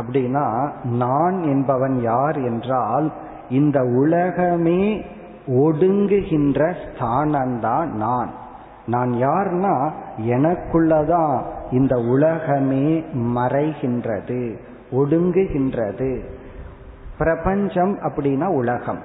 அப்படின்னா 0.00 0.46
நான் 0.84 1.36
என்பவன் 1.42 1.96
யார் 2.00 2.38
என்றால் 2.42 3.08
இந்த 3.50 3.78
உலகமே 3.80 4.82
ஒடுங்குகின்ற 5.62 6.60
ஸ்தானம்தான் 6.84 7.90
நான். 8.04 8.32
நான் 8.86 9.12
யார்னா 9.12 9.90
எனக்குள்ளதான் 10.20 11.42
இந்த 11.70 11.96
உலகமே 11.96 13.04
மறைகின்றது 13.14 14.58
ஒடுங்குகின்றது. 14.92 16.20
பிரபஞ்சம் 17.18 17.98
அப்படின்னா 17.98 18.46
உலகம். 18.46 18.98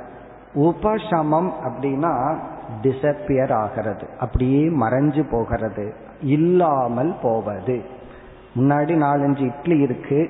உபசமம் 0.53 1.51
அப்படின்னா 1.65 2.35
டிசப்பியர் 2.81 3.53
ஆகிறது. 3.53 4.07
அப்படியே 4.19 4.69
மறைஞ்சு 4.69 5.25
போகிறது. 5.31 5.93
இல்லாமல் 6.21 7.15
போவது. 7.21 7.81
முன்னாடி 8.55 8.93
நாலஞ்சு 8.95 9.41
இட்லி 9.41 9.79
இருக்கு. 9.79 10.29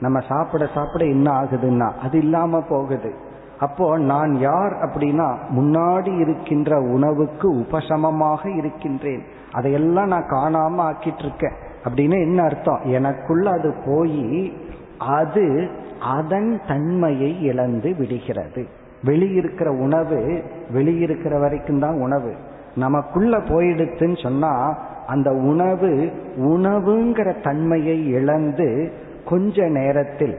நம்ம 0.00 0.20
சாப்பிட 0.20 0.66
சாப்பிட 0.74 1.04
என்ன 1.04 1.42
ஆகுதுன்னா 1.42 1.92
அது 1.92 2.18
இல்லாம 2.18 2.60
போகுது. 2.68 3.14
அப்போ 3.60 3.98
நான் 3.98 4.38
யார் 4.38 4.72
அப்படின்னா 4.72 5.28
முன்னாடி 5.56 6.20
இருக்கின்ற 6.20 6.80
உணவுக்கு 6.80 7.48
உபசமமாக 7.54 8.56
இருக்கின்றேன். 8.56 9.22
அதையெல்லாம் 9.52 10.06
நான் 10.06 10.30
காணாம 10.30 10.84
ஆக்கிட்டு 10.90 11.18
இருக்கேன் 11.18 11.56
அப்படின்னு 11.84 12.20
என்ன 12.20 12.42
அர்த்தம்? 12.42 12.80
எனக்குள்ள 12.84 13.50
அது 13.50 13.74
போய் 13.86 14.52
அது 14.98 15.70
அதன் 16.02 16.60
தன்மையை 16.68 17.42
இழந்து 17.42 17.94
விடுகிறது. 17.98 18.66
வெளியிருக்கிற 19.04 19.66
உணவு 19.66 20.42
வெளியிருக்கிற 20.74 21.40
வரைக்கும் 21.40 21.78
தான் 21.78 22.00
உணவு. 22.00 22.32
நமக்குள்ள 22.76 23.38
போயிடுத்துன்னு 23.38 24.22
சொன்னா 24.22 24.78
அந்த 25.06 25.30
உணவு 25.30 26.12
உணவுங்கிற 26.36 27.42
தன்மையை 27.42 28.08
இழந்து 28.08 28.92
கொஞ்ச 29.24 29.66
நேரத்தில் 29.68 30.36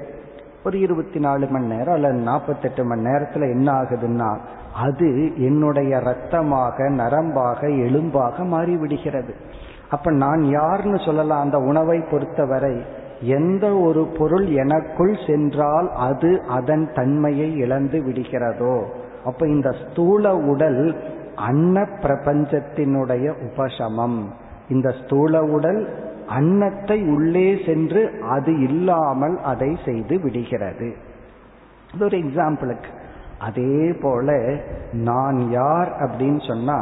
ஒரு 0.64 0.80
இருபத்தி 0.80 1.20
நாலு 1.20 1.48
மணி 1.48 1.66
நேரம் 1.66 1.94
அல்லது 1.94 2.14
நாற்பத்தெட்டு 2.14 2.86
மணி 2.86 3.02
நேரத்தில் 3.02 3.42
என்ன 3.42 3.72
ஆகுதுன்னா 3.72 4.38
அது 4.74 5.08
என்னுடைய 5.38 6.00
ரத்தமாக 6.00 6.90
நரம்பாக 6.90 7.70
எலும்பாக 7.86 8.46
மாறிவிடுகிறது. 8.46 9.34
அப்ப 9.90 10.12
நான் 10.12 10.44
யாருன்னு 10.44 11.00
சொல்லலாம் 11.00 11.40
அந்த 11.40 11.58
உணவை 11.58 12.00
பொறுத்தவரை 12.12 12.82
எந்த 13.22 13.78
ஒரு 13.78 14.08
பொருள் 14.18 14.46
எனக்குள் 14.46 15.18
சென்றால் 15.28 15.92
அது 15.92 16.42
அதன் 16.50 16.92
தன்மையை 16.94 17.58
இழந்து 17.58 18.00
விடுகிறதோ 18.00 18.84
அப்ப 19.26 19.48
இந்த 19.48 19.72
ஸ்தூல 19.72 20.36
உடல் 20.38 20.96
அன்ன 21.36 21.82
பிரபஞ்சத்தினுடைய 21.82 23.34
உபசமம். 23.48 24.20
இந்த 24.70 24.94
ஸ்தூல 25.04 25.44
உடல் 25.44 25.82
அன்னத்தை 26.32 26.98
உள்ளே 27.16 27.48
சென்று 27.66 28.02
அது 28.30 28.52
இல்லாமல் 28.70 29.38
அதை 29.52 29.70
செய்து 29.86 30.16
விடுகிறது. 30.20 30.90
இது 31.94 32.06
ஒரு 32.06 32.18
எக்ஸாம்பிளுக்கு 32.18 32.92
அதே 33.40 33.78
போல 34.02 34.38
நான் 34.92 35.38
யார் 35.52 35.92
அப்படின்னு 36.00 36.42
சொன்னா 36.48 36.78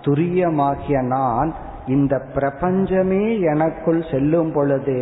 துரியமாகிய 0.00 0.98
நான் 1.16 1.50
இந்த 1.86 2.14
பிரபஞ்சமே 2.34 3.24
எனக்குள் 3.52 4.02
செல்லும் 4.10 4.52
பொழுது 4.52 4.98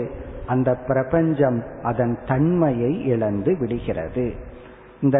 அந்த 0.47 0.71
பிரபஞ்சம் 0.87 1.59
அதன் 1.83 2.15
தன்மையை 2.27 2.93
இழந்து 3.07 3.53
விடுகிறது. 3.61 4.27
இந்த 5.01 5.19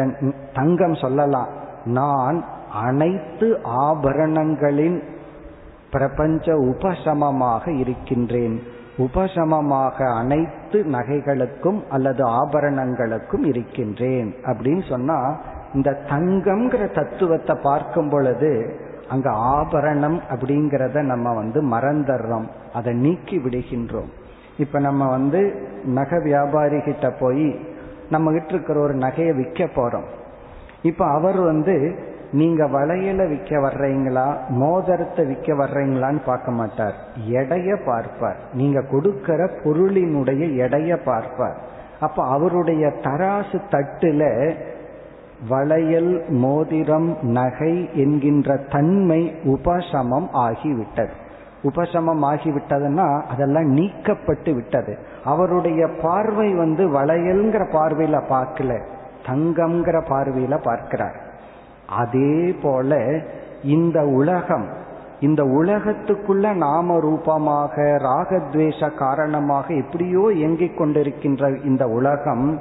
தங்கம் 0.53 0.95
சொல்லலாம். 0.95 1.51
நான் 1.85 2.37
அனைத்து 2.83 3.47
ஆபரணங்களின் 3.85 4.99
பிரபஞ்ச 5.93 6.53
உபசமமாக 6.69 7.65
இருக்கின்றேன். 7.79 8.55
உபசமமாக 8.97 9.97
அனைத்து 10.15 10.79
நகைகளுக்கும் 10.91 11.79
அல்லது 11.89 12.23
ஆபரணங்களுக்கும் 12.41 13.43
இருக்கின்றேன். 13.43 14.29
அப்படின்னு 14.43 14.83
சொன்னா 14.89 15.19
இந்த 15.73 15.89
தங்கம்ங்கிற 16.09 16.83
தத்துவத்தை 16.93 17.55
பார்க்கும் 17.63 18.09
பொழுது 18.09 18.51
அங்க 19.09 19.29
ஆபரணம் 19.31 20.19
அப்படிங்கிறத 20.29 21.01
நம்ம 21.01 21.33
வந்து 21.33 21.59
மறந்துடுறோம். 21.61 22.47
அதை 22.73 22.93
நீக்கி 22.93 23.37
விடுகின்றோம். 23.37 24.11
இப்ப 24.57 24.79
நம்ம 24.79 25.09
வந்து 25.09 25.41
நகை 25.85 26.19
வியாபாரி 26.23 26.79
கிட்ட 26.81 27.07
போய் 27.19 27.47
நம்ம 28.09 28.31
கிட்ட 28.31 28.53
இருக்கிற 28.53 28.79
ஒரு 28.79 28.95
நகையை 28.95 29.33
விற்க 29.35 29.63
போறோம். 29.75 30.07
இப்ப 30.81 31.05
அவர் 31.05 31.39
வந்து 31.41 31.75
நீங்க 32.33 32.65
வளையல 32.65 33.29
விற்க 33.29 33.57
வர்றீங்களா 33.57 34.27
மோதிரத்தை 34.49 35.25
விற்க 35.25 35.53
வர்றீங்களான்னு 35.53 36.21
பார்க்க 36.25 36.51
மாட்டார். 36.51 36.93
எடைய 37.29 37.85
பார்ப்பார். 37.85 38.37
நீங்க 38.53 38.81
கொடுக்கிற 38.81 39.45
பொருளினுடைய 39.45 40.43
எடைய 40.65 40.95
பார்ப்பார். 41.03 41.57
அப்ப 41.99 42.23
அவருடைய 42.27 42.87
தராசு 42.87 43.59
தட்டுல 43.71 44.53
வளையல் 45.49 46.23
மோதிரம் 46.29 47.17
நகை 47.21 47.89
என்கின்ற 47.93 48.57
தன்மை 48.57 49.35
உபசமம் 49.43 50.29
ஆகிவிட்டது. 50.33 51.13
உபசமம் 51.63 52.23
ஆகிவிட்டதுன்னா 52.23 53.21
அதெல்லாம் 53.21 53.69
நீக்கப்பட்டு 53.75 54.53
விட்டது. 54.53 54.97
அவருடைய 55.23 55.87
பார்வை 56.01 56.53
வந்து 56.53 56.87
வளையல்ங்கிற 56.87 57.63
பார்வையில 57.75 58.21
பார்க்கல 58.29 58.81
தங்கம்ங்கிற 59.25 59.97
பார்வையில 60.09 60.57
பார்க்கிறார். 60.63 61.22
அதே 61.87 62.55
போல 62.61 63.19
இந்த 63.63 64.05
உலகம் 64.05 64.67
இந்த 65.19 65.43
உலகத்துக்குள்ள 65.43 66.53
நாம 66.53 66.99
ரூபமாக 66.99 67.81
ராகத்வேஷ 67.81 68.95
காரணமாக 68.95 69.73
எப்படியோ 69.73 70.31
இயங்கிக் 70.33 70.81
கொண்டிருக்கின்ற 70.81 71.65
இந்த 71.65 71.87
உலகம் 71.87 72.59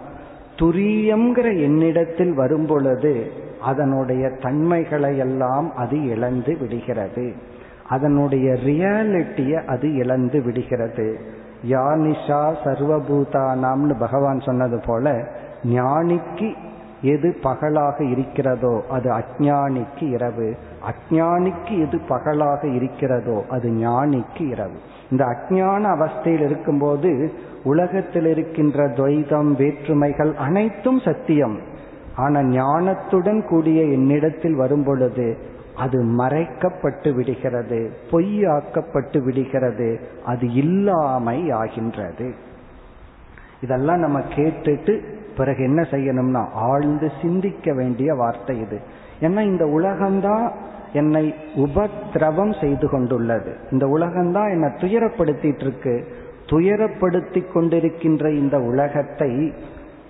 துரியம்ங்கிற 0.59 1.63
என்னிடத்தில் 1.63 2.35
வரும்பொழுது 2.35 3.31
அதனுடைய 3.61 4.31
தன்மைகளை 4.43 5.17
எல்லாம் 5.17 5.75
அது 5.77 6.09
இழந்து 6.09 6.57
விடுகிறது. 6.61 7.33
அதனுடைய 7.89 8.53
ரியாலிட்டியை 8.53 9.65
அது 9.65 9.95
இழந்து 9.95 10.43
விடுகிறது. 10.43 11.19
யானிஷா 11.71 12.55
சர்வபூதானாம்னு 12.65 13.99
பகவான் 13.99 14.41
சொன்னது 14.41 14.81
போல 14.87 15.25
ஞானிக்கு 15.65 16.55
எது 17.03 17.39
பகலாக 17.43 18.05
இருக்கிறதோ 18.05 18.85
அது 18.91 19.11
அஜானிக்கு 19.13 20.09
இரவு. 20.09 20.57
அஜானிக்கு 20.91 21.87
எது 21.87 22.01
பகலாக 22.09 22.69
இருக்கிறதோ 22.69 23.45
அது 23.49 23.71
ஞானிக்கு 23.71 24.49
இரவு. 24.49 24.79
இந்த 25.11 25.25
அஜான 25.25 25.83
அவஸ்தையில் 25.95 26.45
இருக்கும்போது 26.45 27.33
உலகத்தில் 27.65 28.27
இருக்கின்ற 28.27 28.89
துவைதம் 28.89 29.57
வேற்றுமைகள் 29.57 30.35
அனைத்தும் 30.35 31.01
சத்தியம். 31.01 31.59
ஆனா 32.17 32.41
ஞானத்துடன் 32.41 33.49
கூடிய 33.49 33.83
என்னிடத்தில் 33.83 34.55
வரும் 34.55 34.85
பொழுது 34.85 35.37
அது 35.77 36.03
மறைக்கப்பட்டு 36.03 37.15
விடுகிறது 37.15 37.91
பொய்யாக்கப்பட்டு 38.11 39.19
விடுகிறது 39.25 40.01
அது 40.25 40.53
இல்லாமை 40.53 41.51
ஆகின்றது 41.51 42.35
இதெல்லாம் 43.61 43.99
நம்ம 43.99 44.21
கேட்டுட்டு 44.21 45.21
பிறகு 45.37 45.63
என்ன 45.65 45.83
செய்யணும்னா 45.91 46.43
ஆழ்ந்து 46.53 47.09
சிந்திக்க 47.23 47.73
வேண்டிய 47.73 48.15
வார்த்தை 48.15 48.57
இது. 48.59 48.79
ஏன்னா 49.21 49.41
இந்த 49.41 49.65
உலகம்தான் 49.65 50.47
என்னை 50.93 51.35
உபத்திரவம் 51.55 52.53
செய்து 52.53 52.91
கொண்டுள்ளது. 52.91 53.53
இந்த 53.71 53.87
உலகம்தான் 53.87 54.51
என்னை 54.51 54.69
துயரப்படுத்திட்டு 54.69 55.61
இருக்கு 55.61 55.95
துயரப்படுத்தி 56.47 57.41
கொண்டிருக்கின்ற 57.55 58.25
இந்த 58.33 58.57
உலகத்தை 58.61 59.53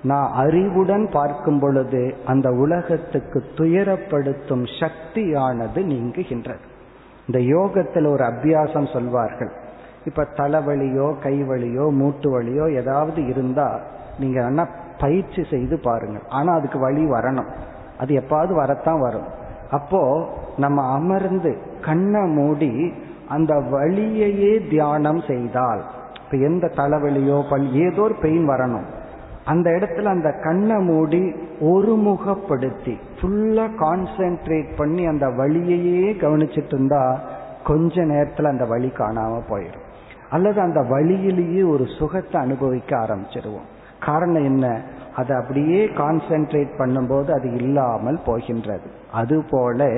நான் 0.03 0.29
அறிவுடன் 0.33 1.09
பார்க்கும் 1.11 1.59
பொழுது 1.59 2.15
அந்த 2.25 2.51
உலகத்துக்கு 2.51 3.43
துயரப்படுத்தும் 3.57 4.65
சக்தியானது 4.81 5.81
நீங்குகின்றது. 5.83 6.65
இந்த 7.27 7.41
யோகத்தில் 7.41 8.05
ஒரு 8.05 8.25
அபியாசம் 8.25 8.93
சொல்வார்கள். 8.93 9.53
இப்ப 10.05 10.27
தலைவலியோ 10.37 11.09
கைவலியோ 11.25 11.85
மூட்டு 11.91 12.29
வலியோ 12.31 12.65
ஏதாவது 12.75 13.27
இருந்தா 13.27 13.81
நீங்க 14.19 14.39
என்ன 14.45 14.63
பயிற்சி 14.99 15.45
செய்து 15.51 15.79
பாருங்கள். 15.79 16.23
ஆனா 16.29 16.55
அதுக்கு 16.55 16.79
வழி 16.79 17.05
வரணும். 17.05 17.51
அது 17.99 18.15
எப்பாவது 18.15 18.55
வரத்தான் 18.55 19.01
வரும். 19.01 19.27
அப்போ 19.71 20.29
நம்ம 20.57 20.93
அமர்ந்து 20.93 21.59
கண்ணை 21.81 22.21
மூடி 22.21 22.93
அந்த 23.29 23.55
வழியையே 23.55 24.69
தியானம் 24.69 25.21
செய்தால் 25.27 25.85
இப்ப 26.25 26.37
எந்த 26.37 26.71
தலைவலியோ 26.77 27.51
பல் 27.51 27.73
ஏதோ 27.73 28.03
ஒரு 28.03 28.15
பெயின் 28.15 28.49
வரணும். 28.49 28.85
அந்த 29.45 29.71
இடத்துல 29.71 30.05
அந்த 30.05 30.33
கண்ணை 30.33 30.77
மூடி 30.77 31.35
ஒருமுகப்படுத்தி 31.61 32.99
ஃபுல்லா 33.21 33.67
கான்சென்ட்ரேட் 33.81 34.77
பண்ணி 34.77 35.07
அந்த 35.07 35.27
வழியையே 35.27 36.13
கவனிச்சிட்டு 36.13 36.75
இருந்தா 36.75 37.21
கொஞ்ச 37.65 38.03
நேரத்துல 38.03 38.45
அந்த 38.45 38.65
வழி 38.65 38.93
காணாம 38.97 39.41
போயிடும். 39.49 39.87
அல்லது 40.31 40.61
அந்த 40.61 40.81
வழியிலேயே 40.81 41.63
ஒரு 41.63 41.85
சுகத்தை 41.99 42.41
அனுபவிக்க 42.41 42.97
ஆரம்பிச்சிருவோம். 42.97 43.69
காரணம் 44.05 44.45
என்ன? 44.45 44.81
அதை 45.17 45.37
அப்படியே 45.37 45.87
கான்சென்ட்ரேட் 45.87 46.73
பண்ணும்போது 46.79 47.31
அது 47.31 47.55
இல்லாமல் 47.55 48.21
போகின்றது. 48.27 48.89
அதுபோல 49.13 49.89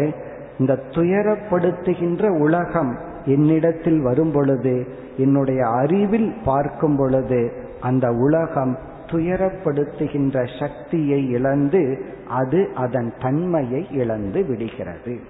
இந்த 0.59 0.79
துயரப்படுத்துகின்ற 0.91 2.41
உலகம் 2.41 2.99
என்னிடத்தில் 3.25 4.01
வரும் 4.01 4.33
பொழுது 4.33 4.87
என்னுடைய 5.17 5.67
அறிவில் 5.67 6.35
பார்க்கும் 6.45 6.97
பொழுது 6.97 7.53
அந்த 7.81 8.13
உலகம் 8.13 8.79
துயரப்படுத்துகின்ற 9.07 10.61
சக்தியை 10.61 11.29
இழந்து 11.29 12.05
அது 12.29 12.71
அதன் 12.75 13.13
தன்மையை 13.21 13.87
இழந்து 13.91 14.47
விடுகிறது. 14.47 15.21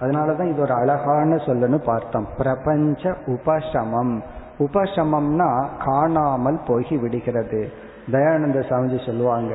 அதனாலதான் 0.00 0.50
இது 0.50 0.60
ஒரு 0.60 0.72
அழகான 0.72 1.34
சொல்லுன்னு 1.34 1.84
பார்த்தோம். 1.84 2.28
பிரபஞ்ச 2.36 3.14
உபசமம். 3.26 4.20
உபசமம்னா 4.58 5.66
காணாமல் 5.84 6.60
போகி 6.66 7.00
விடுகிறது 7.00 7.68
தயானந்த 8.10 8.60
சாமிஜி 8.70 8.98
சொல்லுவாங்க 9.06 9.52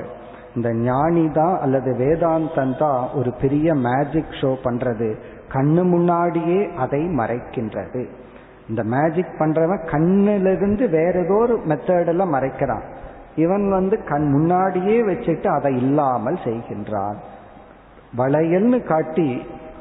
இந்த 0.56 0.70
ஞானி 0.74 1.24
தான் 1.32 1.56
அல்லது 1.60 1.92
வேதாந்தன் 1.94 2.78
தான் 2.78 3.02
ஒரு 3.14 3.32
பெரிய 3.42 3.68
மேஜிக் 3.74 4.38
ஷோ 4.42 4.52
பண்றது. 4.64 5.10
கண்ணு 5.54 5.84
முன்னாடியே 5.84 6.60
அதை 6.76 7.02
மறைக்கின்றது. 7.20 8.04
இந்த 8.70 8.84
மேஜிக் 8.84 9.36
பண்றவன் 9.40 9.84
கண்ணிலிருந்து 9.92 10.86
வேற 10.90 11.14
ஏதோ 11.20 11.36
ஒரு 11.36 11.56
மெத்தடெல்லாம் 11.68 12.34
மறைக்கிறான். 12.36 12.86
இவன் 13.36 13.66
வந்து 13.70 13.96
கண் 14.04 14.28
முன்னாடியே 14.32 14.98
வச்சுட்டு 15.02 15.48
அதை 15.48 15.72
இல்லாமல் 15.76 16.40
செய்கின்றான். 16.46 17.18
வளையல்னு 18.18 18.80
காட்டி 18.84 19.30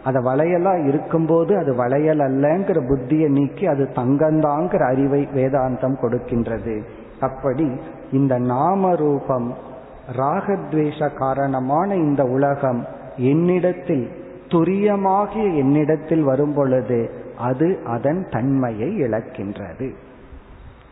அதை 0.05 0.21
வளையலா 0.23 0.73
இருக்கும்போது 0.89 1.53
அது 1.59 1.73
வளையல் 1.75 2.21
அல்லங்கிற 2.21 2.79
புத்தியை 2.91 3.29
நீக்கி 3.29 3.67
அது 3.67 3.85
தங்கந்தாங்கிற 3.95 4.83
அறிவை 4.87 5.23
வேதாந்தம் 5.35 6.01
கொடுக்கின்றது. 6.03 6.77
அப்படி 7.21 7.67
இந்த 8.15 8.35
நாம 8.39 8.95
ரூபம் 8.97 9.49
ராகத்வேஷ 10.17 10.99
காரணமான 11.15 11.89
இந்த 11.95 12.23
உலகம் 12.25 12.81
என்னிடத்தில் 13.17 14.07
துரியமாகிய 14.49 15.57
என்னிடத்தில் 15.57 16.23
வரும் 16.23 16.55
பொழுது 16.55 16.99
அது 17.39 17.69
அதன் 17.85 18.21
தன்மையை 18.31 18.89
இழக்கின்றது. 19.03 19.89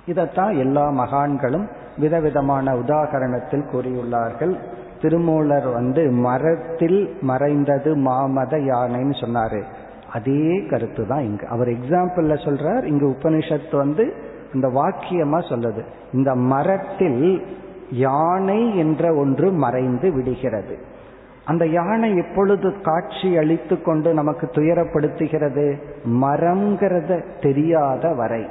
இதைத்தான் 0.07 0.53
எல்லா 0.57 0.85
மகான்களும் 0.91 1.67
விதவிதமான 1.99 2.67
உதாகரணத்தில் 2.75 3.69
கூறியுள்ளார்கள். 3.73 4.55
திருமூலர் 5.03 5.69
வந்து 5.73 6.03
மரத்தில் 6.11 7.01
மறைந்தது 7.21 7.91
மாமத 7.97 8.53
யானைன்னு 8.71 9.17
சொன்னாரு. 9.25 9.63
அதே 10.13 10.45
கருத்து 10.71 11.03
தான் 11.07 11.25
இங்கு. 11.25 11.47
அவர் 11.47 11.69
எக்ஸாம்பிள்ல 11.69 12.35
சொல்றார் 12.47 12.85
இங்கு 12.85 13.07
உபனிஷத்து 13.09 13.77
வந்து 13.77 14.05
இந்த 14.55 14.69
வாக்கியமா 14.69 15.39
சொல்லுது. 15.49 15.83
இந்த 16.13 16.35
மரத்தில் 16.35 17.47
யானை 17.91 18.77
என்ற 18.77 19.15
ஒன்று 19.15 19.53
மறைந்து 19.53 20.13
விடுகிறது. 20.13 20.79
அந்த 21.45 21.67
யானை 21.67 22.17
எப்பொழுது 22.17 22.81
காட்சி 22.81 23.37
அளித்து 23.37 23.83
கொண்டு 23.83 24.15
நமக்கு 24.15 24.51
துயரப்படுத்துகிறது? 24.53 25.81
மரம்ங்கிறத 26.05 27.25
தெரியாத 27.43 28.15
வரை. 28.15 28.47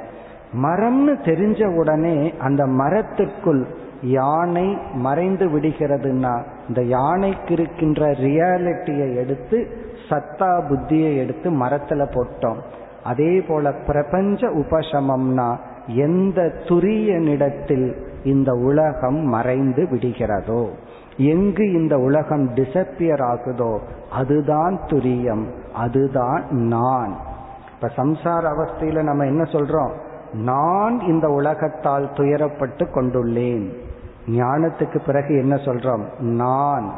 மரம்னு 0.62 1.14
தெரிஞ்ச 1.24 1.76
உடனே 1.76 2.34
அந்த 2.38 2.66
மரத்திற்குள் 2.66 3.66
யானை 4.02 4.78
மறைந்து 4.94 5.48
விடுகிறதுன்னா 5.48 6.44
இந்த 6.68 6.82
யானைக்கு 6.82 7.52
இருக்கின்ற 7.52 8.10
ரியாலிட்டியை 8.10 9.14
எடுத்து 9.14 9.80
சத்தா 10.08 10.60
புத்தியை 10.68 11.16
எடுத்து 11.16 11.50
மரத்துல 11.50 12.06
போட்டோம். 12.14 12.56
அதே 13.04 13.40
போல 13.40 13.72
பிரபஞ்ச 13.72 14.48
உபசமம்னா 14.48 15.56
எந்த 15.86 16.42
துரியனிடத்தில் 16.42 17.94
இந்த 18.24 18.52
உலகம் 18.52 19.24
மறைந்து 19.24 19.88
விடுகிறதோ 19.90 20.68
எங்கு 21.16 21.72
இந்த 21.72 21.98
உலகம் 21.98 22.54
டிசப்பியர் 22.54 23.22
ஆகுதோ 23.22 23.78
அதுதான் 24.10 24.80
துரியம் 24.86 25.44
அதுதான் 25.74 26.44
நான். 26.50 27.16
இப்ப 27.74 27.90
சம்சார 27.96 28.42
அவஸ்தையில 28.42 29.02
நம்ம 29.02 29.24
என்ன 29.24 29.42
சொல்றோம்? 29.42 29.90
நான் 30.32 31.00
இந்த 31.00 31.28
உலகத்தால் 31.28 32.10
துயரப்பட்டு 32.14 32.84
கொண்டுள்ளேன். 32.84 33.72
ஞானத்துக்கு 34.26 35.00
பிறகு 35.06 35.36
என்ன 35.36 35.54
சொல்றோம்? 35.54 36.18
நான். 36.18 36.92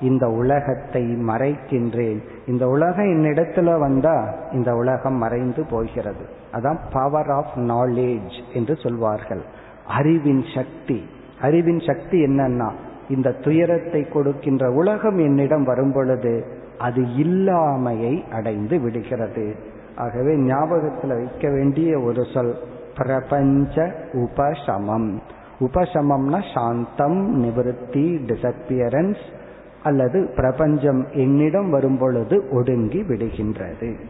இந்த 0.00 0.28
உலகத்தை 0.30 1.02
மறைக்கின்றேன். 1.02 2.18
இந்த 2.46 2.68
உலகம் 2.68 3.06
என்னிடத்துல 3.06 3.78
வந்தா 3.78 4.34
இந்த 4.52 4.74
உலகம் 4.74 5.14
மறைந்து 5.14 5.66
போகிறது. 5.70 6.24
அதான் 6.52 6.78
பவர் 6.92 7.30
ஆஃப் 7.30 7.56
நாலேஜ் 7.56 8.54
என்று 8.54 8.76
சொல்வார்கள். 8.76 9.42
அறிவின் 9.86 10.44
சக்தி. 10.54 11.08
அறிவின் 11.40 11.78
சக்தி 11.78 12.24
என்னன்னா 12.24 12.70
இந்த 13.08 13.32
துயரத்தை 13.32 14.08
கொடுக்கின்ற 14.08 14.70
உலகம் 14.70 15.18
என்னிடம் 15.18 15.64
வரும் 15.64 15.92
பொழுது 15.92 16.44
அது 16.78 17.02
இல்லாமையை 17.02 18.30
அடைந்து 18.30 18.80
விடுகிறது. 18.80 19.54
ஆகவே 19.96 20.36
ஞாபகத்தில் 20.36 21.14
வைக்க 21.14 21.50
வேண்டிய 21.50 21.98
ஒரு 21.98 22.24
சொல் 22.34 22.54
பிரபஞ்ச 22.96 23.94
உபசமம். 24.12 25.18
உபசமம்னா 25.60 26.54
சாந்தம் 26.54 27.34
நிவர்த்தி 27.34 28.24
டிசப்பியரன்ஸ் 28.26 29.38
அல்லது 29.82 30.32
பிரபஞ்சம் 30.36 31.06
என்னிடம் 31.12 31.70
வரும்பொழுது 31.70 32.48
ஒடுங்கி 32.50 33.02
விடுகின்றது. 33.02 34.00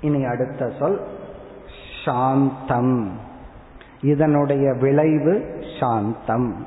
இனி 0.00 0.24
அடுத்த 0.24 0.70
சொல் 0.78 1.00
சாந்தம். 2.04 3.10
இதனுடைய 4.00 4.72
விளைவு 4.72 5.62
சாந்தம். 5.80 6.66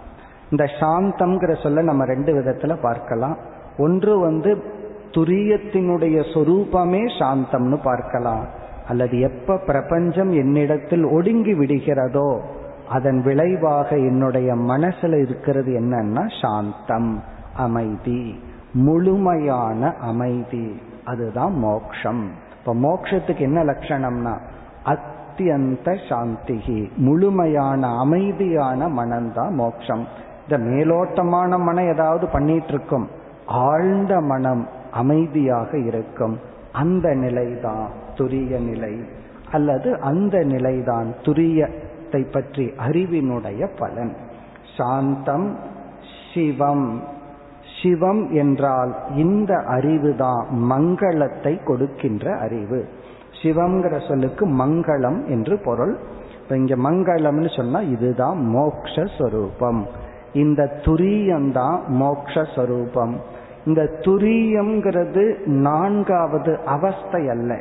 இந்த 0.50 0.66
சாந்தம்ங்கிற 0.80 1.64
சொல்ல 1.64 1.82
நம்ம 1.82 2.06
ரெண்டு 2.06 2.34
விதத்துல 2.34 2.82
பார்க்கலாம். 2.82 3.38
ஒன்று 3.78 4.20
வந்து 4.20 4.64
துரியத்தினுடைய 5.12 6.18
சொரூபமே 6.34 7.02
சாந்தம்னு 7.20 7.84
பார்க்கலாம். 7.84 8.48
அல்லது 8.88 9.20
எப்ப 9.20 9.58
பிரபஞ்சம் 9.58 10.32
என்னிடத்தில் 10.32 11.04
ஒடுங்கி 11.04 11.54
விடுகிறதோ 11.54 12.42
அதன் 12.90 13.22
விளைவாக 13.22 13.96
என்னுடைய 13.96 14.56
மனசுல 14.56 15.22
இருக்கிறது 15.22 15.80
என்னன்னா 15.80 16.42
சாந்தம். 16.42 17.24
அமைதி 17.60 18.40
முழுமையான 18.74 19.94
அமைதி. 20.02 20.82
அதுதான் 21.06 21.54
மோக்ஷம். 21.54 22.30
இப்ப 22.60 22.76
மோக்ஷத்துக்கு 22.76 23.40
என்ன 23.40 23.64
லட்சணம்னா 23.64 24.38
அத்தியந்த 24.86 25.98
சாந்திகி 26.10 26.96
முழுமையான 26.96 27.88
அமைதியான 27.98 28.88
மனம்தான் 28.88 29.52
மோக்ஷம். 29.52 30.06
இந்த 30.42 30.58
மேலோட்டமான 30.64 31.60
மனம் 31.60 31.88
ஏதாவது 31.88 32.28
பண்ணிட்டு 32.28 32.68
இருக்கும் 32.68 33.08
ஆழ்ந்த 33.46 34.20
மனம் 34.22 34.68
அமைதியாக 34.92 35.80
இருக்கும். 35.80 36.40
அந்த 36.74 37.14
நிலைதான் 37.14 37.88
துரிய 38.16 38.60
நிலை. 38.60 39.04
அல்லது 39.52 40.00
அந்த 40.00 40.44
நிலைதான் 40.44 41.14
துரியத்தை 41.22 42.32
பற்றி 42.32 42.66
அறிவினுடைய 42.66 43.70
பலன். 43.80 44.16
சாந்தம் 44.78 45.58
சிவம் 46.34 47.18
சிவம் 47.82 48.32
என்றால் 48.32 48.96
இந்த 49.16 49.54
அறிவுதான் 49.56 50.46
மங்களத்தை 50.52 51.64
கொடுக்கின்ற 51.64 52.36
அறிவு. 52.36 52.88
சிவம்ங்கிற 53.42 54.08
சொல்லுக்கு 54.08 54.48
மங்களம் 54.48 55.26
என்று 55.26 55.60
பொருள். 55.66 55.98
இங்க 56.50 56.76
மங்களம்னு 56.76 57.56
சொன்னா 57.56 57.80
இதுதான் 57.80 58.56
மோக்ஷஸ்வரூபம் 58.56 59.86
இந்த 60.34 60.80
துரியம்தான் 60.82 61.80
மோக்ஷஸ்வரூபம் 61.90 63.14
இந்த 63.66 63.84
துரியம்ங்கிறது 63.84 65.46
நான்காவது 65.46 66.60
அவஸ்தை 66.66 67.30
அல்ல. 67.30 67.60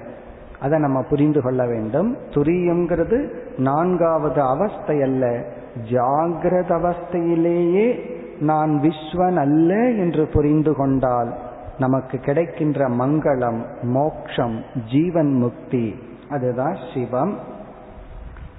அதை 0.61 0.79
நம்ம 0.79 1.03
புரிந்து 1.03 1.43
கொள்ள 1.43 1.67
வேண்டும். 1.67 2.17
துரியம்ங்கிறது 2.31 3.31
நான்காவது 3.57 4.43
அவஸ்தை 4.43 5.03
அல்ல. 5.03 5.45
ஜாகிரத 5.91 6.69
அவஸ்தையிலேயே 6.69 8.17
நான் 8.41 8.81
விஸ்வன் 8.83 9.37
அல்ல 9.37 9.75
என்று 9.91 10.27
புரிந்து 10.27 10.75
கொண்டால் 10.75 11.35
நமக்கு 11.79 12.19
கிடைக்கின்ற 12.19 12.89
மங்களம் 12.89 13.65
மோக்ஷம் 13.83 14.63
ஜீவன் 14.93 15.33
முக்தி. 15.33 15.95
அதுதான் 16.29 16.77
சிவம். 16.95 17.39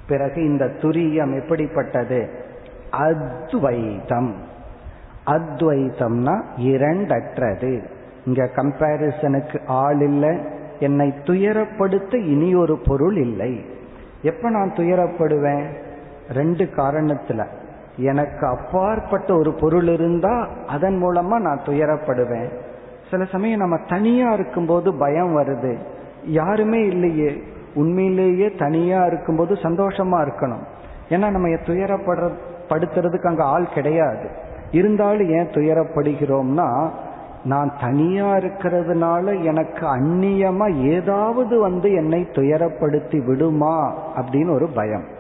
பிறகு 0.08 0.44
இந்த 0.46 0.66
துரியம் 0.66 1.42
எப்படிப்பட்டது? 1.42 2.30
அத்வைதம். 2.92 4.36
அத்வைதம்னா 5.26 6.44
இரண்டற்றது. 6.58 7.84
இங்க 8.26 8.50
கம்பேரிசனுக்கு 8.56 9.66
ஆள் 9.66 10.02
இல்லை. 10.02 10.38
என்னை 10.80 11.14
துயரப்படுத்த 11.24 12.26
இனி 12.26 12.56
ஒரு 12.56 12.78
பொருள் 12.78 13.16
இல்லை. 13.16 13.66
எப்ப 14.22 14.50
நான் 14.50 14.72
துயரப்படுவேன்? 14.72 15.66
ரெண்டு 16.30 16.64
காரணத்துல. 16.64 17.46
எனக்கு 18.00 18.48
அப்பாற்பட்ட 18.48 19.38
ஒரு 19.38 19.54
பொருள் 19.54 19.88
இருந்தா 19.88 20.48
அதன் 20.68 21.04
மூலமா 21.04 21.40
நான் 21.40 21.60
துயரப்படுவேன். 21.66 22.52
சில 23.12 23.24
சமயம் 23.24 23.60
நம்ம 23.60 23.78
தனியா 23.88 24.32
இருக்கும்போது 24.32 24.94
பயம் 24.94 25.38
வருது. 25.38 25.78
யாருமே 26.26 26.86
இல்லையே. 26.86 27.44
உண்மையிலேயே 27.74 28.52
தனியா 28.52 29.06
இருக்கும்போது 29.06 29.54
சந்தோஷமா 29.54 30.28
இருக்கணும். 30.28 30.64
ஏன்னா 31.10 31.30
நம்ம 31.30 31.48
துயரப்படுற 31.48 32.32
படுத்துறதுக்கு 32.70 33.28
அங்க 33.28 33.44
ஆள் 33.44 33.74
கிடையாது. 33.74 34.30
இருந்தாலும் 34.72 35.30
ஏன் 35.30 35.48
துயரப்படுகிறோம்னா 35.48 36.90
நான் 37.44 37.74
தனியா 37.82 38.26
இருக்கிறதுனால 38.26 39.44
எனக்கு 39.44 39.88
அந்நியமா 39.88 40.76
ஏதாவது 40.76 41.60
வந்து 41.60 41.92
என்னை 41.92 42.28
துயரப்படுத்தி 42.32 43.26
விடுமா 43.26 43.94
அப்படின்னு 44.16 44.54
ஒரு 44.54 44.68
பயம். 44.68 45.18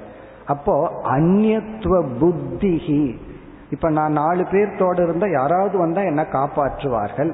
அப்போ 0.50 1.02
அந்நியத்துவ 1.04 2.04
புத்திகி 2.22 3.16
இப்ப 3.72 3.90
நான் 3.90 4.12
நாலு 4.12 4.44
பேர்த்தோட 4.44 5.04
இருந்தா 5.04 5.28
யாராவது 5.28 5.78
வந்தா 5.78 6.02
என்ன 6.02 6.26
காப்பாற்றுவார்கள். 6.32 7.34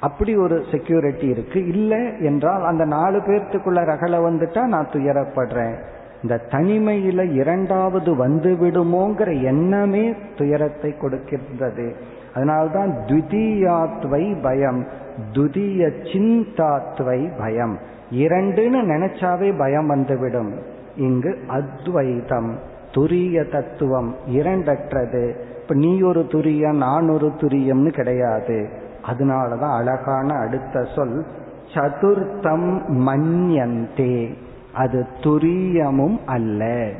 அப்படி 0.00 0.36
ஒரு 0.36 0.64
செக்யூரிட்டி 0.70 1.26
இருக்கு. 1.26 1.66
இல்லை 1.66 2.24
என்றால் 2.24 2.64
அந்த 2.64 2.84
நாலு 2.84 3.18
பேர்த்துக்குள்ள 3.18 3.80
ரகலை 3.84 4.18
வந்துட்டா 4.18 4.62
நான் 4.62 4.88
துயரப்படுறேன். 4.92 5.74
இந்த 6.22 6.40
தனிமையில 6.50 7.32
இரண்டாவது 7.32 8.16
வந்து 8.16 8.56
விடுமோங்கிற 8.60 9.42
எண்ணமே 9.42 10.14
துயரத்தை 10.36 10.94
கொடுக்கின்றது. 11.00 11.94
அதனால்தான் 12.34 12.96
துதியாத்வை 13.06 14.42
பயம். 14.42 14.86
துதிய 15.32 15.88
சிந்தாத்வை 16.12 17.38
பயம். 17.38 17.78
இரண்டுன்னு 18.10 18.80
நினைச்சாவே 18.80 19.58
பயம் 19.58 19.86
வந்துவிடும். 19.86 20.71
இங்கு 20.96 21.38
அத்வைதம் 21.48 22.58
துரிய 22.90 23.50
தத்துவம் 23.50 24.14
இரண்டற்றது. 24.28 25.34
இப்ப 25.62 25.74
நீ 25.74 26.02
ஒரு 26.02 26.20
துரியம் 26.20 26.76
நான் 26.76 27.08
ஒரு 27.08 27.26
துரியம்னு 27.26 27.92
கிடையாது. 27.92 28.68
அதனாலதான் 29.06 29.76
அழகான 29.76 30.34
அடுத்த 30.34 30.86
சொல் 30.96 31.26
சதுர்த்தம் 31.74 32.80
மன்யந்தே. 32.88 34.34
அது 34.74 35.06
துரியமும் 35.20 36.18
அல்ல. 36.26 36.90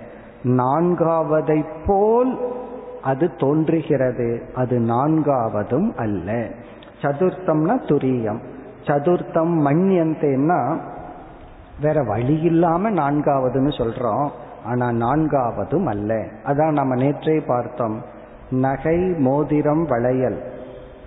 நான்காவதை 0.43 1.65
போல் 1.87 2.39
அது 3.03 3.35
தோன்றுகிறது. 3.35 4.43
அது 4.55 4.79
நான்காவதும் 4.79 5.95
அல்ல. 5.97 6.49
சதுர்த்தம்னா 7.03 7.83
துரியம். 7.85 8.39
சதுர்த்தம் 8.85 9.67
மன்யந்தேன்னா 9.67 10.79
வேற 11.83 12.03
வழி 12.03 12.41
இல்லாம 12.41 12.91
நான்காவதுன்னு 12.91 13.69
சொல்றோம். 13.69 14.29
ஆனா 14.65 14.89
நான்காவதும் 14.91 15.85
அல்ல. 15.85 16.27
அதான் 16.45 16.73
நம்ம 16.73 16.95
நேற்றே 16.95 17.47
பார்த்தோம். 17.47 18.03
நகை 18.51 18.99
மோதிரம் 18.99 19.85
வளையல் 19.85 20.53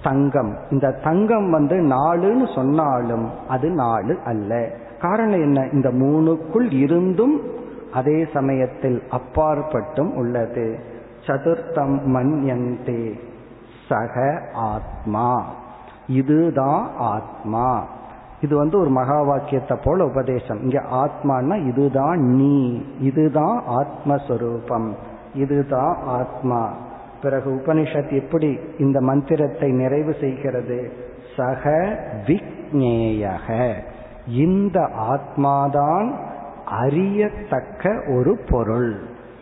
தங்கம். 0.04 0.58
இந்த 0.70 0.92
தங்கம் 0.92 1.52
வந்து 1.52 1.76
நாலுன்னு 1.76 2.56
சொன்னாலும் 2.56 3.30
அது 3.48 3.70
நாலு 3.70 4.18
அல்ல. 4.26 4.70
காரணம் 5.00 5.42
என்ன? 5.42 5.68
இந்த 5.72 5.90
மூணுக்குள் 5.90 6.74
இருந்தும் 6.74 7.42
அதே 7.94 8.28
சமயத்தில் 8.34 9.04
அப்பாற்பட்டும் 9.10 10.14
உள்ளது. 10.14 10.80
சதுர்த்தம் 11.26 12.00
மன்யந்தே 12.06 13.20
சக 13.90 14.42
ஆத்மா. 14.54 15.46
இதுதான் 16.08 16.90
ஆத்மா. 16.98 17.86
இது 18.46 18.58
வந்து 18.58 18.80
ஒரு 18.80 18.90
மகா 18.90 19.22
வாக்கியத்தை 19.22 19.78
போல 19.84 20.06
உபதேசம். 20.06 20.62
இங்க 20.62 20.84
ஆத்மானா 20.92 21.68
இதுதான் 21.68 22.20
நீ 22.20 22.82
இதுதான் 23.00 23.64
ஆத்மஸ்வரூபம் 23.68 24.94
இதுதான் 25.34 25.98
ஆத்மா. 26.06 26.74
பிறகு 27.22 27.52
உபனிஷத் 27.52 28.12
எப்படி 28.12 28.60
இந்த 28.80 29.02
மந்திரத்தை 29.02 29.72
நிறைவு 29.72 30.16
செய்கிறது? 30.22 30.92
சக 31.38 31.70
விக்னேயக. 32.28 33.74
இந்த 34.28 34.90
ஆத்மாதான் 34.98 36.14
அறியத்தக்க 36.66 38.04
ஒரு 38.16 38.40
பொருள். 38.50 39.00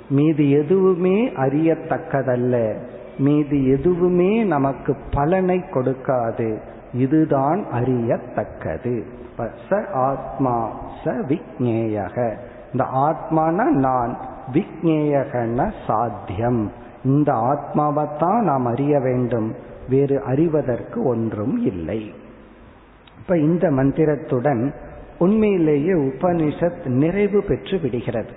மீது 0.09 0.49
எதுவுமே 0.49 1.27
அறியத்தக்கதல்ல. 1.27 2.75
மீது 3.17 3.67
எதுவுமே 3.67 4.43
நமக்கு 4.43 4.97
பலனை 5.13 5.57
கொடுக்காது. 5.57 6.59
இதுதான் 6.93 7.65
அறியத்தக்கது. 7.71 9.05
ச 9.69 9.91
ஆத்மா 9.91 10.71
ச 11.03 11.07
விக்னேயக 11.07 12.37
இந்த 12.71 12.85
ஆத்மான 12.85 13.63
நான் 13.63 14.17
விக்னேயகன 14.53 15.71
சாத்தியம். 15.87 16.71
இந்த 17.03 17.33
ஆத்மாவைத்தான் 17.33 18.39
நாம் 18.39 18.65
அறிய 18.65 18.99
வேண்டும். 18.99 19.55
வேறு 19.89 20.21
அறிவதற்கு 20.21 21.03
ஒன்றும் 21.03 21.57
இல்லை. 21.57 22.13
இப்ப 23.19 23.37
இந்த 23.37 23.71
மந்திரத்துடன் 23.71 24.73
உண்மையிலேயே 25.19 25.91
உபனிஷத் 25.91 26.85
நிறைவு 26.85 27.43
பெற்று 27.47 27.79
விடுகிறது. 27.81 28.29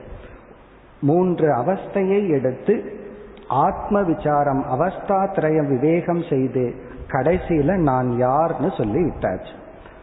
மூன்று 1.01 1.55
அவஸ்தையை 1.57 2.29
எடுத்து 2.29 3.05
ஆத்ம 3.49 4.03
விசாரம் 4.03 4.65
திரயம் 4.67 5.69
விவேகம் 5.69 6.23
செய்து 6.31 6.75
கடைசியில 7.11 7.77
நான் 7.83 8.09
யார்னு 8.21 8.77
சொல்லி 8.77 9.01
விட்டாச்சு. 9.03 9.55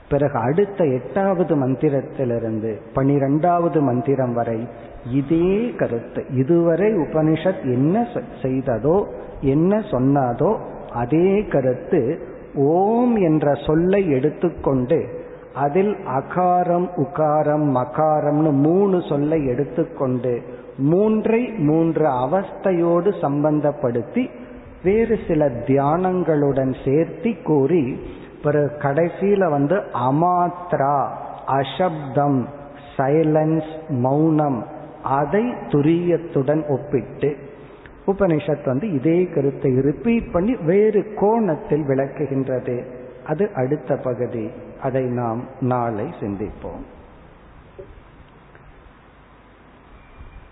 பிறகு 0.10 0.38
அடுத்த 0.38 0.86
எட்டாவது 0.86 1.54
மந்திரத்திலிருந்து 1.56 2.72
பனிரெண்டாவது 2.94 3.82
மந்திரம் 3.82 4.34
வரை 4.34 4.60
இதே 5.10 5.74
கருத்து. 5.78 6.22
இதுவரை 6.30 6.90
உபனிஷத் 6.96 7.64
என்ன 7.76 8.08
செய்ததோ 8.42 8.98
என்ன 9.42 9.80
சொன்னதோ 9.94 10.52
அதே 10.94 11.30
கருத்து 11.48 12.02
ஓம் 12.56 13.16
என்ற 13.16 13.54
சொல்லை 13.66 14.02
எடுத்துக்கொண்டு 14.10 15.00
அதில் 15.56 15.96
அகாரம் 16.18 16.88
உகாரம் 16.96 17.66
மகாரம்னு 17.78 18.52
மூணு 18.62 19.02
சொல்லை 19.02 19.40
எடுத்துக்கொண்டு 19.46 20.34
மூன்றை 20.78 21.42
மூன்று 21.68 22.06
அவஸ்தையோடு 22.26 23.10
சம்பந்தப்படுத்தி 23.22 24.24
வேறு 24.84 25.20
சில 25.28 25.50
தியானங்களுடன் 25.50 26.76
சேர்த்தி 26.84 27.44
கூறி 27.44 28.00
பிறகு 28.44 28.78
கடைசியில 28.80 29.50
வந்து 29.50 29.76
அமாத்ரா 29.94 31.08
அசப்தம் 31.48 32.46
சைலன்ஸ் 32.98 33.90
மௌனம் 33.90 34.66
அதை 35.04 35.46
துரியத்துடன் 35.46 36.68
ஒப்பிட்டு 36.68 37.38
உபனிஷத் 38.08 38.66
வந்து 38.66 38.94
இதே 38.94 39.24
கருத்தை 39.24 39.80
ரிப்பீட் 39.80 40.32
பண்ணி 40.32 40.56
வேறு 40.56 41.14
கோணத்தில் 41.16 41.84
விளக்குகின்றது. 41.84 42.84
அது 43.26 43.50
அடுத்த 43.56 43.96
பகுதி. 43.96 44.50
அதை 44.84 45.04
நாம் 45.04 45.42
நாளை 45.60 46.06
சிந்திப்போம். 46.20 46.93